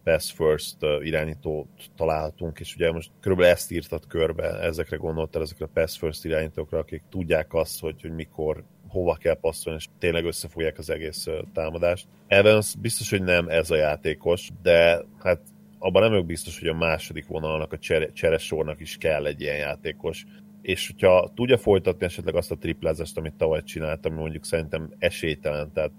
pass 0.09 0.31
first 0.31 0.77
irányítót 1.01 1.67
találhatunk, 1.95 2.59
és 2.59 2.75
ugye 2.75 2.91
most 2.91 3.11
körülbelül 3.19 3.51
ezt 3.51 3.71
írtad 3.71 4.07
körbe, 4.07 4.59
ezekre 4.59 4.97
gondoltál, 4.97 5.41
ezekre 5.41 5.65
a 5.65 5.69
pass 5.73 5.97
first 5.97 6.25
irányítókra, 6.25 6.77
akik 6.77 7.01
tudják 7.09 7.53
azt, 7.53 7.79
hogy, 7.79 8.01
hogy 8.01 8.11
mikor 8.11 8.63
hova 8.87 9.15
kell 9.15 9.39
passzolni, 9.39 9.79
és 9.79 9.87
tényleg 9.99 10.25
összefogják 10.25 10.77
az 10.77 10.89
egész 10.89 11.27
támadást. 11.53 12.07
Evans 12.27 12.75
biztos, 12.75 13.09
hogy 13.09 13.23
nem 13.23 13.47
ez 13.47 13.71
a 13.71 13.75
játékos, 13.75 14.49
de 14.61 15.01
hát 15.19 15.39
abban 15.79 16.01
nem 16.01 16.11
vagyok 16.11 16.25
biztos, 16.25 16.59
hogy 16.59 16.67
a 16.67 16.73
második 16.73 17.27
vonalnak, 17.27 17.73
a 17.73 17.77
csere, 17.77 18.11
cseresornak 18.11 18.79
is 18.79 18.97
kell 18.97 19.25
egy 19.25 19.41
ilyen 19.41 19.57
játékos, 19.57 20.25
és 20.61 20.87
hogyha 20.87 21.31
tudja 21.35 21.57
folytatni 21.57 22.05
esetleg 22.05 22.35
azt 22.35 22.51
a 22.51 22.57
triplázást, 22.57 23.17
amit 23.17 23.33
tavaly 23.33 23.63
csináltam, 23.63 24.13
mondjuk 24.13 24.45
szerintem 24.45 24.93
esélytelen, 24.97 25.71
tehát 25.73 25.91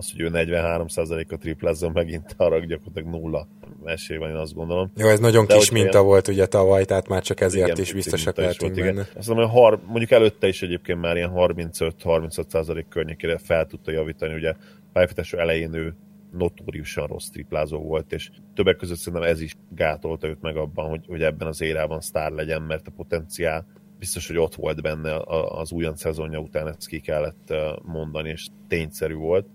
az, 0.00 0.10
hogy 0.10 0.20
ő 0.20 0.30
43%-a 0.32 1.36
triplázzon 1.36 1.90
megint 1.92 2.34
arra 2.36 2.58
gyakorlatilag 2.58 3.08
nulla 3.08 3.46
esély 3.84 4.16
van, 4.16 4.30
én 4.30 4.36
azt 4.36 4.54
gondolom. 4.54 4.92
Jó, 4.96 5.08
ez 5.08 5.18
nagyon 5.18 5.46
De 5.46 5.56
kis 5.56 5.70
minta 5.70 5.90
ilyen... 5.90 6.04
volt 6.04 6.28
ugye 6.28 6.46
tavaly, 6.46 6.84
tehát 6.84 7.08
már 7.08 7.22
csak 7.22 7.40
ezért 7.40 7.66
igen, 7.66 7.80
is 7.80 7.92
biztosak 7.92 8.36
lehetünk 8.36 8.74
benne. 8.74 9.06
Azt 9.16 9.28
mondom, 9.28 9.48
hogy 9.48 9.60
har... 9.60 9.80
mondjuk 9.86 10.10
előtte 10.10 10.48
is 10.48 10.62
egyébként 10.62 11.00
már 11.00 11.16
ilyen 11.16 11.32
35-35% 11.34 12.84
környékére 12.88 13.38
fel 13.38 13.66
tudta 13.66 13.90
javítani, 13.90 14.34
ugye 14.34 14.54
pályafutású 14.92 15.38
elején 15.38 15.74
ő 15.74 15.94
notóriusan 16.32 17.06
rossz 17.06 17.28
triplázó 17.28 17.78
volt, 17.78 18.12
és 18.12 18.30
többek 18.54 18.76
között 18.76 18.96
szerintem 18.98 19.28
ez 19.28 19.40
is 19.40 19.56
gátolta 19.68 20.28
őt 20.28 20.40
meg 20.40 20.56
abban, 20.56 20.88
hogy, 20.88 21.04
hogy 21.08 21.22
ebben 21.22 21.48
az 21.48 21.60
érában 21.60 22.00
sztár 22.00 22.30
legyen, 22.30 22.62
mert 22.62 22.86
a 22.86 22.92
potenciál 22.96 23.66
biztos, 23.98 24.26
hogy 24.26 24.38
ott 24.38 24.54
volt 24.54 24.82
benne 24.82 25.16
az 25.48 25.72
újon 25.72 25.96
szezonja 25.96 26.38
után, 26.38 26.68
ezt 26.68 26.86
ki 26.86 27.00
kellett 27.00 27.54
mondani, 27.82 28.28
és 28.28 28.46
tényszerű 28.68 29.14
volt. 29.14 29.46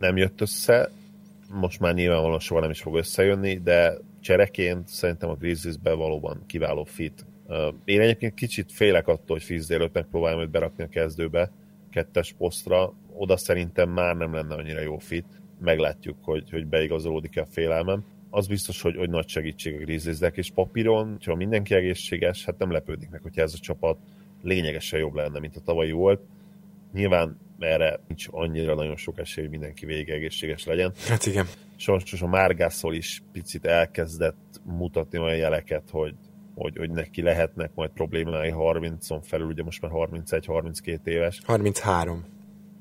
Nem 0.00 0.16
jött 0.16 0.40
össze, 0.40 0.90
most 1.52 1.80
már 1.80 1.94
nyilvánvalóan 1.94 2.38
soha 2.38 2.60
nem 2.60 2.70
is 2.70 2.80
fog 2.80 2.96
összejönni, 2.96 3.58
de 3.58 3.98
csereként 4.20 4.88
szerintem 4.88 5.28
a 5.28 5.34
Grizzliesben 5.34 5.98
valóban 5.98 6.42
kiváló 6.46 6.84
fit. 6.84 7.26
Én 7.84 8.00
egyébként 8.00 8.34
kicsit 8.34 8.72
félek 8.72 9.08
attól, 9.08 9.36
hogy 9.36 9.42
Fizdale 9.42 9.88
megpróbálom 9.92 10.40
őt 10.40 10.50
berakni 10.50 10.84
a 10.84 10.88
kezdőbe, 10.88 11.50
kettes 11.90 12.34
posztra, 12.38 12.92
oda 13.12 13.36
szerintem 13.36 13.90
már 13.90 14.16
nem 14.16 14.34
lenne 14.34 14.54
annyira 14.54 14.80
jó 14.80 14.98
fit. 14.98 15.26
Meglátjuk, 15.60 16.16
hogy, 16.22 16.50
hogy 16.50 16.66
beigazolódik-e 16.66 17.40
a 17.40 17.46
félelmem 17.46 18.04
az 18.30 18.46
biztos, 18.46 18.82
hogy, 18.82 18.96
hogy 18.96 19.10
nagy 19.10 19.28
segítség 19.28 19.74
a 19.74 19.78
Grizzliesnek, 19.78 20.36
és 20.36 20.50
papíron, 20.50 21.18
ha 21.24 21.34
mindenki 21.34 21.74
egészséges, 21.74 22.44
hát 22.44 22.58
nem 22.58 22.70
lepődik 22.70 23.10
meg, 23.10 23.22
hogyha 23.22 23.42
ez 23.42 23.54
a 23.54 23.58
csapat 23.58 23.98
lényegesen 24.42 24.98
jobb 24.98 25.14
lenne, 25.14 25.38
mint 25.38 25.56
a 25.56 25.60
tavalyi 25.60 25.92
volt. 25.92 26.20
Nyilván 26.92 27.38
erre 27.58 28.00
nincs 28.08 28.26
annyira 28.30 28.74
nagyon 28.74 28.96
sok 28.96 29.18
esély, 29.18 29.44
hogy 29.44 29.52
mindenki 29.52 29.86
végig 29.86 30.08
egészséges 30.08 30.64
legyen. 30.64 30.92
Hát 31.08 31.26
igen. 31.26 31.46
Sajnos 31.76 32.22
a 32.22 32.26
Márgászol 32.26 32.94
is 32.94 33.22
picit 33.32 33.64
elkezdett 33.64 34.60
mutatni 34.64 35.18
olyan 35.18 35.36
jeleket, 35.36 35.82
hogy, 35.90 36.14
hogy, 36.54 36.76
hogy 36.76 36.90
neki 36.90 37.22
lehetnek 37.22 37.70
majd 37.74 37.90
problémái 37.90 38.52
30-on 38.56 39.20
felül, 39.22 39.46
ugye 39.46 39.62
most 39.62 39.82
már 39.82 39.90
31-32 39.94 41.06
éves. 41.06 41.40
33. 41.44 42.24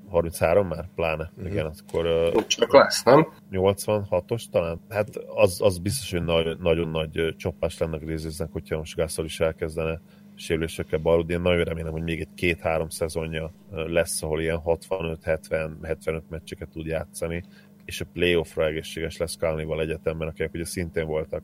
33 0.09 0.67
már, 0.67 0.89
pláne. 0.95 1.31
Mm-hmm. 1.39 1.51
Igen, 1.51 1.71
akkor... 1.87 2.31
Csak 2.47 2.73
lesz, 2.73 3.03
nem? 3.03 3.27
86-os 3.51 4.43
talán. 4.51 4.79
Hát 4.89 5.09
az, 5.15 5.61
az 5.61 5.77
biztos, 5.77 6.11
hogy 6.11 6.23
nagy, 6.23 6.57
nagyon 6.59 6.89
nagy 6.89 7.35
csapás 7.37 7.77
lenne 7.77 7.95
a 7.95 7.99
Grizzliesnek, 7.99 8.51
hogyha 8.51 8.77
most 8.77 8.95
Gászol 8.95 9.25
is 9.25 9.39
elkezdene 9.39 10.01
sérülésekkel 10.39 10.99
baludni. 10.99 11.33
Én 11.33 11.41
nagyon 11.41 11.63
remélem, 11.63 11.91
hogy 11.91 12.03
még 12.03 12.19
egy 12.19 12.33
két-három 12.35 12.89
szezonja 12.89 13.51
lesz, 13.71 14.23
ahol 14.23 14.41
ilyen 14.41 14.61
65-70-75 14.65 16.21
meccseket 16.29 16.69
tud 16.69 16.85
játszani, 16.85 17.43
és 17.85 18.01
a 18.01 18.05
playoffra 18.13 18.65
egészséges 18.65 19.17
lesz 19.17 19.35
Kalnival 19.35 19.81
egyetemben, 19.81 20.27
akik 20.27 20.53
ugye 20.53 20.65
szintén 20.65 21.05
voltak 21.05 21.43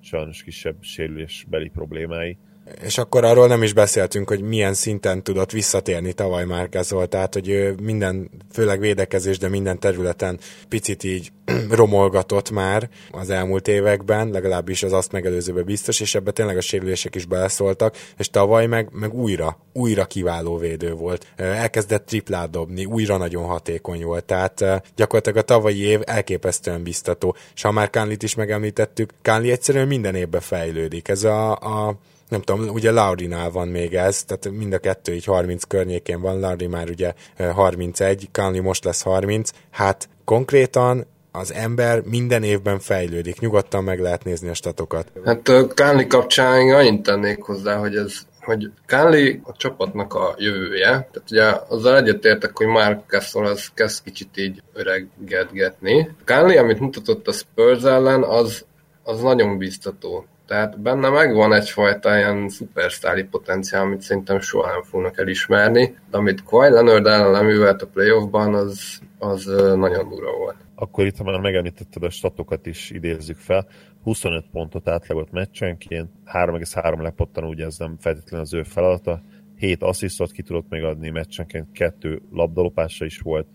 sajnos 0.00 0.42
kisebb 0.42 0.82
sérülésbeli 0.82 1.68
problémái 1.68 2.38
és 2.82 2.98
akkor 2.98 3.24
arról 3.24 3.46
nem 3.46 3.62
is 3.62 3.72
beszéltünk, 3.72 4.28
hogy 4.28 4.40
milyen 4.40 4.74
szinten 4.74 5.22
tudott 5.22 5.50
visszatérni 5.50 6.12
tavaly 6.12 6.44
már 6.44 6.68
Gasol, 6.68 7.08
tehát 7.08 7.34
hogy 7.34 7.48
ő 7.48 7.74
minden, 7.82 8.30
főleg 8.52 8.80
védekezés, 8.80 9.38
de 9.38 9.48
minden 9.48 9.78
területen 9.78 10.38
picit 10.68 11.04
így 11.04 11.32
romolgatott 11.70 12.50
már 12.50 12.88
az 13.10 13.30
elmúlt 13.30 13.68
években, 13.68 14.30
legalábbis 14.30 14.82
az 14.82 14.92
azt 14.92 15.12
megelőzőben 15.12 15.64
biztos, 15.64 16.00
és 16.00 16.14
ebbe 16.14 16.30
tényleg 16.30 16.56
a 16.56 16.60
sérülések 16.60 17.14
is 17.14 17.24
beleszóltak, 17.24 17.96
és 18.18 18.30
tavaly 18.30 18.66
meg, 18.66 18.88
meg 18.92 19.14
újra, 19.14 19.58
újra 19.72 20.04
kiváló 20.04 20.56
védő 20.56 20.92
volt. 20.92 21.26
Elkezdett 21.36 22.06
triplát 22.06 22.50
dobni, 22.50 22.84
újra 22.84 23.16
nagyon 23.16 23.44
hatékony 23.44 24.04
volt, 24.04 24.24
tehát 24.24 24.64
gyakorlatilag 24.96 25.38
a 25.38 25.42
tavalyi 25.42 25.80
év 25.80 26.00
elképesztően 26.04 26.82
biztató. 26.82 27.36
És 27.54 27.62
ha 27.62 27.70
már 27.70 27.90
Kánlit 27.90 28.22
is 28.22 28.34
megemlítettük, 28.34 29.12
Kánli 29.22 29.50
egyszerűen 29.50 29.88
minden 29.88 30.14
évben 30.14 30.40
fejlődik. 30.40 31.08
Ez 31.08 31.24
a, 31.24 31.50
a 31.50 31.98
nem 32.30 32.40
tudom, 32.40 32.68
ugye 32.68 32.90
Laurinál 32.90 33.50
van 33.50 33.68
még 33.68 33.94
ez, 33.94 34.24
tehát 34.24 34.50
mind 34.58 34.72
a 34.72 34.78
kettő 34.78 35.14
így 35.14 35.24
30 35.24 35.64
környékén 35.64 36.20
van, 36.20 36.40
Lauri 36.40 36.66
már 36.66 36.88
ugye 36.88 37.12
31, 37.54 38.28
Conley 38.32 38.62
most 38.62 38.84
lesz 38.84 39.02
30, 39.02 39.50
hát 39.70 40.08
konkrétan 40.24 41.06
az 41.32 41.52
ember 41.52 42.02
minden 42.04 42.42
évben 42.42 42.78
fejlődik, 42.78 43.40
nyugodtan 43.40 43.84
meg 43.84 44.00
lehet 44.00 44.24
nézni 44.24 44.48
a 44.48 44.54
statokat. 44.54 45.12
Hát 45.24 45.52
Kánli 45.74 46.06
kapcsán 46.06 46.60
én 46.60 46.74
annyit 46.74 47.02
tennék 47.02 47.42
hozzá, 47.42 47.76
hogy 47.76 47.96
ez 47.96 48.28
hogy 48.40 48.70
Kánli 48.86 49.40
a 49.44 49.52
csapatnak 49.56 50.14
a 50.14 50.34
jövője, 50.38 50.88
tehát 50.88 51.30
ugye 51.30 51.44
azzal 51.68 51.96
egyetértek, 51.96 52.56
hogy 52.56 52.66
Mark 52.66 53.10
Gasol 53.10 53.46
az 53.46 53.68
kezd 53.74 54.04
kicsit 54.04 54.36
így 54.36 54.62
öregedgetni. 54.72 56.10
Kánli, 56.24 56.56
amit 56.56 56.80
mutatott 56.80 57.28
a 57.28 57.32
Spurs 57.32 57.82
ellen, 57.82 58.22
az, 58.22 58.64
az 59.02 59.20
nagyon 59.20 59.58
biztató. 59.58 60.26
Tehát 60.50 60.80
benne 60.80 61.08
megvan 61.08 61.52
egyfajta 61.52 62.16
ilyen 62.16 62.48
szupersztári 62.48 63.24
potenciál, 63.24 63.82
amit 63.82 64.00
szerintem 64.00 64.40
soha 64.40 64.70
nem 64.70 64.82
fognak 64.82 65.18
elismerni, 65.18 65.96
de 66.10 66.16
amit 66.16 66.42
Kawhi 66.42 66.70
Leonard 66.70 67.06
ellen 67.06 67.30
leművelt 67.30 67.82
a 67.82 67.86
playoffban, 67.86 68.54
az, 68.54 69.00
az 69.18 69.44
nagyon 69.76 70.08
durva 70.08 70.36
volt. 70.36 70.56
Akkor 70.74 71.06
itt, 71.06 71.16
ha 71.16 71.24
már 71.24 71.40
megemlítetted 71.40 72.02
a 72.02 72.10
statokat 72.10 72.66
is 72.66 72.90
idézzük 72.90 73.36
fel, 73.36 73.66
25 74.02 74.44
pontot 74.52 74.88
átlagolt 74.88 75.32
meccsenként, 75.32 76.10
3,3 76.26 77.02
lepottan, 77.02 77.44
ugye 77.44 77.64
ez 77.64 77.78
nem 77.78 77.96
feltétlenül 78.00 78.46
az 78.46 78.54
ő 78.54 78.62
feladata, 78.62 79.22
7 79.56 79.82
asszisztot 79.82 80.30
ki 80.30 80.42
tudott 80.42 80.68
még 80.68 81.10
meccsenként, 81.10 81.72
kettő 81.72 82.22
labdalopása 82.32 83.04
is 83.04 83.18
volt, 83.18 83.46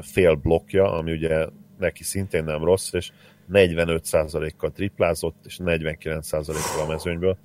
fél 0.00 0.34
blokja, 0.34 0.92
ami 0.92 1.12
ugye 1.12 1.46
neki 1.78 2.04
szintén 2.04 2.44
nem 2.44 2.64
rossz, 2.64 2.92
és 2.92 3.12
45%-kal 3.52 4.70
triplázott, 4.70 5.36
és 5.44 5.58
49%-kal 5.64 6.84
a 6.84 6.86
mezőnyből, 6.86 7.36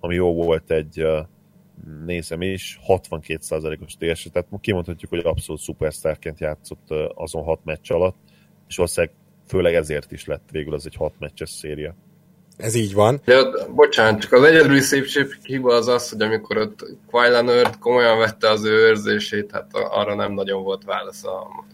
ami 0.00 0.14
jó 0.14 0.34
volt 0.34 0.70
egy, 0.70 1.06
nézem 2.04 2.42
is, 2.42 2.80
62%-os 2.88 3.96
TS, 3.96 4.28
tehát 4.32 4.48
kimondhatjuk, 4.60 5.10
hogy 5.10 5.20
abszolút 5.24 5.62
szupersztárként 5.62 6.40
játszott 6.40 6.90
azon 7.14 7.42
hat 7.42 7.60
meccs 7.64 7.92
alatt, 7.92 8.16
és 8.68 8.76
valószínűleg 8.76 9.14
főleg 9.46 9.74
ezért 9.74 10.12
is 10.12 10.26
lett 10.26 10.48
végül 10.50 10.74
az 10.74 10.86
egy 10.86 10.94
hat 10.94 11.12
meccses 11.18 11.50
széria. 11.50 11.94
Ez 12.56 12.74
így 12.74 12.94
van. 12.94 13.20
Ja, 13.24 13.50
bocsánat, 13.74 14.20
csak 14.20 14.32
az 14.32 14.42
egyedüli 14.42 14.80
szépség 14.80 15.38
hiba 15.42 15.74
az 15.74 15.88
az, 15.88 16.10
hogy 16.10 16.22
amikor 16.22 16.56
ott 16.56 16.84
Leonard 17.10 17.78
komolyan 17.78 18.18
vette 18.18 18.50
az 18.50 18.64
ő 18.64 18.70
őrzését, 18.70 19.50
hát 19.50 19.70
arra 19.72 20.14
nem 20.14 20.32
nagyon 20.32 20.62
volt 20.62 20.84
válasz 20.84 21.24
a 21.24 21.64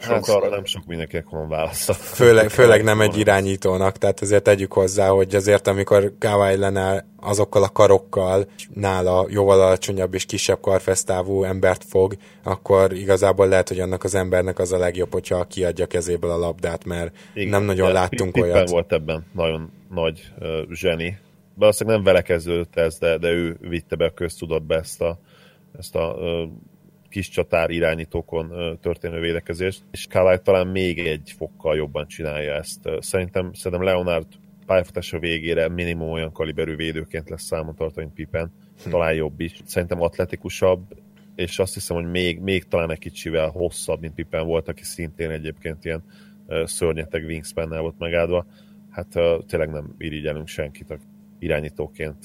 Kállinak 0.00 0.26
Hát 0.26 0.36
arra 0.36 0.48
nem 0.48 0.64
sok 0.64 0.86
mindenkinek 0.86 1.28
van 1.28 1.48
válasza. 1.48 1.92
Főleg, 1.92 2.50
főleg 2.58 2.82
nem 2.82 3.00
egy 3.00 3.18
irányítónak, 3.18 3.98
tehát 3.98 4.20
azért 4.20 4.42
tegyük 4.42 4.72
hozzá, 4.72 5.08
hogy 5.08 5.34
azért 5.34 5.66
amikor 5.66 6.12
Kawai 6.18 6.56
Leonard 6.56 7.04
azokkal 7.20 7.62
a 7.62 7.68
karokkal 7.68 8.46
nála 8.74 9.26
jóval 9.28 9.60
alacsonyabb 9.60 10.14
és 10.14 10.24
kisebb 10.24 10.60
karfesztávú 10.60 11.44
embert 11.44 11.84
fog, 11.84 12.16
akkor 12.42 12.92
igazából 12.92 13.48
lehet, 13.48 13.68
hogy 13.68 13.80
annak 13.80 14.04
az 14.04 14.14
embernek 14.14 14.58
az 14.58 14.72
a 14.72 14.78
legjobb, 14.78 15.12
hogyha 15.12 15.44
kiadja 15.44 15.86
kezéből 15.86 16.30
a 16.30 16.38
labdát, 16.38 16.84
mert 16.84 17.16
Igen, 17.34 17.48
nem 17.48 17.62
nagyon 17.62 17.92
láttunk 17.92 18.36
olyat. 18.36 18.70
volt 18.70 18.92
ebben 18.92 19.26
nagyon 19.32 19.70
nagy 19.90 20.32
uh, 20.38 20.72
zseni. 20.72 21.18
Valószínűleg 21.54 21.98
nem 21.98 22.12
vele 22.12 22.22
kezdődött 22.22 22.76
ez, 22.76 22.98
de, 22.98 23.18
de 23.18 23.28
ő 23.28 23.56
vitte 23.60 23.96
be 23.96 24.04
a 24.04 24.14
köztudatba 24.14 24.74
ezt 24.74 25.00
a, 25.00 25.18
ezt 25.78 25.94
a 25.94 26.14
uh, 26.18 26.50
kis 27.10 27.28
csatár 27.28 27.70
irányítókon 27.70 28.78
történő 28.80 29.20
védekezést, 29.20 29.82
és 29.90 30.06
Kawai 30.10 30.38
talán 30.42 30.66
még 30.66 30.98
egy 30.98 31.34
fokkal 31.36 31.76
jobban 31.76 32.06
csinálja 32.06 32.54
ezt. 32.54 32.88
Szerintem, 32.98 33.52
szerintem 33.52 33.86
Leonard 33.86 34.26
pályafutása 34.66 35.18
végére 35.18 35.68
minimum 35.68 36.10
olyan 36.10 36.32
kaliberű 36.32 36.76
védőként 36.76 37.28
lesz 37.28 37.42
számon 37.42 37.74
tartani, 37.74 38.04
mint 38.04 38.16
Pippen, 38.16 38.52
hm. 38.84 38.90
talán 38.90 39.14
jobb 39.14 39.40
is. 39.40 39.60
Szerintem 39.64 40.02
atletikusabb, 40.02 40.80
és 41.34 41.58
azt 41.58 41.74
hiszem, 41.74 41.96
hogy 41.96 42.10
még, 42.10 42.40
még 42.40 42.64
talán 42.64 42.90
egy 42.90 42.98
kicsivel 42.98 43.48
hosszabb, 43.48 44.00
mint 44.00 44.14
Pippen 44.14 44.46
volt, 44.46 44.68
aki 44.68 44.84
szintén 44.84 45.30
egyébként 45.30 45.84
ilyen 45.84 46.04
szörnyeteg 46.64 47.24
wingspan 47.24 47.68
volt 47.68 47.98
megáldva. 47.98 48.46
Hát 48.90 49.08
tényleg 49.46 49.70
nem 49.70 49.94
irigyelünk 49.98 50.48
senkit 50.48 50.98
irányítóként 51.38 52.24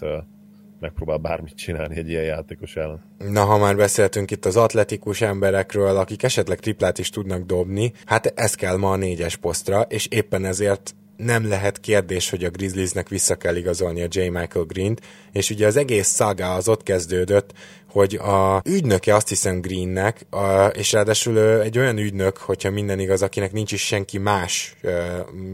megpróbál 0.86 1.18
bármit 1.18 1.56
csinálni 1.56 1.98
egy 1.98 2.10
ilyen 2.10 2.24
játékos 2.24 2.76
ellen. 2.76 3.02
Na, 3.18 3.44
ha 3.44 3.58
már 3.58 3.76
beszéltünk 3.76 4.32
itt 4.32 4.46
az 4.46 4.56
atletikus 4.56 5.22
emberekről, 5.22 5.98
akik 5.98 6.24
esetleg 6.24 6.60
triplát 6.60 6.98
is 6.98 7.10
tudnak 7.10 7.44
dobni, 7.44 7.92
hát 8.06 8.26
ez 8.26 8.56
kell 8.56 8.78
ma 8.78 8.92
a 8.92 8.96
négyes 8.96 9.36
posztra, 9.36 9.82
és 9.82 10.08
éppen 10.08 10.46
ezért 10.46 10.96
nem 11.18 11.48
lehet 11.48 11.80
kérdés, 11.80 12.30
hogy 12.30 12.44
a 12.44 12.50
Grizzliesnek 12.50 13.10
vissza 13.10 13.36
kell 13.36 13.56
igazolni 13.56 14.02
a 14.02 14.08
J. 14.10 14.20
Michael 14.20 14.66
Green-t, 14.66 15.02
és 15.32 15.50
ugye 15.50 15.68
az 15.68 15.76
egész 15.76 16.08
szaga 16.08 16.54
az 16.54 16.68
ott 16.68 16.84
kezdődött, 16.84 17.54
hogy 17.90 18.16
a 18.16 18.62
ügynöke 18.66 19.16
azt 19.16 19.30
hiszem 19.30 19.62
Greennek, 19.62 20.26
és 20.74 20.92
ráadásul 20.92 21.62
egy 21.62 21.78
olyan 21.78 21.98
ügynök, 21.98 22.38
hogyha 22.38 22.70
minden 22.70 23.00
igaz, 23.00 23.22
akinek 23.22 23.52
nincs 23.52 23.72
is 23.72 23.86
senki 23.86 24.18
más 24.18 24.76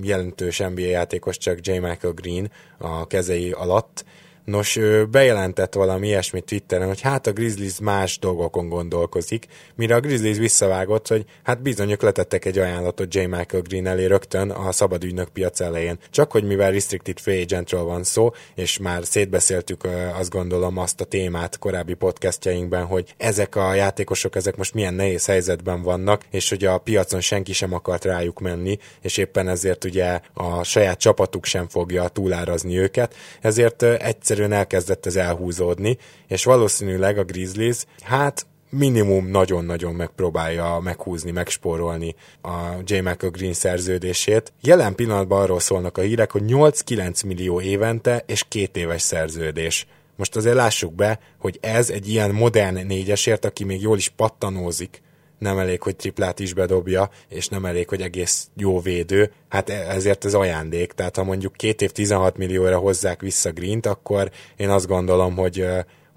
jelentős 0.02 0.58
NBA 0.58 0.82
játékos, 0.82 1.38
csak 1.38 1.68
J. 1.68 1.72
Michael 1.72 2.14
Green 2.14 2.52
a 2.78 3.08
kezei 3.08 3.52
alatt, 3.52 4.06
Nos, 4.46 4.80
bejelentett 5.12 5.74
valami 5.74 6.08
ilyesmit 6.08 6.46
Twitteren, 6.46 6.88
hogy 6.88 7.02
hát 7.02 7.28
a 7.28 7.32
Grizzlies 7.32 7.80
más 7.80 8.20
dolgokon 8.20 8.70
gondolkozik, 8.70 9.46
mire 9.76 9.96
a 9.96 10.00
Grizzlies 10.00 10.38
visszavágott, 10.38 11.08
hogy 11.08 11.26
hát 11.44 11.62
bizonyok 11.62 12.02
letettek 12.02 12.46
egy 12.46 12.58
ajánlatot 12.58 13.14
J. 13.16 13.20
Michael 13.20 13.62
Green 13.62 13.88
elé 13.88 14.06
rögtön 14.06 14.50
a 14.50 14.72
szabad 14.72 15.04
ügynök 15.04 15.30
piac 15.30 15.60
elején. 15.60 16.00
Csak 16.10 16.32
hogy 16.32 16.44
mivel 16.44 16.72
restricted 16.72 17.20
free 17.20 17.42
agentről 17.42 17.84
van 17.84 18.04
szó, 18.04 18.32
és 18.56 18.78
már 18.78 19.06
szétbeszéltük 19.06 19.88
azt 20.20 20.30
gondolom 20.30 20.78
azt 20.78 21.02
a 21.02 21.06
témát 21.06 21.60
korábbi 21.60 21.94
podcastjainkben, 21.94 22.86
hogy 22.86 23.14
ezek 23.18 23.56
a 23.56 23.74
játékosok, 23.74 24.36
ezek 24.36 24.56
most 24.56 24.74
milyen 24.74 24.94
nehéz 24.94 25.26
helyzetben 25.26 25.82
vannak, 25.82 26.22
és 26.32 26.50
hogy 26.50 26.66
a 26.66 26.78
piacon 26.78 27.22
senki 27.22 27.54
sem 27.54 27.74
akart 27.74 28.06
rájuk 28.06 28.40
menni, 28.40 28.78
és 29.02 29.18
éppen 29.18 29.48
ezért 29.48 29.84
ugye 29.84 30.20
a 30.34 30.64
saját 30.64 31.00
csapatuk 31.00 31.46
sem 31.46 31.68
fogja 31.68 32.08
túlárazni 32.08 32.78
őket, 32.78 33.16
ezért 33.42 33.84
egyszer 33.84 34.31
egyszerűen 34.32 34.60
elkezdett 34.60 35.06
ez 35.06 35.16
elhúzódni, 35.16 35.98
és 36.28 36.44
valószínűleg 36.44 37.18
a 37.18 37.24
Grizzlies, 37.24 37.86
hát 38.02 38.46
minimum 38.70 39.28
nagyon-nagyon 39.28 39.94
megpróbálja 39.94 40.80
meghúzni, 40.84 41.32
megspórolni 41.32 42.16
a 42.42 42.50
J. 42.86 42.94
Michael 42.94 43.32
Green 43.32 43.54
szerződését. 43.54 44.54
Jelen 44.62 44.96
pillanatban 44.96 45.42
arról 45.42 45.60
szólnak 45.60 45.98
a 45.98 46.02
hírek, 46.02 46.32
hogy 46.32 46.42
8-9 46.46 47.26
millió 47.26 47.62
évente 47.62 48.24
és 48.26 48.44
két 48.48 48.78
éves 48.78 49.02
szerződés. 49.02 49.88
Most 50.16 50.36
azért 50.36 50.56
lássuk 50.56 50.94
be, 50.94 51.20
hogy 51.38 51.58
ez 51.62 51.90
egy 51.90 52.10
ilyen 52.10 52.32
modern 52.32 52.86
négyesért, 52.86 53.46
aki 53.46 53.64
még 53.64 53.82
jól 53.82 53.98
is 53.98 54.10
pattanózik, 54.10 55.02
nem 55.42 55.58
elég, 55.58 55.82
hogy 55.82 55.96
triplát 55.96 56.40
is 56.40 56.54
bedobja, 56.54 57.10
és 57.28 57.48
nem 57.48 57.66
elég, 57.66 57.90
hogy 57.90 58.02
egész 58.02 58.50
jó 58.56 58.80
védő, 58.80 59.32
hát 59.50 59.70
e- 59.70 59.90
ezért 59.90 60.26
ez 60.26 60.34
ajándék, 60.34 60.92
tehát 60.92 61.16
ha 61.16 61.24
mondjuk 61.24 61.54
két 61.54 61.82
év 61.82 61.92
16 61.92 62.38
millióra 62.38 62.78
hozzák 62.78 63.22
vissza 63.22 63.52
Green-t, 63.52 63.86
akkor 63.86 64.32
én 64.58 64.70
azt 64.70 64.88
gondolom, 64.88 65.36
hogy 65.36 65.66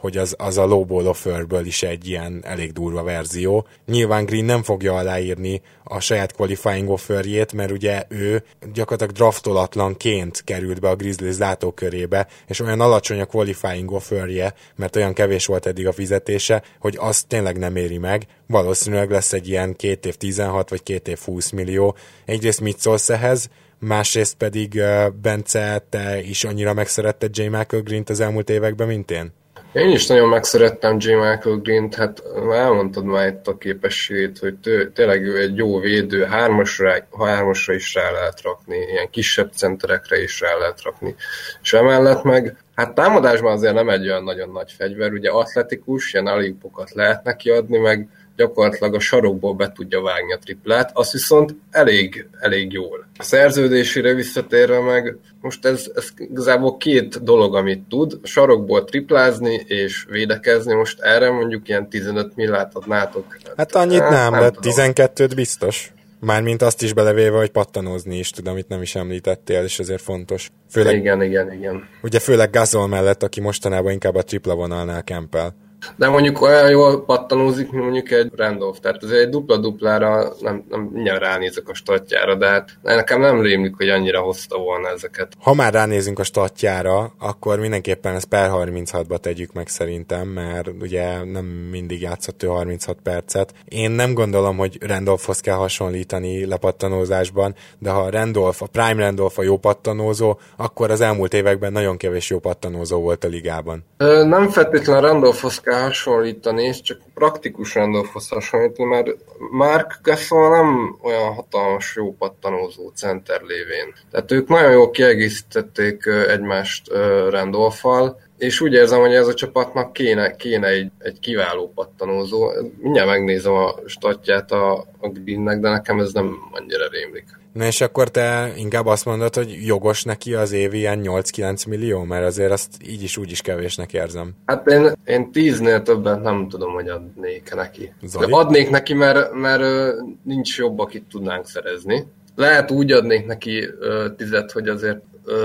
hogy 0.05 0.17
az, 0.17 0.35
az 0.39 0.59
a 0.59 0.67
lowball 0.67 1.07
offerből 1.07 1.67
is 1.67 1.83
egy 1.83 2.09
ilyen 2.09 2.41
elég 2.47 2.73
durva 2.73 3.03
verzió. 3.03 3.67
Nyilván 3.87 4.25
Green 4.25 4.45
nem 4.45 4.63
fogja 4.63 4.95
aláírni 4.95 5.63
a 5.85 6.01
saját 6.01 6.33
qualifying 6.33 6.89
offerjét, 6.89 7.53
mert 7.53 7.71
ugye 7.71 8.05
ő 8.09 8.43
gyakorlatilag 8.73 9.15
draftolatlanként 9.15 10.43
került 10.45 10.81
be 10.81 10.89
a 10.89 10.97
Grizzlies 10.97 11.39
látókörébe, 11.39 12.27
és 12.47 12.61
olyan 12.61 12.81
alacsony 12.81 13.21
a 13.21 13.25
qualifying 13.25 13.93
offerje, 13.93 14.55
mert 14.77 14.97
olyan 14.97 15.13
kevés 15.13 15.47
volt 15.47 15.67
eddig 15.67 15.87
a 15.87 15.93
fizetése, 15.93 16.63
hogy 16.79 16.97
azt 17.01 17.27
tényleg 17.27 17.59
nem 17.59 17.77
éri 17.77 17.99
meg. 17.99 18.27
Valószínűleg 18.47 19.11
lesz 19.11 19.33
egy 19.33 19.49
ilyen 19.49 19.77
két 19.77 20.07
év 20.07 20.15
16 20.15 20.71
vagy 20.71 20.83
két 20.83 21.09
év 21.09 21.19
20 21.19 21.51
millió. 21.51 21.97
Egyrészt 22.25 22.61
mit 22.61 22.79
szólsz 22.79 23.11
ehhez? 23.11 23.49
másrészt 23.79 24.35
pedig 24.35 24.83
Bence, 25.23 25.85
te 25.89 26.21
is 26.23 26.45
annyira 26.45 26.73
megszeretted 26.73 27.37
J. 27.39 27.43
Michael 27.43 27.83
Green-t 27.83 28.11
az 28.11 28.21
elmúlt 28.21 28.51
években, 28.51 28.87
mint 28.87 29.11
én? 29.11 29.33
Én 29.75 29.91
is 29.91 30.07
nagyon 30.07 30.29
megszerettem 30.29 30.97
J. 30.99 31.13
Michael 31.13 31.57
Green-t, 31.57 31.95
hát 31.95 32.23
elmondtad 32.53 33.05
már 33.05 33.27
itt 33.27 33.47
a 33.47 33.59
képességét, 33.59 34.39
hogy 34.39 34.55
tő, 34.55 34.91
tényleg 34.91 35.23
ő 35.23 35.39
egy 35.39 35.57
jó 35.57 35.79
védő, 35.79 36.25
hármasra, 36.25 36.95
hármasra 37.19 37.75
is 37.75 37.95
rá 37.95 38.11
lehet 38.11 38.43
rakni, 38.43 38.77
ilyen 38.77 39.11
kisebb 39.11 39.53
centerekre 39.53 40.23
is 40.23 40.41
rá 40.41 40.57
lehet 40.57 40.83
rakni. 40.83 41.15
És 41.63 41.73
emellett 41.73 42.23
meg, 42.23 42.57
hát 42.75 42.95
támadásban 42.95 43.53
azért 43.53 43.75
nem 43.75 43.89
egy 43.89 44.09
olyan 44.09 44.25
nagyon 44.25 44.51
nagy 44.51 44.73
fegyver, 44.79 45.13
ugye 45.13 45.31
atletikus, 45.31 46.13
ilyen 46.13 46.27
aliupokat 46.27 46.93
lehet 46.93 47.25
neki 47.25 47.51
adni, 47.51 47.79
meg 47.79 48.09
gyakorlatilag 48.37 48.95
a 48.95 49.01
sarokból 49.01 49.55
be 49.55 49.73
tudja 49.73 50.01
vágni 50.01 50.33
a 50.33 50.39
triplát, 50.39 50.91
azt 50.95 51.13
viszont 51.13 51.55
elég, 51.71 52.29
elég 52.41 52.73
jól. 52.73 53.07
A 53.19 53.23
szerződésére 53.23 54.15
visszatérve 54.15 54.81
meg, 54.81 55.17
most 55.41 55.65
ez, 55.65 55.91
ez 55.95 56.09
igazából 56.17 56.77
két 56.77 57.23
dolog, 57.23 57.55
amit 57.55 57.83
tud, 57.89 58.19
a 58.23 58.27
sarokból 58.27 58.85
triplázni 58.85 59.65
és 59.67 60.07
védekezni, 60.09 60.75
most 60.75 61.01
erre 61.01 61.31
mondjuk 61.31 61.69
ilyen 61.69 61.89
15 61.89 62.37
millát 62.37 62.75
adnátok. 62.75 63.37
Hát 63.57 63.75
annyit 63.75 64.01
hát, 64.01 64.11
nem, 64.11 64.33
nem 64.33 64.41
de 64.41 64.51
tudom. 64.51 64.73
12-t 64.77 65.33
biztos. 65.35 65.93
Mármint 66.21 66.63
azt 66.63 66.83
is 66.83 66.93
belevéve, 66.93 67.37
hogy 67.37 67.51
pattanózni 67.51 68.19
is 68.19 68.31
tud, 68.31 68.47
amit 68.47 68.69
nem 68.69 68.83
is 68.83 68.95
említettél, 68.95 69.63
és 69.63 69.79
ezért 69.79 70.03
fontos. 70.03 70.51
Főleg, 70.71 70.97
igen, 70.97 71.23
igen, 71.23 71.53
igen. 71.53 71.89
Ugye 72.03 72.19
főleg 72.19 72.51
Gasol 72.51 72.89
mellett, 72.89 73.23
aki 73.23 73.41
mostanában 73.41 73.93
inkább 73.93 74.15
a 74.15 74.23
tripla 74.23 74.55
vonalnál 74.55 75.05
kempel. 75.05 75.55
De 75.97 76.09
mondjuk 76.09 76.41
olyan 76.41 76.71
jól 76.71 77.05
pattanózik, 77.05 77.71
mint 77.71 77.85
mondjuk 77.85 78.11
egy 78.11 78.31
Randolph. 78.37 78.79
Tehát 78.79 79.03
ez 79.03 79.11
egy 79.11 79.29
dupla-duplára 79.29 80.33
nem, 80.41 80.65
nem 80.69 80.81
mindjárt 80.93 81.21
ránézek 81.21 81.69
a 81.69 81.75
statjára, 81.75 82.35
de 82.35 82.49
hát 82.49 82.71
nekem 82.83 83.21
nem 83.21 83.41
rémlik, 83.41 83.77
hogy 83.77 83.89
annyira 83.89 84.21
hozta 84.21 84.59
volna 84.59 84.89
ezeket. 84.89 85.33
Ha 85.41 85.55
már 85.55 85.73
ránézünk 85.73 86.19
a 86.19 86.25
statjára, 86.25 87.13
akkor 87.19 87.59
mindenképpen 87.59 88.15
ezt 88.15 88.25
per 88.25 88.51
36-ba 88.53 89.19
tegyük 89.19 89.53
meg 89.53 89.69
szerintem, 89.69 90.29
mert 90.29 90.69
ugye 90.81 91.25
nem 91.25 91.45
mindig 91.45 92.01
játszott 92.01 92.43
ő 92.43 92.47
36 92.47 92.97
percet. 93.03 93.53
Én 93.65 93.91
nem 93.91 94.15
gondolom, 94.15 94.57
hogy 94.57 94.79
Randolphhoz 94.87 95.41
kell 95.41 95.57
hasonlítani 95.57 96.47
lepattanózásban, 96.47 97.55
de 97.79 97.91
ha 97.91 98.11
Randolph, 98.11 98.63
a 98.63 98.67
Prime 98.67 99.03
Randolph 99.05 99.39
a 99.39 99.43
jó 99.43 99.57
pattanózó, 99.57 100.39
akkor 100.57 100.91
az 100.91 101.01
elmúlt 101.01 101.35
években 101.35 101.73
nagyon 101.73 101.97
kevés 101.97 102.31
jó 102.31 102.39
pattanózó 102.39 103.01
volt 103.01 103.25
a 103.25 103.29
ligában. 103.29 103.85
Ö, 103.97 104.25
nem 104.25 104.49
feltétlenül 104.49 105.09
Randolphhoz 105.09 105.61
kell 105.61 105.74
kell 105.75 105.83
hasonlítani, 105.83 106.63
és 106.63 106.81
csak 106.81 106.99
praktikus 107.15 107.75
Randolphhoz 107.75 108.29
hasonlítani, 108.29 108.89
mert 108.89 109.11
Mark 109.51 109.99
Gasol 110.03 110.51
nem 110.51 110.99
olyan 111.03 111.35
hatalmas 111.35 111.97
jó 111.97 112.13
pattanózó 112.13 112.89
center 112.95 113.41
lévén. 113.41 113.95
Tehát 114.11 114.33
ők 114.33 114.49
nagyon 114.49 114.71
jól 114.71 114.91
kiegészítették 114.91 116.07
egymást 116.29 116.89
Randolph-val, 117.29 118.21
és 118.39 118.61
úgy 118.61 118.73
érzem, 118.73 119.01
hogy 119.01 119.15
ez 119.15 119.27
a 119.27 119.35
csapatnak 119.35 119.93
kéne, 119.93 120.37
kéne 120.37 120.67
egy, 120.67 120.91
egy 120.99 121.21
kiváló 121.21 121.73
pattanózó. 121.75 122.51
Mindjárt 122.81 123.09
megnézem 123.09 123.53
a 123.53 123.75
statját 123.87 124.53
a, 124.53 124.73
a 124.99 125.09
Greennek, 125.09 125.61
de 125.61 125.71
nekem 125.71 126.01
ez 126.01 126.13
nem 126.13 126.37
annyira 126.51 126.89
rémlik. 126.91 127.25
Na 127.53 127.65
és 127.65 127.81
akkor 127.81 128.11
te 128.11 128.53
inkább 128.57 128.87
azt 128.87 129.05
mondod, 129.05 129.35
hogy 129.35 129.59
jogos 129.67 130.03
neki 130.03 130.35
az 130.35 130.53
évi 130.53 130.79
ilyen 130.79 131.01
8-9 131.03 131.69
millió, 131.69 132.03
mert 132.03 132.27
azért 132.27 132.51
azt 132.51 132.69
így 132.87 133.03
is 133.03 133.17
úgy 133.17 133.31
is 133.31 133.41
kevésnek 133.41 133.93
érzem. 133.93 134.33
Hát 134.47 134.67
én, 134.67 134.93
én 135.05 135.33
tíznél 135.33 135.83
többet 135.83 136.23
nem 136.23 136.49
tudom, 136.49 136.73
hogy 136.73 136.89
adnék 136.89 137.55
neki. 137.55 137.93
Zoli? 138.03 138.27
De 138.27 138.37
adnék 138.37 138.71
neki, 138.71 138.95
mert, 138.95 139.33
mert 139.33 139.95
nincs 140.23 140.59
jobb, 140.59 140.79
akit 140.79 141.05
tudnánk 141.11 141.47
szerezni. 141.47 142.07
Lehet 142.37 142.71
úgy 142.71 142.93
adnék 142.93 143.27
neki 143.27 143.69
tizet, 144.17 144.53
hogy 144.53 144.69
azért 144.69 145.01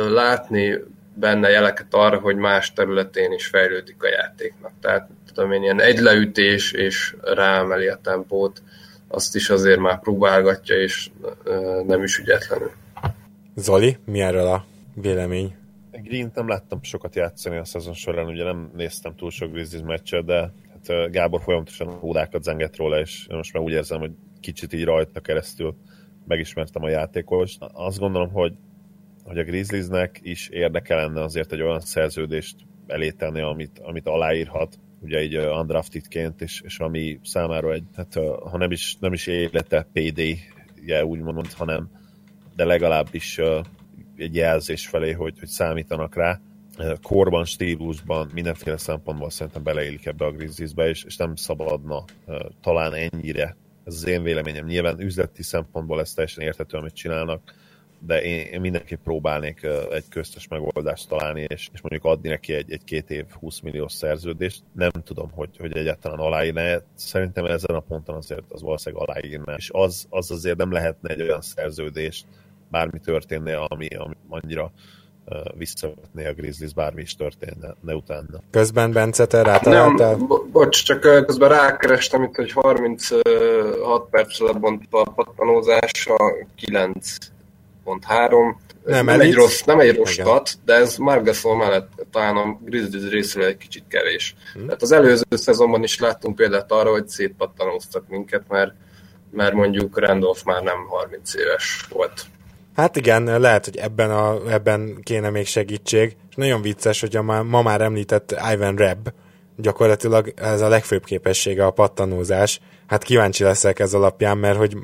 látni 0.09 0.83
benne 1.19 1.49
jeleket 1.49 1.93
arra, 1.93 2.19
hogy 2.19 2.35
más 2.35 2.73
területén 2.73 3.31
is 3.31 3.47
fejlődik 3.47 4.03
a 4.03 4.07
játéknak. 4.07 4.71
Tehát 4.81 5.09
tudom 5.33 5.51
én, 5.51 5.61
ilyen 5.61 5.81
egy 5.81 5.99
leütés 5.99 6.71
és 6.71 7.15
ráemeli 7.21 7.87
a 7.87 7.99
tempót, 8.03 8.61
azt 9.07 9.35
is 9.35 9.49
azért 9.49 9.79
már 9.79 9.99
próbálgatja, 9.99 10.75
és 10.75 11.09
nem 11.87 12.03
is 12.03 12.17
ügyetlenül. 12.17 12.71
Zoli, 13.55 13.97
mi 14.05 14.21
erről 14.21 14.47
a 14.47 14.65
vélemény? 14.93 15.55
Green 15.91 16.31
nem 16.35 16.47
láttam 16.47 16.83
sokat 16.83 17.15
játszani 17.15 17.57
a 17.57 17.65
szezon 17.65 17.93
során, 17.93 18.27
ugye 18.27 18.43
nem 18.43 18.71
néztem 18.75 19.15
túl 19.15 19.31
sok 19.31 19.51
Grizzlies 19.51 19.85
meccset, 19.85 20.25
de 20.25 20.51
hát 20.71 21.11
Gábor 21.11 21.41
folyamatosan 21.41 21.87
hódákat 21.87 22.43
zengett 22.43 22.75
róla, 22.75 22.99
és 22.99 23.25
most 23.29 23.53
már 23.53 23.63
úgy 23.63 23.71
érzem, 23.71 23.99
hogy 23.99 24.11
kicsit 24.39 24.73
így 24.73 24.83
rajta 24.83 25.19
keresztül 25.19 25.75
megismertem 26.27 26.83
a 26.83 26.89
játékost. 26.89 27.57
Azt 27.73 27.99
gondolom, 27.99 28.31
hogy, 28.31 28.53
hogy 29.29 29.37
a 29.37 29.43
Grizzliesnek 29.43 30.19
is 30.21 30.47
érdeke 30.47 30.95
lenne 30.95 31.21
azért 31.21 31.51
egy 31.51 31.61
olyan 31.61 31.79
szerződést 31.79 32.55
elétenni, 32.87 33.41
amit, 33.41 33.79
amit 33.83 34.07
aláírhat, 34.07 34.79
ugye 34.99 35.23
így 35.23 35.37
undraftedként, 35.37 36.41
és, 36.41 36.61
és 36.65 36.79
ami 36.79 37.19
számára 37.23 37.73
egy, 37.73 37.83
hát 37.95 38.13
ha 38.51 38.57
nem 38.57 38.71
is, 38.71 38.97
nem 38.99 39.13
is 39.13 39.27
élete 39.27 39.87
PD-je 39.93 41.05
úgymond, 41.05 41.53
hanem 41.53 41.89
de 42.55 42.65
legalábbis 42.65 43.39
egy 44.17 44.35
jelzés 44.35 44.87
felé, 44.87 45.11
hogy, 45.11 45.39
hogy 45.39 45.47
számítanak 45.47 46.15
rá. 46.15 46.39
Korban, 47.01 47.45
stílusban, 47.45 48.29
mindenféle 48.33 48.77
szempontból 48.77 49.29
szerintem 49.29 49.63
beleélik 49.63 50.05
ebbe 50.05 50.25
a 50.25 50.31
Grizzliesbe, 50.31 50.89
és, 50.89 51.03
és 51.03 51.17
nem 51.17 51.35
szabadna 51.35 52.03
talán 52.61 52.93
ennyire. 52.93 53.55
Ez 53.85 53.93
az 53.93 54.07
én 54.07 54.23
véleményem. 54.23 54.65
Nyilván 54.65 55.01
üzleti 55.01 55.43
szempontból 55.43 55.99
ez 55.99 56.13
teljesen 56.13 56.43
értető, 56.43 56.77
amit 56.77 56.93
csinálnak, 56.93 57.53
de 58.05 58.21
én, 58.21 58.45
én 58.45 58.61
mindenképp 58.61 59.03
próbálnék 59.03 59.67
egy 59.91 60.03
köztes 60.09 60.47
megoldást 60.47 61.07
találni, 61.07 61.45
és, 61.47 61.69
és 61.73 61.81
mondjuk 61.81 62.05
adni 62.05 62.29
neki 62.29 62.53
egy, 62.53 62.71
egy 62.71 62.83
két 62.83 63.09
év 63.09 63.25
20 63.39 63.59
milliós 63.59 63.91
szerződést. 63.91 64.61
Nem 64.75 64.91
tudom, 65.03 65.31
hogy, 65.31 65.49
hogy 65.59 65.77
egyáltalán 65.77 66.19
aláírná. 66.19 66.77
Szerintem 66.95 67.45
ezen 67.45 67.75
a 67.75 67.79
ponton 67.79 68.15
azért 68.15 68.43
az 68.49 68.61
valószínűleg 68.61 69.07
aláírná, 69.07 69.53
és 69.53 69.69
az, 69.73 70.05
az 70.09 70.31
azért 70.31 70.57
nem 70.57 70.71
lehetne 70.71 71.09
egy 71.09 71.21
olyan 71.21 71.41
szerződés, 71.41 72.23
bármi 72.71 72.99
történne, 72.99 73.55
ami, 73.57 73.87
ami 73.87 74.15
annyira 74.29 74.71
visszavetné 75.57 76.27
a 76.27 76.33
Grizzlies, 76.33 76.73
bármi 76.73 77.01
is 77.01 77.15
történne 77.15 77.75
ne 77.81 77.95
utána. 77.95 78.41
Közben 78.51 78.91
Bence, 78.91 79.25
te 79.25 79.41
rátaláltál? 79.41 80.15
Nem, 80.15 80.27
bo- 80.27 80.49
bocs, 80.49 80.83
csak 80.83 80.99
közben 80.99 81.49
rákerestem 81.49 82.23
itt, 82.23 82.35
hogy 82.35 82.51
36 82.51 84.09
perc 84.09 84.39
lebontva 84.39 85.01
a 85.01 85.11
pattanózás, 85.11 86.07
a 87.83 87.97
9.3. 87.97 88.55
Nem, 88.85 89.05
nem 89.05 89.19
egy 89.19 89.33
rossz, 89.33 89.61
nem 89.61 89.79
egy 89.79 89.95
rossz 89.95 90.11
stat, 90.11 90.51
de 90.65 90.73
ez 90.73 90.97
Margasol 90.97 91.57
mellett 91.57 91.91
talán 92.11 92.37
a 92.37 92.57
Grizzlies 92.65 93.09
részéről 93.09 93.47
egy 93.47 93.57
kicsit 93.57 93.83
kevés. 93.87 94.35
Hmm. 94.53 94.65
Tehát 94.65 94.81
az 94.81 94.91
előző 94.91 95.23
szezonban 95.29 95.83
is 95.83 95.99
láttunk 95.99 96.35
példát 96.35 96.71
arra, 96.71 96.91
hogy 96.91 97.07
szétpattanóztak 97.07 98.07
minket, 98.07 98.43
mert, 98.47 98.73
mert 99.31 99.53
mondjuk 99.53 99.99
Randolph 99.99 100.45
már 100.45 100.63
nem 100.63 100.87
30 100.87 101.33
éves 101.33 101.85
volt. 101.89 102.25
Hát 102.75 102.95
igen, 102.95 103.39
lehet, 103.39 103.65
hogy 103.65 103.77
ebben, 103.77 104.11
a, 104.11 104.51
ebben 104.51 104.97
kéne 105.03 105.29
még 105.29 105.47
segítség. 105.47 106.15
És 106.29 106.35
nagyon 106.35 106.61
vicces, 106.61 106.99
hogy 106.99 107.15
a 107.15 107.21
ma, 107.21 107.43
ma 107.43 107.61
már 107.61 107.81
említett 107.81 108.35
Ivan 108.53 108.75
Rebb, 108.75 109.13
gyakorlatilag 109.55 110.33
ez 110.35 110.61
a 110.61 110.67
legfőbb 110.67 111.03
képessége 111.03 111.65
a 111.65 111.71
pattanózás. 111.71 112.59
Hát 112.89 113.03
kíváncsi 113.03 113.43
leszek 113.43 113.79
ez 113.79 113.93
alapján, 113.93 114.37
mert 114.37 114.57
hogy 114.57 114.77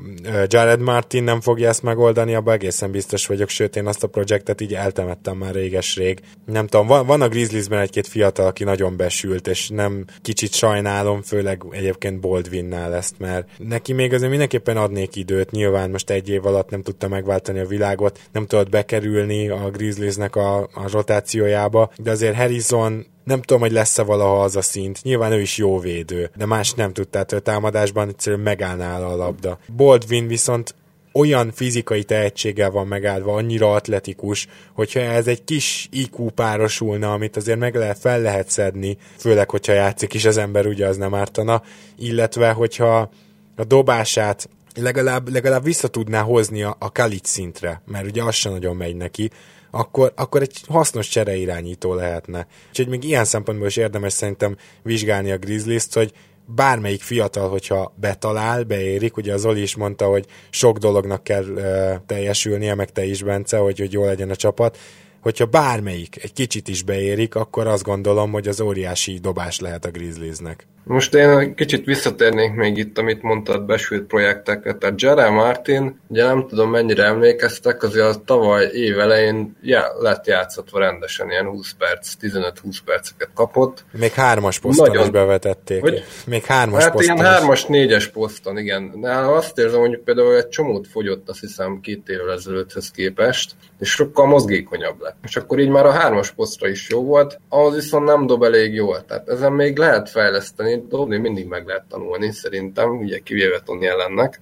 Jared 0.46 0.80
Martin 0.80 1.22
nem 1.22 1.40
fogja 1.40 1.68
ezt 1.68 1.82
megoldani, 1.82 2.34
abban 2.34 2.54
egészen 2.54 2.90
biztos 2.90 3.26
vagyok, 3.26 3.48
sőt 3.48 3.76
én 3.76 3.86
azt 3.86 4.02
a 4.02 4.06
projektet 4.06 4.60
így 4.60 4.74
eltemettem 4.74 5.36
már 5.36 5.54
réges-rég. 5.54 6.20
Nem 6.44 6.66
tudom, 6.66 6.86
van, 6.86 7.06
van 7.06 7.20
a 7.20 7.28
Grizzliesben 7.28 7.80
egy-két 7.80 8.06
fiatal, 8.06 8.46
aki 8.46 8.64
nagyon 8.64 8.96
besült, 8.96 9.48
és 9.48 9.68
nem 9.68 10.04
kicsit 10.22 10.52
sajnálom, 10.52 11.22
főleg 11.22 11.62
egyébként 11.70 12.20
Baldwinnál 12.20 12.94
ezt, 12.94 13.18
mert 13.18 13.48
neki 13.58 13.92
még 13.92 14.12
azért 14.12 14.30
mindenképpen 14.30 14.76
adnék 14.76 15.16
időt, 15.16 15.50
nyilván 15.50 15.90
most 15.90 16.10
egy 16.10 16.28
év 16.28 16.46
alatt 16.46 16.70
nem 16.70 16.82
tudta 16.82 17.08
megváltani 17.08 17.58
a 17.58 17.66
világot, 17.66 18.20
nem 18.32 18.46
tudott 18.46 18.70
bekerülni 18.70 19.48
a 19.48 19.70
Grizzliesnek 19.70 20.36
a, 20.36 20.58
a 20.58 20.88
rotációjába, 20.92 21.90
de 21.96 22.10
azért 22.10 22.36
Harrison 22.36 23.06
nem 23.26 23.40
tudom, 23.40 23.60
hogy 23.62 23.72
lesz-e 23.72 24.02
valaha 24.02 24.42
az 24.42 24.56
a 24.56 24.62
szint. 24.62 25.02
Nyilván 25.02 25.32
ő 25.32 25.40
is 25.40 25.56
jó 25.56 25.78
védő, 25.78 26.30
de 26.36 26.46
más 26.46 26.72
nem 26.72 26.92
tud, 26.92 27.08
tehát 27.08 27.32
a 27.32 27.40
támadásban 27.40 28.08
egyszerűen 28.08 28.42
megállná 28.42 29.00
a 29.00 29.16
labda. 29.16 29.58
Baldwin 29.76 30.26
viszont 30.26 30.74
olyan 31.12 31.52
fizikai 31.52 32.04
tehetséggel 32.04 32.70
van 32.70 32.86
megáldva, 32.86 33.34
annyira 33.34 33.72
atletikus, 33.72 34.46
hogyha 34.72 35.00
ez 35.00 35.26
egy 35.26 35.44
kis 35.44 35.88
IQ 35.90 36.30
párosulna, 36.30 37.12
amit 37.12 37.36
azért 37.36 37.58
meg 37.58 37.74
lehet, 37.74 37.98
fel 37.98 38.20
lehet 38.20 38.48
szedni, 38.48 38.96
főleg, 39.16 39.50
hogyha 39.50 39.72
játszik 39.72 40.14
is 40.14 40.24
az 40.24 40.36
ember, 40.36 40.66
ugye 40.66 40.86
az 40.86 40.96
nem 40.96 41.14
ártana, 41.14 41.62
illetve, 41.98 42.50
hogyha 42.50 43.10
a 43.56 43.64
dobását 43.64 44.48
legalább, 44.74 45.28
legalább 45.32 45.64
vissza 45.64 45.88
tudná 45.88 46.20
hozni 46.20 46.62
a, 46.62 46.76
a 46.78 46.92
Kalic 46.92 47.28
szintre, 47.28 47.82
mert 47.86 48.06
ugye 48.06 48.22
az 48.22 48.34
sem 48.34 48.52
nagyon 48.52 48.76
megy 48.76 48.96
neki, 48.96 49.30
akkor, 49.70 50.12
akkor 50.16 50.42
egy 50.42 50.60
hasznos 50.68 51.08
csereirányító 51.08 51.94
lehetne. 51.94 52.46
Úgyhogy 52.68 52.88
még 52.88 53.04
ilyen 53.04 53.24
szempontból 53.24 53.66
is 53.66 53.76
érdemes 53.76 54.12
szerintem 54.12 54.56
vizsgálni 54.82 55.30
a 55.30 55.38
Grizzlies-t, 55.38 55.94
hogy 55.94 56.12
bármelyik 56.46 57.02
fiatal, 57.02 57.48
hogyha 57.48 57.94
betalál, 58.00 58.62
beérik, 58.62 59.16
ugye 59.16 59.32
az 59.32 59.44
Oli 59.44 59.62
is 59.62 59.76
mondta, 59.76 60.06
hogy 60.06 60.26
sok 60.50 60.78
dolognak 60.78 61.22
kell 61.24 61.44
uh, 61.44 61.94
teljesülnie, 62.06 62.74
meg 62.74 62.90
te 62.92 63.04
is, 63.04 63.22
Bence, 63.22 63.56
hogy, 63.56 63.78
hogy 63.78 63.92
jó 63.92 64.04
legyen 64.04 64.30
a 64.30 64.36
csapat, 64.36 64.78
hogyha 65.20 65.46
bármelyik 65.46 66.22
egy 66.22 66.32
kicsit 66.32 66.68
is 66.68 66.82
beérik, 66.82 67.34
akkor 67.34 67.66
azt 67.66 67.82
gondolom, 67.82 68.32
hogy 68.32 68.48
az 68.48 68.60
óriási 68.60 69.18
dobás 69.18 69.60
lehet 69.60 69.84
a 69.84 69.90
Grizzliesnek. 69.90 70.66
Most 70.88 71.14
én 71.14 71.54
kicsit 71.54 71.84
visszatérnék 71.84 72.52
még 72.52 72.76
itt, 72.76 72.98
amit 72.98 73.22
mondtad, 73.22 73.62
besült 73.62 74.06
projektekre. 74.06 74.74
Tehát 74.74 75.02
Jerry 75.02 75.30
Martin, 75.30 76.00
ugye 76.08 76.24
nem 76.24 76.46
tudom 76.48 76.70
mennyire 76.70 77.04
emlékeztek, 77.04 77.82
azért 77.82 78.06
a 78.06 78.22
tavaly 78.24 78.70
év 78.72 78.98
elején 78.98 79.56
já, 79.62 79.84
lett 80.00 80.26
játszatva 80.26 80.78
rendesen, 80.78 81.30
ilyen 81.30 81.46
20 81.46 81.72
perc, 81.78 82.12
15-20 82.20 82.76
perceket 82.84 83.28
kapott. 83.34 83.84
Még 83.92 84.12
hármas 84.12 84.58
poszton 84.58 84.86
Nagyon... 84.86 85.02
is 85.02 85.10
bevetették. 85.10 85.80
Hogy? 85.80 86.04
Még 86.26 86.44
hármas 86.44 86.82
hát 86.82 86.92
poszton 86.92 87.16
ilyen 87.16 87.26
hármas, 87.26 87.64
négyes 87.64 88.08
poszton, 88.08 88.58
igen. 88.58 89.00
De 89.00 89.10
azt 89.12 89.58
érzem, 89.58 89.80
hogy 89.80 89.98
például 89.98 90.36
egy 90.36 90.48
csomót 90.48 90.86
fogyott, 90.88 91.28
azt 91.28 91.40
hiszem, 91.40 91.80
két 91.80 92.08
évvel 92.08 92.32
ezelőtthöz 92.32 92.90
képest, 92.90 93.52
és 93.78 93.90
sokkal 93.90 94.26
mozgékonyabb 94.26 95.00
lett. 95.00 95.16
És 95.22 95.36
akkor 95.36 95.58
így 95.58 95.68
már 95.68 95.86
a 95.86 95.92
hármas 95.92 96.30
posztra 96.30 96.68
is 96.68 96.88
jó 96.88 97.04
volt, 97.04 97.40
ahhoz 97.48 97.74
viszont 97.74 98.04
nem 98.04 98.26
dob 98.26 98.42
elég 98.42 98.74
jól. 98.74 99.04
Tehát 99.04 99.28
ezen 99.28 99.52
még 99.52 99.78
lehet 99.78 100.10
fejleszteni, 100.10 100.75
dobni 100.84 101.16
mindig 101.16 101.46
meg 101.46 101.66
lehet 101.66 101.84
tanulni, 101.88 102.32
szerintem, 102.32 102.90
ugye 102.90 103.18
kivéve 103.18 103.60
Tony 103.64 103.84
ellennek, 103.84 104.40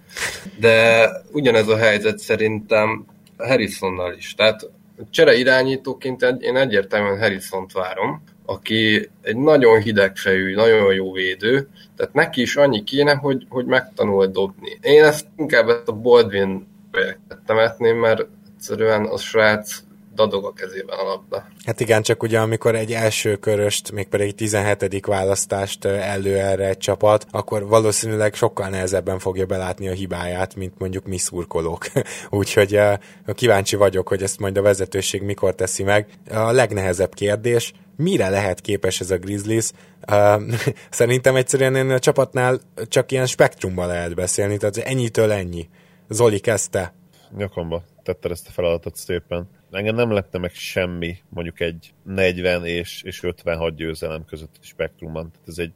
de 0.61 1.09
ugyanez 1.33 1.69
a 1.69 1.77
helyzet 1.77 2.19
szerintem 2.19 3.07
Harrisonnal 3.39 4.15
is. 4.17 4.35
Tehát 4.35 4.71
csere 5.11 5.35
irányítóként 5.35 6.23
én 6.41 6.57
egyértelműen 6.57 7.19
Harrison-t 7.19 7.73
várom, 7.73 8.23
aki 8.47 9.11
egy 9.23 9.37
nagyon 9.37 9.81
hidegfejű, 9.81 10.55
nagyon 10.55 10.95
jó 10.95 11.13
védő, 11.13 11.69
tehát 11.97 12.13
neki 12.13 12.41
is 12.41 12.57
annyi 12.57 12.85
kéne, 12.85 13.15
hogy, 13.15 13.47
hogy 13.49 13.67
megtanul 13.67 14.27
dobni. 14.27 14.79
Én 14.81 15.05
ezt 15.05 15.27
inkább 15.37 15.69
ezt 15.69 15.89
a 15.89 15.93
Baldwin 15.93 16.67
projektet 16.91 17.39
temetném, 17.47 17.97
mert 17.97 18.27
egyszerűen 18.55 19.05
a 19.05 19.17
srác 19.17 19.84
dadog 20.15 20.45
a 20.45 20.53
kezében 20.53 20.99
a 20.99 21.05
labda. 21.05 21.47
Hát 21.65 21.81
igen, 21.81 22.03
csak 22.03 22.23
ugye 22.23 22.41
amikor 22.41 22.75
egy 22.75 22.93
első 22.93 23.37
köröst, 23.37 23.93
mégpedig 23.93 24.35
17. 24.35 25.07
választást 25.07 25.85
elő 25.85 26.39
erre 26.39 26.69
egy 26.69 26.79
csapat, 26.79 27.27
akkor 27.31 27.67
valószínűleg 27.67 28.35
sokkal 28.35 28.69
nehezebben 28.69 29.19
fogja 29.19 29.47
belátni 29.47 29.89
a 29.89 29.93
hibáját, 29.93 30.55
mint 30.55 30.79
mondjuk 30.79 31.07
mi 31.07 31.19
szurkolók. 31.19 31.87
Úgyhogy 32.31 32.81
kíváncsi 33.27 33.77
vagyok, 33.77 34.09
hogy 34.09 34.23
ezt 34.23 34.39
majd 34.39 34.59
a 34.59 34.63
vezetőség 34.63 35.23
mikor 35.23 35.55
teszi 35.55 35.83
meg. 35.83 36.09
A 36.31 36.53
legnehezebb 36.53 37.15
kérdés, 37.15 37.73
mire 37.97 38.29
lehet 38.29 38.61
képes 38.61 39.01
ez 39.01 39.11
a 39.11 39.19
Grizzlies? 39.19 39.71
Uh, 40.11 40.43
szerintem 40.91 41.37
egyszerűen 41.37 41.77
én 41.77 41.91
a 41.91 41.99
csapatnál 41.99 42.61
csak 42.89 43.13
ilyen 43.13 43.27
spektrumban 43.27 43.87
lehet 43.87 44.15
beszélni, 44.15 44.57
tehát 44.57 44.77
ennyitől 44.77 45.33
ennyi. 45.33 45.69
Zoli 46.09 46.39
kezdte. 46.39 46.95
Nyakamba 47.37 47.83
tetted 48.03 48.31
ezt 48.31 48.49
a 48.49 48.51
feladatot 48.51 48.97
szépen 48.97 49.49
engem 49.75 49.95
nem 49.95 50.11
lette 50.11 50.39
meg 50.39 50.53
semmi 50.53 51.17
mondjuk 51.29 51.61
egy 51.61 51.95
40 52.03 52.65
és, 52.65 53.03
és 53.03 53.23
56 53.23 53.75
győzelem 53.75 54.25
közötti 54.25 54.59
spektrumban. 54.61 55.31
Tehát 55.31 55.49
ez 55.49 55.59
egy, 55.59 55.73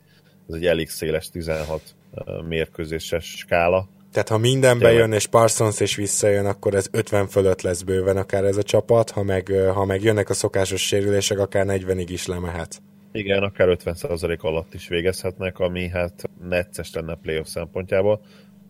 ez 0.48 0.54
egy 0.54 0.66
elég 0.66 0.88
széles 0.88 1.30
16 1.30 1.82
mérkőzéses 2.48 3.24
skála. 3.24 3.88
Tehát 4.12 4.28
ha 4.28 4.38
minden 4.38 4.78
bejön, 4.78 5.12
és 5.12 5.26
Parsons 5.26 5.80
és 5.80 5.96
visszajön, 5.96 6.46
akkor 6.46 6.74
ez 6.74 6.88
50 6.92 7.26
fölött 7.26 7.62
lesz 7.62 7.82
bőven 7.82 8.16
akár 8.16 8.44
ez 8.44 8.56
a 8.56 8.62
csapat, 8.62 9.10
ha 9.10 9.22
meg, 9.22 9.52
ha 9.72 9.84
meg 9.84 10.02
jönnek 10.02 10.28
a 10.28 10.34
szokásos 10.34 10.86
sérülések, 10.86 11.38
akár 11.38 11.66
40-ig 11.68 12.06
is 12.08 12.26
lemehet. 12.26 12.82
Igen, 13.12 13.42
akár 13.42 13.68
50% 13.84 14.40
alatt 14.40 14.74
is 14.74 14.88
végezhetnek, 14.88 15.58
ami 15.58 15.88
hát 15.88 16.30
necces 16.48 16.92
lenne 16.92 17.12
a 17.12 17.18
playoff 17.22 17.46
szempontjából. 17.46 18.20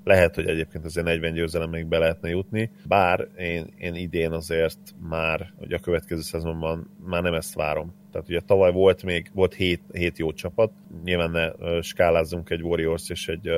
Lehet, 0.09 0.35
hogy 0.35 0.47
egyébként 0.47 0.85
azért 0.85 1.07
40 1.07 1.33
győzelem 1.33 1.71
még 1.71 1.87
be 1.87 1.99
lehetne 1.99 2.29
jutni, 2.29 2.71
bár 2.87 3.29
én, 3.39 3.67
én 3.79 3.95
idén 3.95 4.33
azért 4.33 4.79
már, 5.09 5.53
hogy 5.59 5.73
a 5.73 5.79
következő 5.79 6.21
szezonban 6.21 6.91
már 7.07 7.23
nem 7.23 7.35
ezt 7.35 7.55
várom. 7.55 7.95
Tehát 8.13 8.29
ugye 8.29 8.41
tavaly 8.41 8.73
volt 8.73 9.03
még, 9.03 9.31
volt 9.35 9.55
7, 9.55 9.81
7 9.93 10.19
jó 10.19 10.33
csapat, 10.33 10.73
nyilván 11.05 11.31
ne 11.31 11.81
skálázzunk 11.83 12.51
egy 12.51 12.63
Warriors 12.63 13.11
és 13.11 13.29
egy 13.29 13.51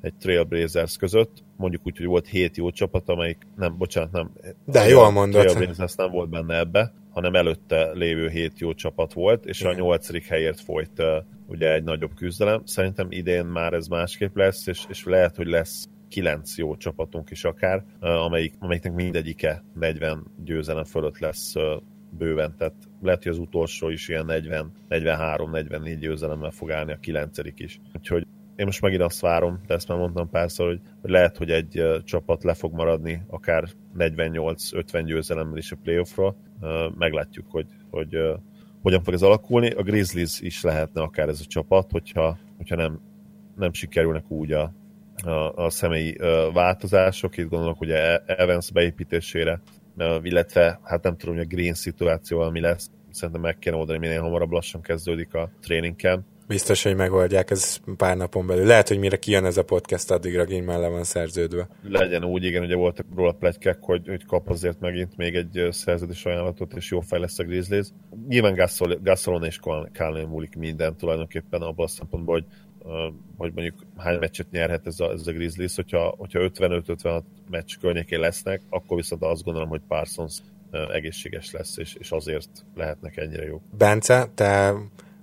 egy 0.00 0.14
Trailblazers 0.14 0.96
között, 0.96 1.44
mondjuk 1.56 1.82
úgy, 1.86 1.96
hogy 1.96 2.06
volt 2.06 2.28
hét 2.28 2.56
jó 2.56 2.70
csapat, 2.70 3.08
amelyik, 3.08 3.46
nem, 3.56 3.76
bocsánat, 3.78 4.12
nem. 4.12 4.32
De 4.64 4.88
jól 4.88 5.10
mondod. 5.10 5.46
Trailblazers 5.46 5.94
nem 5.94 6.10
volt 6.10 6.28
benne 6.28 6.58
ebbe, 6.58 6.92
hanem 7.16 7.34
előtte 7.34 7.90
lévő 7.92 8.28
hét 8.28 8.58
jó 8.58 8.74
csapat 8.74 9.12
volt, 9.12 9.46
és 9.46 9.60
Igen. 9.60 9.72
a 9.72 9.76
nyolcadik 9.76 10.26
helyért 10.26 10.60
folyt 10.60 11.02
ugye 11.46 11.72
egy 11.72 11.84
nagyobb 11.84 12.14
küzdelem. 12.14 12.62
Szerintem 12.64 13.06
idén 13.10 13.44
már 13.44 13.72
ez 13.72 13.86
másképp 13.86 14.36
lesz, 14.36 14.66
és, 14.66 14.84
és 14.88 15.04
lehet, 15.04 15.36
hogy 15.36 15.46
lesz 15.46 15.88
kilenc 16.08 16.56
jó 16.56 16.76
csapatunk 16.76 17.30
is 17.30 17.44
akár, 17.44 17.84
amelyik, 18.00 18.54
amelyiknek 18.58 18.92
mindegyike 18.92 19.64
40 19.74 20.24
győzelem 20.44 20.84
fölött 20.84 21.18
lesz 21.18 21.54
bőven, 22.10 22.54
tehát 22.58 22.74
lehet, 23.02 23.22
hogy 23.22 23.32
az 23.32 23.38
utolsó 23.38 23.88
is 23.88 24.08
ilyen 24.08 24.24
40, 24.24 24.72
43-44 24.88 25.96
győzelemmel 26.00 26.50
fog 26.50 26.70
állni, 26.70 26.92
a 26.92 26.98
kilencedik 27.00 27.58
is. 27.58 27.80
Úgyhogy 27.98 28.26
én 28.56 28.66
most 28.66 28.80
megint 28.80 29.02
azt 29.02 29.20
várom, 29.20 29.60
de 29.66 29.74
ezt 29.74 29.88
már 29.88 29.98
mondtam 29.98 30.30
párszor, 30.30 30.66
hogy, 30.66 30.80
hogy 31.00 31.10
lehet, 31.10 31.36
hogy 31.36 31.50
egy 31.50 31.80
uh, 31.80 32.02
csapat 32.02 32.44
le 32.44 32.54
fog 32.54 32.72
maradni 32.72 33.22
akár 33.26 33.64
48-50 33.98 35.02
győzelemmel 35.06 35.56
is 35.56 35.72
a 35.72 35.76
playoffról. 35.82 36.36
Uh, 36.60 36.94
meglátjuk, 36.98 37.46
hogy, 37.50 37.66
hogy 37.90 38.16
uh, 38.16 38.38
hogyan 38.82 39.02
fog 39.02 39.14
ez 39.14 39.22
alakulni. 39.22 39.70
A 39.70 39.82
Grizzlies 39.82 40.40
is 40.40 40.62
lehetne 40.62 41.02
akár 41.02 41.28
ez 41.28 41.40
a 41.40 41.46
csapat, 41.46 41.90
hogyha, 41.90 42.38
hogyha 42.56 42.76
nem, 42.76 43.00
nem 43.56 43.72
sikerülnek 43.72 44.30
úgy 44.30 44.52
a, 44.52 44.72
a, 45.24 45.54
a 45.54 45.70
személyi 45.70 46.16
uh, 46.20 46.52
változások. 46.52 47.36
Itt 47.36 47.48
gondolok 47.48 47.80
ugye 47.80 47.96
e- 47.96 48.22
Evans 48.26 48.70
beépítésére, 48.70 49.60
uh, 49.96 50.16
illetve 50.22 50.80
hát 50.82 51.02
nem 51.02 51.16
tudom, 51.16 51.34
hogy 51.34 51.44
a 51.44 51.54
Green 51.54 51.74
szituációval 51.74 52.50
mi 52.50 52.60
lesz. 52.60 52.90
Szerintem 53.10 53.42
meg 53.42 53.58
kéne 53.58 53.76
oldani, 53.76 53.98
minél 53.98 54.20
hamarabb 54.20 54.50
lassan 54.50 54.80
kezdődik 54.80 55.34
a 55.34 55.50
training 55.60 55.96
camp 55.96 56.24
Biztos, 56.48 56.82
hogy 56.82 56.96
megoldják 56.96 57.50
ez 57.50 57.80
pár 57.96 58.16
napon 58.16 58.46
belül. 58.46 58.66
Lehet, 58.66 58.88
hogy 58.88 58.98
mire 58.98 59.16
kijön 59.16 59.44
ez 59.44 59.56
a 59.56 59.64
podcast, 59.64 60.10
addigra 60.10 60.44
Green 60.44 60.80
le 60.80 60.88
van 60.88 61.04
szerződve. 61.04 61.68
Legyen 61.82 62.24
úgy, 62.24 62.44
igen, 62.44 62.62
ugye 62.62 62.74
voltak 62.74 63.06
róla 63.16 63.32
plegykek, 63.32 63.78
hogy, 63.80 64.08
hogy 64.08 64.26
kap 64.26 64.48
azért 64.48 64.80
megint 64.80 65.16
még 65.16 65.34
egy 65.34 65.68
szerződés 65.70 66.24
ajánlatot, 66.24 66.72
és 66.72 66.90
jó 66.90 67.00
fej 67.00 67.20
lesz 67.20 67.38
a 67.38 67.44
Grizzlies. 67.44 67.86
Nyilván 68.28 68.54
Gasol, 68.54 68.98
Gasolon 69.02 69.44
és 69.44 69.60
Kálnén 69.92 70.26
múlik 70.26 70.56
minden 70.56 70.96
tulajdonképpen 70.96 71.62
abban 71.62 71.84
a 71.84 71.88
szempontból, 71.88 72.34
hogy 72.34 72.44
hogy 73.36 73.52
mondjuk 73.54 73.74
hány 73.96 74.18
meccset 74.18 74.50
nyerhet 74.50 74.86
ez 74.86 75.00
a, 75.00 75.12
ez 75.12 75.26
a 75.26 75.32
Grizzlies, 75.32 75.74
hogyha, 75.74 76.14
hogyha 76.18 76.40
55-56 76.54 77.22
meccs 77.50 77.76
környékén 77.80 78.20
lesznek, 78.20 78.60
akkor 78.68 78.96
viszont 78.96 79.22
azt 79.22 79.42
gondolom, 79.42 79.68
hogy 79.68 79.80
Parsons 79.88 80.38
egészséges 80.92 81.50
lesz, 81.50 81.76
és, 81.76 81.94
és 81.94 82.10
azért 82.10 82.48
lehetnek 82.74 83.16
ennyire 83.16 83.44
jó. 83.44 83.60
Bence, 83.78 84.30
te 84.34 84.74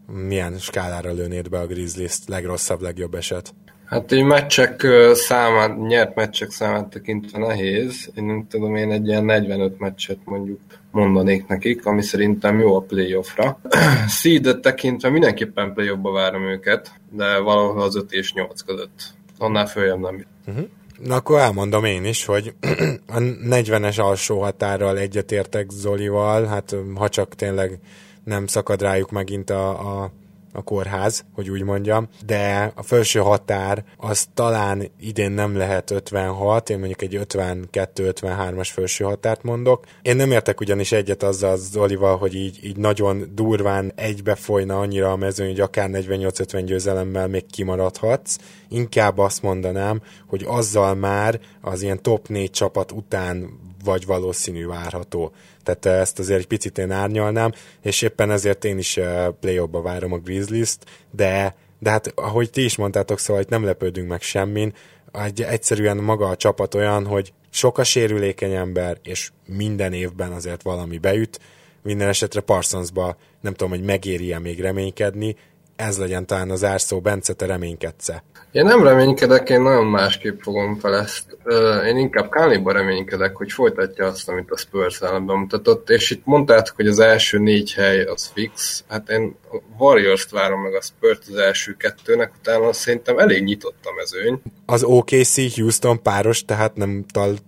milyen 0.08 0.58
skálára 0.58 1.12
lőnéd 1.12 1.50
be 1.50 1.60
a 1.60 1.68
Grizzlies-t, 1.68 2.28
legrosszabb, 2.28 2.82
legjobb 2.82 3.16
eset? 3.16 3.54
Hát 3.86 4.12
egy 4.12 4.24
meccsek 4.24 4.88
számát, 5.14 5.78
nyert 5.78 6.16
meccsek 6.16 6.52
számát 6.52 6.88
tekintve 6.88 7.40
nehéz. 7.40 8.12
Én 8.16 8.24
nem 8.24 8.48
tudom, 8.50 8.76
én 8.76 8.92
egy 8.92 9.08
ilyen 9.08 9.26
45 9.26 9.80
meccset 9.80 10.18
mondjuk 10.26 10.60
mondanék 10.92 11.48
nekik, 11.48 11.86
ami 11.86 12.02
szerintem 12.02 12.60
jó 12.60 12.76
a 12.76 12.80
playoffra. 12.80 13.60
Seedet 14.20 14.60
tekintve 14.60 15.10
mindenképpen 15.10 15.74
playoffba 15.74 16.12
várom 16.12 16.44
őket, 16.44 16.92
de 17.10 17.40
valahol 17.40 17.82
az 17.82 17.96
5 17.96 18.12
és 18.12 18.34
8 18.34 18.62
között. 18.62 19.14
Annál 19.38 19.66
följebb 19.66 20.00
nem. 20.00 20.26
Uh-huh. 20.48 20.66
Na 21.04 21.16
akkor 21.16 21.40
elmondom 21.40 21.86
én 21.86 22.06
is, 22.06 22.26
hogy 22.26 22.54
a 23.08 23.18
40-es 23.50 24.00
alsó 24.00 24.42
határral 24.42 24.98
egyetértek 24.98 25.70
Zolival, 25.70 26.46
hát 26.46 26.76
ha 26.96 27.10
csak 27.10 27.36
tényleg 27.36 27.80
nem 28.24 28.48
szakad 28.48 28.82
rájuk 28.82 29.12
megint 29.12 29.50
a, 29.50 30.02
a 30.02 30.12
a 30.54 30.62
kórház, 30.62 31.26
hogy 31.34 31.50
úgy 31.50 31.64
mondjam, 31.64 32.08
de 32.26 32.72
a 32.76 32.84
felső 32.84 33.20
határ 33.20 33.84
az 33.98 34.28
talán 34.34 34.92
idén 35.00 35.32
nem 35.32 35.58
lehet 35.58 35.92
56, 35.92 36.70
én 36.70 36.78
mondjuk 36.78 37.02
egy 37.02 37.20
52-53-as 37.20 38.70
felső 38.72 39.04
határt 39.04 39.44
mondok. 39.44 39.86
Én 40.02 40.16
nem 40.16 40.32
értek 40.32 40.60
ugyanis 40.60 40.92
egyet 40.92 41.24
azzal 41.24 41.52
az 41.52 41.76
Olival, 41.76 42.18
hogy 42.18 42.36
így, 42.36 42.60
így 42.64 42.78
nagyon 42.78 43.32
durván 43.34 43.92
egybe 43.96 44.36
folyna 44.36 44.80
annyira 44.80 45.12
a 45.12 45.16
mezőny, 45.16 45.48
hogy 45.48 45.60
akár 45.60 45.90
48-50 45.92 46.64
győzelemmel 46.66 47.28
még 47.28 47.46
kimaradhatsz. 47.46 48.38
Inkább 48.70 49.18
azt 49.18 49.42
mondanám, 49.42 50.02
hogy 50.28 50.44
azzal 50.48 50.96
már 50.96 51.40
az 51.62 51.82
ilyen 51.82 52.02
top 52.02 52.28
4 52.28 52.50
csapat 52.50 52.92
után 52.92 53.50
vagy 53.84 54.06
valószínű 54.06 54.68
várható. 54.68 55.32
Tehát 55.64 55.86
ezt 55.86 56.20
azért 56.20 56.40
egy 56.40 56.48
picit 56.48 56.78
én 56.78 56.92
árnyalnám, 56.92 57.52
és 57.82 58.02
éppen 58.02 58.32
ezért 58.32 58.66
én 58.66 58.78
is 58.78 58.98
eh, 58.98 59.28
play 59.40 59.60
ba 59.60 59.82
várom 59.82 60.14
a 60.14 60.18
Grizzlies-t, 60.18 60.86
de, 61.12 61.56
de 61.80 61.90
hát 61.90 62.12
ahogy 62.16 62.50
ti 62.50 62.64
is 62.64 62.76
mondtátok, 62.76 63.20
szóval 63.20 63.42
itt 63.42 63.50
nem 63.50 63.64
lepődünk 63.64 64.10
meg 64.10 64.22
semmin, 64.22 64.74
egy, 65.12 65.42
egyszerűen 65.42 65.98
maga 65.98 66.28
a 66.30 66.36
csapat 66.36 66.76
olyan, 66.76 67.06
hogy 67.06 67.34
sok 67.50 67.78
a 67.78 67.84
sérülékeny 67.84 68.54
ember, 68.54 68.98
és 69.04 69.32
minden 69.46 69.94
évben 69.94 70.32
azért 70.32 70.62
valami 70.62 70.98
beüt, 70.98 71.40
minden 71.84 72.08
esetre 72.08 72.42
Parsonsba 72.42 73.18
nem 73.42 73.54
tudom, 73.54 73.70
hogy 73.70 73.84
megéri-e 73.84 74.40
még 74.40 74.62
reménykedni, 74.62 75.36
ez 75.76 75.98
legyen 75.98 76.26
talán 76.26 76.50
az 76.50 76.64
árszó, 76.64 77.00
Bence, 77.00 77.34
te 77.34 77.46
reménykedsz 77.46 78.10
Én 78.52 78.66
nem 78.66 78.84
reménykedek, 78.84 79.50
én 79.50 79.62
nagyon 79.62 79.86
másképp 79.86 80.42
fogom 80.42 80.80
fel 80.80 80.96
ezt. 80.96 81.38
Én 81.86 81.98
inkább 81.98 82.30
Káliba 82.30 82.72
reménykedek, 82.72 83.36
hogy 83.36 83.52
folytatja 83.52 84.06
azt, 84.06 84.30
amit 84.30 84.52
a 84.52 84.58
Spurs 84.58 85.02
ellen 85.02 85.26
bemutatott, 85.26 85.90
és 85.90 86.12
itt 86.12 86.26
mondtátok, 86.26 86.76
hogy 86.76 86.88
az 86.88 87.00
első 87.00 87.38
négy 87.38 87.74
hely 87.74 88.04
az 88.04 88.32
fix. 88.34 88.84
Hát 88.88 89.10
én 89.10 89.36
a 89.52 89.84
Warriors-t 89.84 90.30
várom 90.30 90.62
meg 90.62 90.74
a 90.74 90.82
spurs 90.82 91.20
az 91.30 91.36
első 91.36 91.76
kettőnek, 91.78 92.32
utána 92.40 92.74
szerintem 92.74 93.18
elég 93.18 93.44
nyitott 93.44 93.84
a 93.84 93.94
mezőny. 93.98 94.42
Az 94.66 94.84
OKC 94.84 95.56
Houston 95.56 96.02
páros, 96.02 96.46
tehát 96.46 96.76
nem 96.76 97.06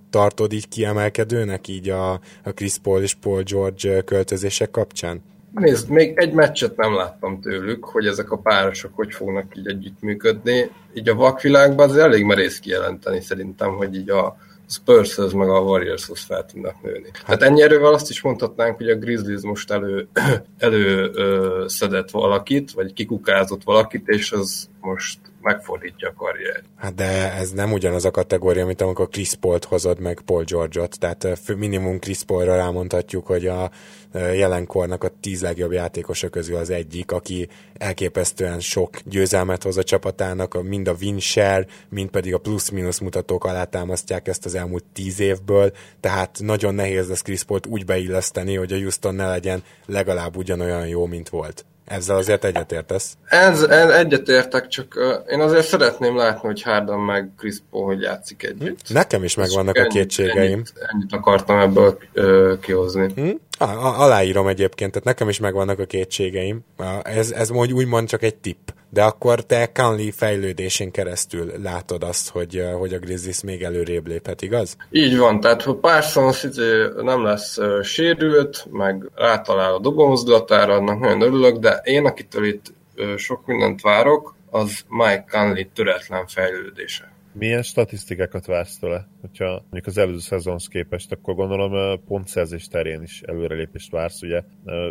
tartod 0.10 0.54
így 0.54 0.68
kiemelkedőnek 0.68 1.68
így 1.68 1.90
a, 1.90 2.12
a 2.44 2.52
Chris 2.54 2.78
Paul 2.78 3.02
és 3.02 3.14
Paul 3.14 3.42
George 3.44 4.02
költözések 4.02 4.72
kapcsán? 4.72 5.22
Nézd, 5.56 5.90
még 5.90 6.18
egy 6.18 6.34
meccset 6.34 6.78
nem 6.78 6.96
láttam 6.96 7.42
tőlük, 7.42 7.86
hogy 7.86 8.08
ezek 8.08 8.32
a 8.32 8.38
párosok 8.38 8.92
hogy 8.96 9.14
fognak 9.14 9.58
így 9.58 9.68
együttműködni. 9.68 10.70
Így 10.94 11.10
a 11.10 11.16
vakvilágban 11.16 11.90
az 11.90 11.98
elég 11.98 12.24
merész 12.24 12.60
kijelenteni 12.60 13.22
szerintem, 13.22 13.72
hogy 13.72 13.96
így 13.96 14.10
a 14.10 14.38
spurs 14.70 15.16
meg 15.34 15.50
a 15.50 15.60
Warriors-hoz 15.60 16.24
fel 16.24 16.46
tudnak 16.46 16.82
nőni. 16.82 17.10
Hát 17.26 17.42
ennyi 17.42 17.62
erővel 17.62 17.94
azt 17.94 18.10
is 18.10 18.22
mondhatnánk, 18.22 18.78
hogy 18.78 18.90
a 18.90 18.96
Grizzlies 18.96 19.42
most 19.42 19.72
elő, 19.72 20.08
elő 20.58 21.12
ö, 21.14 21.64
szedett 21.68 22.10
valakit, 22.10 22.72
vagy 22.72 22.94
kikukázott 22.94 23.64
valakit, 23.64 24.08
és 24.08 24.32
az 24.32 24.70
most 24.82 25.20
megfordítja 25.46 26.10
a 26.10 26.14
karrier. 26.14 26.64
Hát 26.76 26.96
de 26.96 27.34
ez 27.34 27.52
nem 27.52 27.72
ugyanaz 27.72 28.06
a 28.06 28.12
kategória, 28.12 28.66
mint 28.66 28.82
amikor 28.82 29.10
Chris 29.10 29.34
Paul-t 29.34 29.64
hozod 29.64 30.00
meg 30.00 30.22
Paul 30.26 30.44
George-ot, 30.44 31.00
tehát 31.00 31.28
minimum 31.58 32.00
Chris 32.00 32.24
Paul-ra 32.24 32.56
rámondhatjuk, 32.56 33.28
hogy 33.28 33.48
a 33.48 33.72
jelenkornak 34.14 35.04
a 35.04 35.12
tíz 35.22 35.42
legjobb 35.42 35.72
játékosa 35.72 36.30
közül 36.30 36.56
az 36.56 36.70
egyik, 36.70 37.12
aki 37.12 37.48
elképesztően 37.74 38.60
sok 38.60 38.90
győzelmet 39.04 39.64
hoz 39.64 39.78
a 39.78 39.84
csapatának, 39.84 40.64
mind 40.64 40.88
a 40.88 40.96
win 41.02 41.20
share, 41.20 41.66
mind 41.90 42.10
pedig 42.10 42.34
a 42.34 42.38
plusz-minusz 42.38 43.00
mutatók 43.00 43.44
alátámasztják 43.44 44.28
ezt 44.28 44.46
az 44.46 44.56
elmúlt 44.56 44.84
tíz 44.94 45.20
évből, 45.20 45.72
tehát 46.00 46.40
nagyon 46.40 46.76
nehéz 46.76 47.10
lesz 47.10 47.22
Chris 47.22 47.44
Paul-t 47.44 47.66
úgy 47.66 47.86
beilleszteni, 47.86 48.56
hogy 48.56 48.74
a 48.74 48.78
Houston 48.78 49.16
ne 49.16 49.28
legyen 49.28 49.64
legalább 49.86 50.38
ugyanolyan 50.38 50.88
jó, 50.88 51.06
mint 51.06 51.30
volt. 51.30 51.66
Ezzel 51.86 52.16
azért 52.16 52.44
egyetértesz? 52.44 53.18
Ez, 53.26 53.62
ez 53.62 53.90
egyetértek, 53.90 54.68
csak 54.68 54.96
uh, 54.96 55.32
én 55.34 55.40
azért 55.40 55.68
szeretném 55.68 56.18
látni, 56.18 56.48
hogy 56.48 56.62
Harden 56.62 57.00
meg 57.00 57.30
Chris 57.38 57.56
Paul 57.70 57.86
hogy 57.86 58.02
játszik 58.02 58.44
együtt. 58.44 58.88
Hm? 58.88 58.94
Nekem 58.94 59.24
is 59.24 59.36
megvannak 59.36 59.76
a 59.76 59.88
kétségeim. 59.88 60.52
Ennyit, 60.52 60.74
ennyit 60.94 61.14
akartam 61.14 61.60
ebből 61.60 61.98
uh, 62.16 62.60
kihozni. 62.60 63.12
Hm? 63.16 63.30
Ah, 63.58 64.00
aláírom 64.00 64.48
egyébként, 64.48 64.92
tehát 64.92 65.08
nekem 65.08 65.30
is 65.30 65.40
megvannak 65.40 65.80
a 65.80 65.86
kétségeim. 65.86 66.66
Ez, 67.04 67.32
ez 67.32 67.50
úgy, 67.50 67.74
úgymond 67.74 68.08
csak 68.08 68.24
egy 68.24 68.36
tipp. 68.36 68.70
De 68.96 69.04
akkor 69.04 69.46
te 69.46 69.72
Conley 69.72 70.12
fejlődésén 70.12 70.92
keresztül 70.92 71.52
látod 71.64 72.04
azt, 72.04 72.30
hogy, 72.30 72.64
hogy 72.78 72.94
a 72.94 73.00
Grizzlies 73.00 73.42
még 73.44 73.64
előrébb 73.64 74.08
léphet, 74.08 74.42
igaz? 74.42 74.78
Így 74.92 75.18
van, 75.18 75.40
tehát 75.40 75.62
ha 75.62 75.76
Parsons 75.76 76.44
izé 76.44 76.88
nem 77.02 77.24
lesz 77.24 77.58
uh, 77.58 77.84
sérült, 77.84 78.68
meg 78.72 79.10
rátalál 79.16 79.74
a 79.74 79.80
dobómozdulatára, 79.80 80.74
annak 80.74 81.00
nagyon 81.00 81.22
örülök, 81.22 81.58
de 81.58 81.82
én, 81.84 82.06
akitől 82.06 82.46
itt 82.46 82.74
uh, 82.98 83.16
sok 83.16 83.46
mindent 83.46 83.82
várok, 83.82 84.36
az 84.50 84.86
Mike 84.88 85.26
Conley 85.32 85.64
töretlen 85.74 86.28
fejlődése. 86.28 87.15
Milyen 87.38 87.62
statisztikákat 87.62 88.46
vársz 88.46 88.78
tőle? 88.78 89.08
Hogyha 89.22 89.46
mondjuk 89.46 89.86
az 89.86 89.98
előző 89.98 90.20
szezonhoz 90.20 90.68
képest, 90.68 91.12
akkor 91.12 91.36
gondolom 91.36 92.00
pontszerzés 92.06 92.68
terén 92.68 93.02
is 93.02 93.22
előrelépést 93.22 93.92
vársz, 93.92 94.22
ugye? 94.22 94.44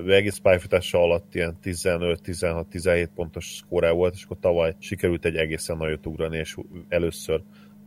Egész 0.07 0.37
pályafutása 0.37 0.99
alatt 0.99 1.35
ilyen 1.35 1.59
15-16-17 1.63 3.09
pontos 3.15 3.45
szkóra 3.45 3.95
volt, 3.95 4.15
és 4.15 4.25
akkor 4.25 4.37
tavaly 4.41 4.75
sikerült 4.79 5.25
egy 5.25 5.37
egészen 5.37 5.77
nagyot 5.77 6.07
ugrani, 6.07 6.37
és 6.37 6.57
először 6.89 7.43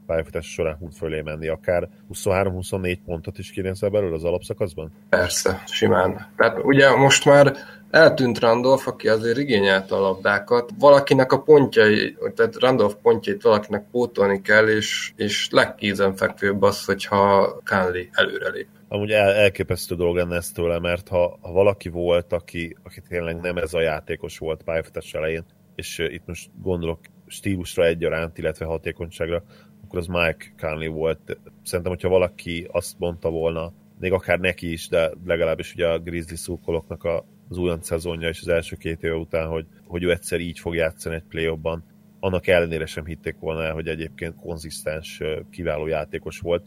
pályafutás 0.08 0.46
során 0.46 0.78
tud 0.78 0.94
fölé 0.94 1.22
menni, 1.22 1.48
akár 1.48 1.90
23-24 2.14 2.98
pontot 3.06 3.38
is 3.38 3.52
kirendszer 3.52 3.92
belőle 3.92 4.16
az 4.16 4.24
alapszakaszban? 4.24 4.92
Persze, 5.10 5.64
simán. 5.66 6.34
Tehát 6.38 6.64
ugye 6.64 6.96
most 6.96 7.26
már 7.26 7.54
eltűnt 7.90 8.40
Randolph, 8.40 8.88
aki 8.88 9.08
azért 9.08 9.38
igényelte 9.38 9.96
a 9.96 10.00
labdákat. 10.00 10.72
Valakinek 10.80 11.32
a 11.32 11.42
pontjai, 11.42 12.18
tehát 12.36 12.60
Randolph 12.60 12.96
pontjait 13.02 13.42
valakinek 13.42 13.86
pótolni 13.92 14.42
kell, 14.42 14.68
és, 14.68 15.12
és 15.16 15.50
legkézenfekvőbb 15.52 16.62
az, 16.62 16.86
hogyha 16.86 17.54
Kánli 17.64 18.10
előrelép. 18.12 18.68
Amúgy 18.88 19.12
el, 19.12 19.34
elképesztő 19.34 19.96
dolog 19.96 20.16
lenne 20.16 20.36
ez 20.36 20.52
tőle, 20.52 20.80
mert 20.80 21.08
ha, 21.08 21.38
ha 21.42 21.52
valaki 21.52 21.90
volt, 21.90 22.34
aki, 22.34 22.76
aki 22.84 23.02
tényleg 23.10 23.40
nem 23.40 23.58
ez 23.58 23.74
a 23.74 23.82
játékos 23.82 24.38
volt 24.38 24.64
pályafutás 24.64 25.14
elején, 25.14 25.46
és 25.76 25.98
itt 25.98 26.26
most 26.26 26.50
gondolok 26.62 27.00
stílusra 27.28 27.86
egyaránt, 27.86 28.38
illetve 28.38 28.66
hatékonyságra, 28.66 29.44
akkor 29.88 30.00
az 30.00 30.08
Mike 30.08 30.46
Conley 30.60 30.92
volt. 30.92 31.38
Szerintem, 31.64 31.94
hogyha 31.94 32.10
valaki 32.10 32.68
azt 32.72 33.00
mondta 33.00 33.30
volna, 33.30 33.74
még 34.00 34.12
akár 34.12 34.40
neki 34.40 34.72
is, 34.72 34.88
de 34.88 35.12
legalábbis 35.26 35.74
ugye 35.74 35.88
a 35.88 36.00
Grizzly 36.00 36.36
szurkolóknak 36.36 37.04
a, 37.04 37.26
az 37.50 37.58
újonc 37.58 37.86
szezonja 37.86 38.28
és 38.28 38.42
az 38.42 38.48
első 38.48 38.76
két 38.76 39.04
év 39.04 39.16
után, 39.16 39.48
hogy, 39.48 39.66
hogy 39.86 40.04
ő 40.04 40.12
egyszer 40.12 40.40
így 40.40 40.60
fog 40.60 40.76
játszani 40.76 41.16
egy 41.16 41.24
play 41.24 41.56
ban 41.62 41.84
annak 42.20 42.48
ellenére 42.48 42.86
sem 42.86 43.06
hitték 43.06 43.36
volna 43.40 43.64
el, 43.64 43.74
hogy 43.74 43.88
egyébként 43.88 44.36
konzisztens, 44.36 45.22
kiváló 45.50 45.88
játékos 45.88 46.40
volt, 46.40 46.66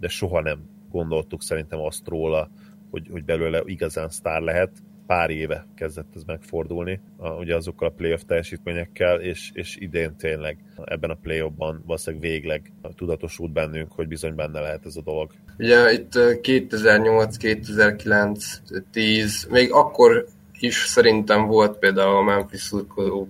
de 0.00 0.08
soha 0.08 0.40
nem 0.40 0.58
gondoltuk 0.90 1.42
szerintem 1.42 1.80
azt 1.80 2.08
róla, 2.08 2.50
hogy, 2.90 3.08
hogy 3.10 3.24
belőle 3.24 3.62
igazán 3.64 4.08
sztár 4.08 4.40
lehet 4.40 4.70
pár 5.06 5.30
éve 5.30 5.66
kezdett 5.76 6.14
ez 6.14 6.22
megfordulni, 6.26 7.00
a, 7.16 7.28
ugye 7.28 7.54
azokkal 7.54 7.88
a 7.88 7.92
playoff 7.96 8.20
teljesítményekkel, 8.26 9.20
és, 9.20 9.50
és 9.52 9.76
idén 9.76 10.16
tényleg 10.16 10.58
ebben 10.84 11.10
a 11.10 11.18
playoffban 11.22 11.82
valószínűleg 11.86 12.30
végleg 12.30 12.72
tudatosult 12.96 13.52
bennünk, 13.52 13.92
hogy 13.92 14.08
bizony 14.08 14.34
benne 14.34 14.60
lehet 14.60 14.86
ez 14.86 14.96
a 14.96 15.02
dolog. 15.02 15.30
Ugye 15.58 15.92
itt 15.92 16.40
2008, 16.40 17.36
2009, 17.36 18.60
10, 18.92 19.46
még 19.50 19.72
akkor 19.72 20.26
is 20.60 20.74
szerintem 20.74 21.46
volt 21.46 21.78
például 21.78 22.16
a 22.16 22.22
Memphis 22.22 22.72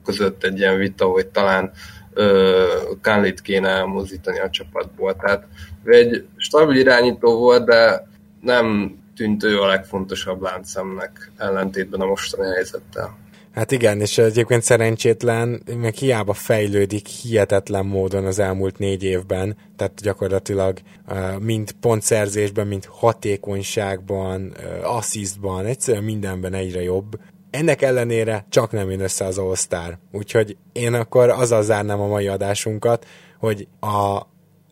között 0.05 0.45
egy 0.45 0.59
ilyen 0.59 0.79
vita, 0.79 1.07
hogy 1.07 1.27
talán 1.27 1.73
Kánlit 3.01 3.41
kéne 3.41 3.69
elmozdítani 3.69 4.39
a 4.39 4.51
csapatból. 4.51 5.17
Tehát 5.17 5.47
egy 5.85 6.27
stabil 6.37 6.77
irányító 6.77 7.39
volt, 7.39 7.65
de 7.65 8.09
nem 8.41 8.97
tűnt 9.17 9.43
ő 9.43 9.61
a 9.61 9.67
legfontosabb 9.67 10.43
láncszemnek 10.43 11.31
ellentétben 11.37 12.01
a 12.01 12.07
mostani 12.07 12.49
helyzettel. 12.55 13.17
Hát 13.53 13.71
igen, 13.71 14.01
és 14.01 14.19
egyébként 14.19 14.63
szerencsétlen, 14.63 15.63
meg 15.77 15.95
hiába 15.95 16.33
fejlődik 16.33 17.07
hihetetlen 17.07 17.87
módon 17.87 18.25
az 18.25 18.39
elmúlt 18.39 18.79
négy 18.79 19.03
évben, 19.03 19.57
tehát 19.77 20.01
gyakorlatilag 20.03 20.79
mind 21.39 21.73
pontszerzésben, 21.73 22.67
mind 22.67 22.85
hatékonyságban, 22.85 24.55
asszisztban, 24.83 25.65
egyszerűen 25.65 26.05
mindenben 26.05 26.55
egyre 26.55 26.83
jobb. 26.83 27.19
Ennek 27.51 27.83
ellenére 27.83 28.47
csak 28.49 28.73
nem 28.73 28.91
jön 28.91 29.01
össze 29.01 29.25
az 29.25 29.39
all 29.39 29.95
Úgyhogy 30.13 30.57
én 30.73 30.95
akkor 30.95 31.29
azzal 31.29 31.63
zárnám 31.63 32.01
a 32.01 32.07
mai 32.07 32.27
adásunkat, 32.27 33.07
hogy 33.39 33.69
a 33.81 34.23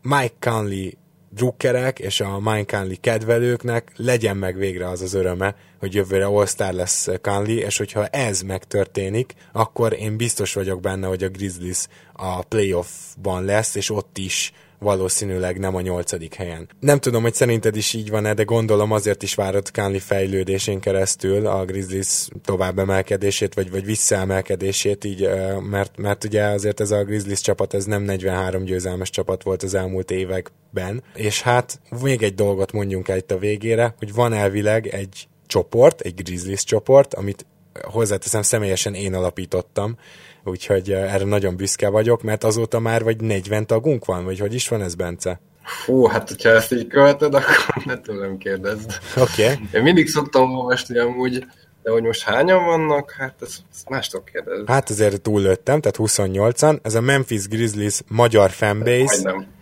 Mike 0.02 0.34
Conley 0.40 0.90
drukkerek 1.34 1.98
és 1.98 2.20
a 2.20 2.40
Mike 2.40 2.76
Conley 2.76 2.96
kedvelőknek 3.00 3.92
legyen 3.96 4.36
meg 4.36 4.56
végre 4.56 4.88
az 4.88 5.00
az 5.00 5.14
öröme, 5.14 5.56
hogy 5.78 5.94
jövőre 5.94 6.24
All-Star 6.24 6.72
lesz 6.72 7.08
Conley, 7.22 7.56
és 7.56 7.78
hogyha 7.78 8.06
ez 8.06 8.40
megtörténik, 8.40 9.34
akkor 9.52 9.92
én 9.92 10.16
biztos 10.16 10.52
vagyok 10.54 10.80
benne, 10.80 11.06
hogy 11.06 11.24
a 11.24 11.28
Grizzlies 11.28 11.86
a 12.12 12.42
playoffban 12.42 13.44
lesz, 13.44 13.74
és 13.74 13.90
ott 13.90 14.18
is 14.18 14.52
valószínűleg 14.84 15.58
nem 15.58 15.74
a 15.74 15.80
nyolcadik 15.80 16.34
helyen. 16.34 16.68
Nem 16.80 16.98
tudom, 16.98 17.22
hogy 17.22 17.34
szerinted 17.34 17.76
is 17.76 17.92
így 17.92 18.10
van-e, 18.10 18.34
de 18.34 18.42
gondolom 18.42 18.92
azért 18.92 19.22
is 19.22 19.34
várod 19.34 19.70
Kánli 19.70 19.98
fejlődésén 19.98 20.80
keresztül 20.80 21.46
a 21.46 21.64
Grizzlies 21.64 22.28
tovább 22.44 22.78
emelkedését, 22.78 23.54
vagy, 23.54 23.70
vagy 23.70 23.84
visszaemelkedését, 23.84 25.04
így, 25.04 25.28
mert, 25.70 25.96
mert 25.96 26.24
ugye 26.24 26.44
azért 26.44 26.80
ez 26.80 26.90
a 26.90 27.04
Grizzlies 27.04 27.40
csapat, 27.40 27.74
ez 27.74 27.84
nem 27.84 28.02
43 28.02 28.64
győzelmes 28.64 29.10
csapat 29.10 29.42
volt 29.42 29.62
az 29.62 29.74
elmúlt 29.74 30.10
években, 30.10 31.02
és 31.14 31.42
hát 31.42 31.80
még 32.02 32.22
egy 32.22 32.34
dolgot 32.34 32.72
mondjunk 32.72 33.08
el 33.08 33.16
itt 33.16 33.30
a 33.30 33.38
végére, 33.38 33.94
hogy 33.98 34.14
van 34.14 34.32
elvileg 34.32 34.86
egy 34.86 35.28
csoport, 35.46 36.00
egy 36.00 36.14
Grizzlies 36.14 36.64
csoport, 36.64 37.14
amit 37.14 37.46
hozzáteszem 37.82 38.42
személyesen 38.42 38.94
én 38.94 39.14
alapítottam, 39.14 39.96
úgyhogy 40.44 40.92
eh, 40.92 41.14
erre 41.14 41.24
nagyon 41.24 41.56
büszke 41.56 41.88
vagyok, 41.88 42.22
mert 42.22 42.44
azóta 42.44 42.78
már 42.78 43.02
vagy 43.02 43.20
40 43.20 43.66
tagunk 43.66 44.04
van, 44.04 44.24
vagy 44.24 44.38
hogy 44.38 44.54
is 44.54 44.68
van 44.68 44.82
ez, 44.82 44.94
Bence? 44.94 45.40
Fú, 45.62 46.06
hát 46.06 46.28
hogyha 46.28 46.48
ezt 46.48 46.72
így 46.72 46.86
követed, 46.86 47.34
akkor 47.38 47.84
ne 47.84 47.98
tőlem 47.98 48.38
kérdezd. 48.38 48.98
Oké. 49.16 49.42
Okay. 49.42 49.68
Én 49.72 49.82
mindig 49.82 50.08
szoktam 50.08 50.54
olvasni 50.54 50.98
amúgy, 50.98 51.44
de 51.82 51.90
hogy 51.90 52.02
most 52.02 52.22
hányan 52.22 52.64
vannak, 52.64 53.10
hát 53.10 53.34
ezt, 53.40 53.58
ezt 53.72 53.88
mástól 53.88 54.24
kérdez. 54.32 54.66
Hát 54.66 54.90
azért 54.90 55.20
túllőttem, 55.20 55.80
tehát 55.80 55.96
28-an. 55.98 56.78
Ez 56.82 56.94
a 56.94 57.00
Memphis 57.00 57.48
Grizzlies 57.48 58.00
magyar 58.08 58.50
fanbase. 58.50 59.04
Majdnem. 59.04 59.52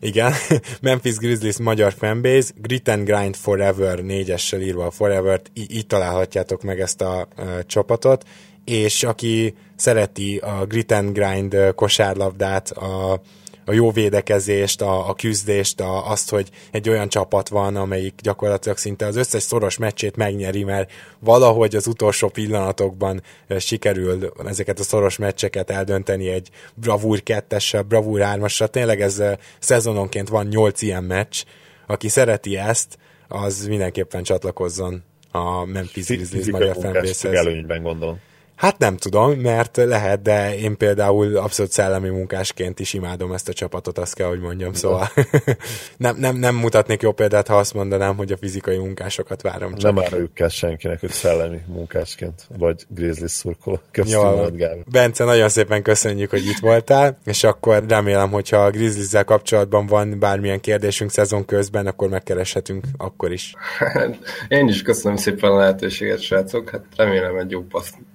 Igen, 0.00 0.32
Memphis 0.80 1.16
Grizzlies 1.16 1.58
magyar 1.58 1.92
fanbase, 1.92 2.50
Grit 2.56 2.88
and 2.88 3.04
Grind 3.04 3.36
Forever 3.36 3.98
négyessel 3.98 4.60
írva 4.60 4.86
a 4.86 4.90
Forever-t, 4.90 5.50
így, 5.54 5.74
így 5.74 5.86
találhatjátok 5.86 6.62
meg 6.62 6.80
ezt 6.80 7.00
a, 7.00 7.20
a 7.20 7.26
csapatot, 7.66 8.24
és 8.64 9.02
aki 9.02 9.54
szereti 9.76 10.36
a 10.36 10.64
grit 10.66 10.92
and 10.92 11.12
grind 11.12 11.56
kosárlabdát, 11.74 12.70
a, 12.70 13.20
a 13.64 13.72
jó 13.72 13.90
védekezést, 13.90 14.80
a, 14.82 15.08
a 15.08 15.14
küzdést, 15.14 15.80
a, 15.80 16.10
azt, 16.10 16.30
hogy 16.30 16.50
egy 16.70 16.88
olyan 16.88 17.08
csapat 17.08 17.48
van, 17.48 17.76
amelyik 17.76 18.14
gyakorlatilag 18.22 18.78
szinte 18.78 19.06
az 19.06 19.16
összes 19.16 19.42
szoros 19.42 19.76
meccsét 19.76 20.16
megnyeri, 20.16 20.64
mert 20.64 20.92
valahogy 21.18 21.74
az 21.74 21.86
utolsó 21.86 22.28
pillanatokban 22.28 23.22
sikerül 23.58 24.32
ezeket 24.46 24.78
a 24.78 24.82
szoros 24.82 25.16
meccseket 25.16 25.70
eldönteni 25.70 26.28
egy 26.28 26.48
bravúr 26.74 27.22
kettessel, 27.22 27.82
bravúr 27.82 28.20
hármassal. 28.20 28.68
Tényleg 28.68 29.00
ez 29.00 29.22
szezononként 29.58 30.28
van 30.28 30.46
nyolc 30.46 30.82
ilyen 30.82 31.04
meccs. 31.04 31.42
Aki 31.86 32.08
szereti 32.08 32.56
ezt, 32.56 32.98
az 33.28 33.66
mindenképpen 33.66 34.22
csatlakozzon 34.22 35.02
a 35.30 35.64
Memphis 35.64 36.06
Grizzlies 36.06 36.50
magyar 36.50 36.76
fanbase 36.80 37.28
előnyben 37.28 37.82
gondolom. 37.82 38.20
Hát 38.62 38.78
nem 38.78 38.96
tudom, 38.96 39.32
mert 39.32 39.76
lehet, 39.76 40.22
de 40.22 40.56
én 40.58 40.76
például 40.76 41.36
abszolút 41.36 41.72
szellemi 41.72 42.08
munkásként 42.08 42.80
is 42.80 42.94
imádom 42.94 43.32
ezt 43.32 43.48
a 43.48 43.52
csapatot, 43.52 43.98
azt 43.98 44.14
kell, 44.14 44.28
hogy 44.28 44.40
mondjam, 44.40 44.72
szóval 44.72 45.08
nem, 45.96 46.16
nem, 46.16 46.36
nem 46.36 46.54
mutatnék 46.54 47.02
jó 47.02 47.12
példát, 47.12 47.48
ha 47.48 47.58
azt 47.58 47.74
mondanám, 47.74 48.16
hogy 48.16 48.32
a 48.32 48.36
fizikai 48.36 48.78
munkásokat 48.78 49.42
várom. 49.42 49.74
Csak. 49.74 49.94
Nem 49.94 50.04
áruljuk 50.04 50.34
kell 50.34 50.48
senkinek, 50.48 51.00
hogy 51.00 51.10
szellemi 51.10 51.60
munkásként, 51.66 52.46
vagy 52.58 52.84
Grizzly 52.88 53.26
szurkoló. 53.26 53.80
Köszönöm, 53.90 54.84
Bence, 54.90 55.24
nagyon 55.24 55.48
szépen 55.48 55.82
köszönjük, 55.82 56.30
hogy 56.30 56.46
itt 56.46 56.58
voltál, 56.58 57.18
és 57.24 57.44
akkor 57.44 57.84
remélem, 57.88 58.30
hogyha 58.30 58.56
a 58.56 58.70
grizzlies 58.70 59.24
kapcsolatban 59.24 59.86
van 59.86 60.18
bármilyen 60.18 60.60
kérdésünk 60.60 61.10
szezon 61.10 61.44
közben, 61.44 61.86
akkor 61.86 62.08
megkereshetünk 62.08 62.84
akkor 62.96 63.32
is. 63.32 63.54
én 64.48 64.68
is 64.68 64.82
köszönöm 64.82 65.16
szépen 65.16 65.50
a 65.50 65.56
lehetőséget, 65.56 66.20
srácok. 66.20 66.70
Hát 66.70 66.84
remélem 66.96 67.36
egy 67.36 67.50
jó 67.50 67.64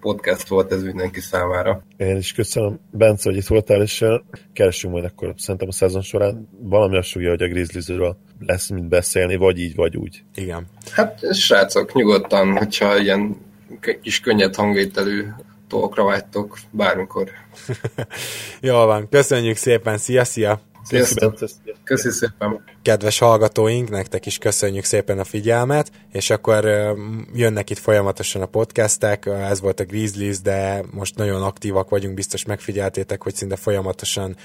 podcast 0.01 0.36
podcast 0.37 0.47
volt 0.47 0.71
ez 0.71 0.83
mindenki 0.83 1.19
számára. 1.19 1.83
Én 1.97 2.17
is 2.17 2.33
köszönöm, 2.33 2.79
Bence, 2.91 3.29
hogy 3.29 3.37
itt 3.37 3.47
voltál, 3.47 3.81
és 3.81 4.05
keresünk 4.53 4.93
majd 4.93 5.05
akkor 5.05 5.33
szerintem 5.37 5.67
a 5.67 5.71
szezon 5.71 6.01
során 6.01 6.49
valami 6.59 6.97
azt 6.97 7.13
hogy 7.13 7.25
a 7.25 7.35
Grizzliesről 7.35 8.17
lesz 8.39 8.69
mit 8.69 8.87
beszélni, 8.87 9.35
vagy 9.35 9.59
így, 9.59 9.75
vagy 9.75 9.97
úgy. 9.97 10.23
Igen. 10.35 10.67
Hát 10.91 11.35
srácok, 11.35 11.93
nyugodtan, 11.93 12.57
hogyha 12.57 12.97
ilyen 12.97 13.37
kis 14.01 14.19
könnyed 14.19 14.55
hangvételű 14.55 15.25
dolgokra 15.67 16.03
vágytok, 16.03 16.57
bármikor. 16.71 17.29
Jól 18.61 18.85
van, 18.85 19.09
köszönjük 19.09 19.55
szépen, 19.55 19.97
szia, 19.97 20.23
szia! 20.23 20.61
Sziasztok! 20.83 21.37
Köszi 21.83 22.09
szépen! 22.09 22.63
Kedves 22.87 23.17
hallgatóink, 23.17 23.89
nektek 23.89 24.25
is 24.25 24.37
köszönjük 24.37 24.83
szépen 24.83 25.19
a 25.19 25.23
figyelmet, 25.23 25.91
és 26.11 26.29
akkor 26.29 26.65
jönnek 27.33 27.69
itt 27.69 27.77
folyamatosan 27.77 28.41
a 28.41 28.45
podcastek, 28.45 29.25
ez 29.25 29.61
volt 29.61 29.79
a 29.79 29.83
Grizzlies, 29.83 30.41
de 30.41 30.83
most 30.91 31.15
nagyon 31.15 31.43
aktívak 31.43 31.89
vagyunk, 31.89 32.13
biztos 32.13 32.45
megfigyeltétek, 32.45 33.23
hogy 33.23 33.35
szinte 33.35 33.55
folyamatosan 33.55 34.35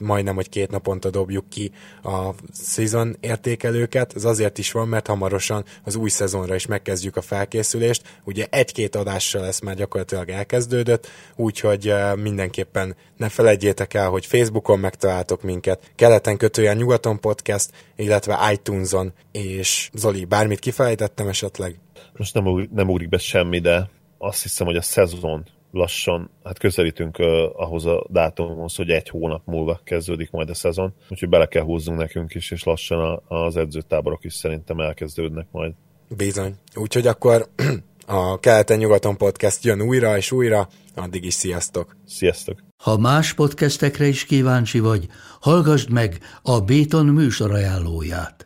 majdnem, 0.00 0.34
hogy 0.34 0.48
két 0.48 0.70
naponta 0.70 1.10
dobjuk 1.10 1.48
ki 1.48 1.70
a 2.02 2.30
szezon 2.52 3.16
értékelőket. 3.20 4.12
Ez 4.16 4.24
azért 4.24 4.58
is 4.58 4.72
van, 4.72 4.88
mert 4.88 5.06
hamarosan 5.06 5.64
az 5.84 5.94
új 5.94 6.08
szezonra 6.08 6.54
is 6.54 6.66
megkezdjük 6.66 7.16
a 7.16 7.22
felkészülést. 7.22 8.02
Ugye 8.24 8.46
egy-két 8.50 8.94
adással 8.94 9.42
lesz 9.42 9.60
már 9.60 9.74
gyakorlatilag 9.74 10.28
elkezdődött, 10.28 11.08
úgyhogy 11.36 11.94
mindenképpen 12.16 12.96
ne 13.16 13.28
felejtjétek 13.28 13.94
el, 13.94 14.08
hogy 14.08 14.26
Facebookon 14.26 14.78
megtaláltok 14.78 15.42
minket, 15.42 15.90
keleten 15.94 16.36
kötően 16.36 16.76
nyugaton 16.76 17.20
podcast, 17.20 17.70
illetve 17.96 18.52
iTunes-on, 18.52 19.12
és 19.32 19.90
Zoli, 19.92 20.24
bármit 20.24 20.58
kifelejtettem 20.58 21.28
esetleg? 21.28 21.78
Most 22.16 22.34
nem, 22.34 22.46
ugrik, 22.46 22.70
nem 22.70 22.88
ugrik 22.88 23.08
be 23.08 23.18
semmi, 23.18 23.58
de 23.58 23.90
azt 24.18 24.42
hiszem, 24.42 24.66
hogy 24.66 24.76
a 24.76 24.82
szezon 24.82 25.44
lassan, 25.70 26.30
hát 26.44 26.58
közelítünk 26.58 27.18
ahhoz 27.56 27.86
a 27.86 28.06
dátumhoz, 28.10 28.74
hogy 28.74 28.90
egy 28.90 29.08
hónap 29.08 29.42
múlva 29.44 29.80
kezdődik 29.84 30.30
majd 30.30 30.50
a 30.50 30.54
szezon, 30.54 30.94
úgyhogy 31.08 31.28
bele 31.28 31.46
kell 31.46 31.62
húznunk 31.62 31.98
nekünk 31.98 32.34
is, 32.34 32.50
és 32.50 32.64
lassan 32.64 33.22
az 33.28 33.56
edzőtáborok 33.56 34.24
is 34.24 34.34
szerintem 34.34 34.80
elkezdődnek 34.80 35.46
majd. 35.50 35.72
Bizony. 36.08 36.54
Úgyhogy 36.74 37.06
akkor 37.06 37.48
a 38.06 38.40
Keleten-nyugaton 38.40 39.16
podcast 39.16 39.64
jön 39.64 39.82
újra 39.82 40.16
és 40.16 40.32
újra, 40.32 40.68
addig 40.96 41.24
is 41.24 41.34
sziasztok! 41.34 41.96
Sziasztok! 42.06 42.58
Ha 42.82 42.98
más 42.98 43.32
podcastekre 43.34 44.06
is 44.06 44.24
kíváncsi 44.24 44.78
vagy, 44.78 45.08
hallgassd 45.40 45.90
meg 45.90 46.18
a 46.42 46.60
Béton 46.60 47.06
műsor 47.06 47.50
ajánlóját. 47.50 48.45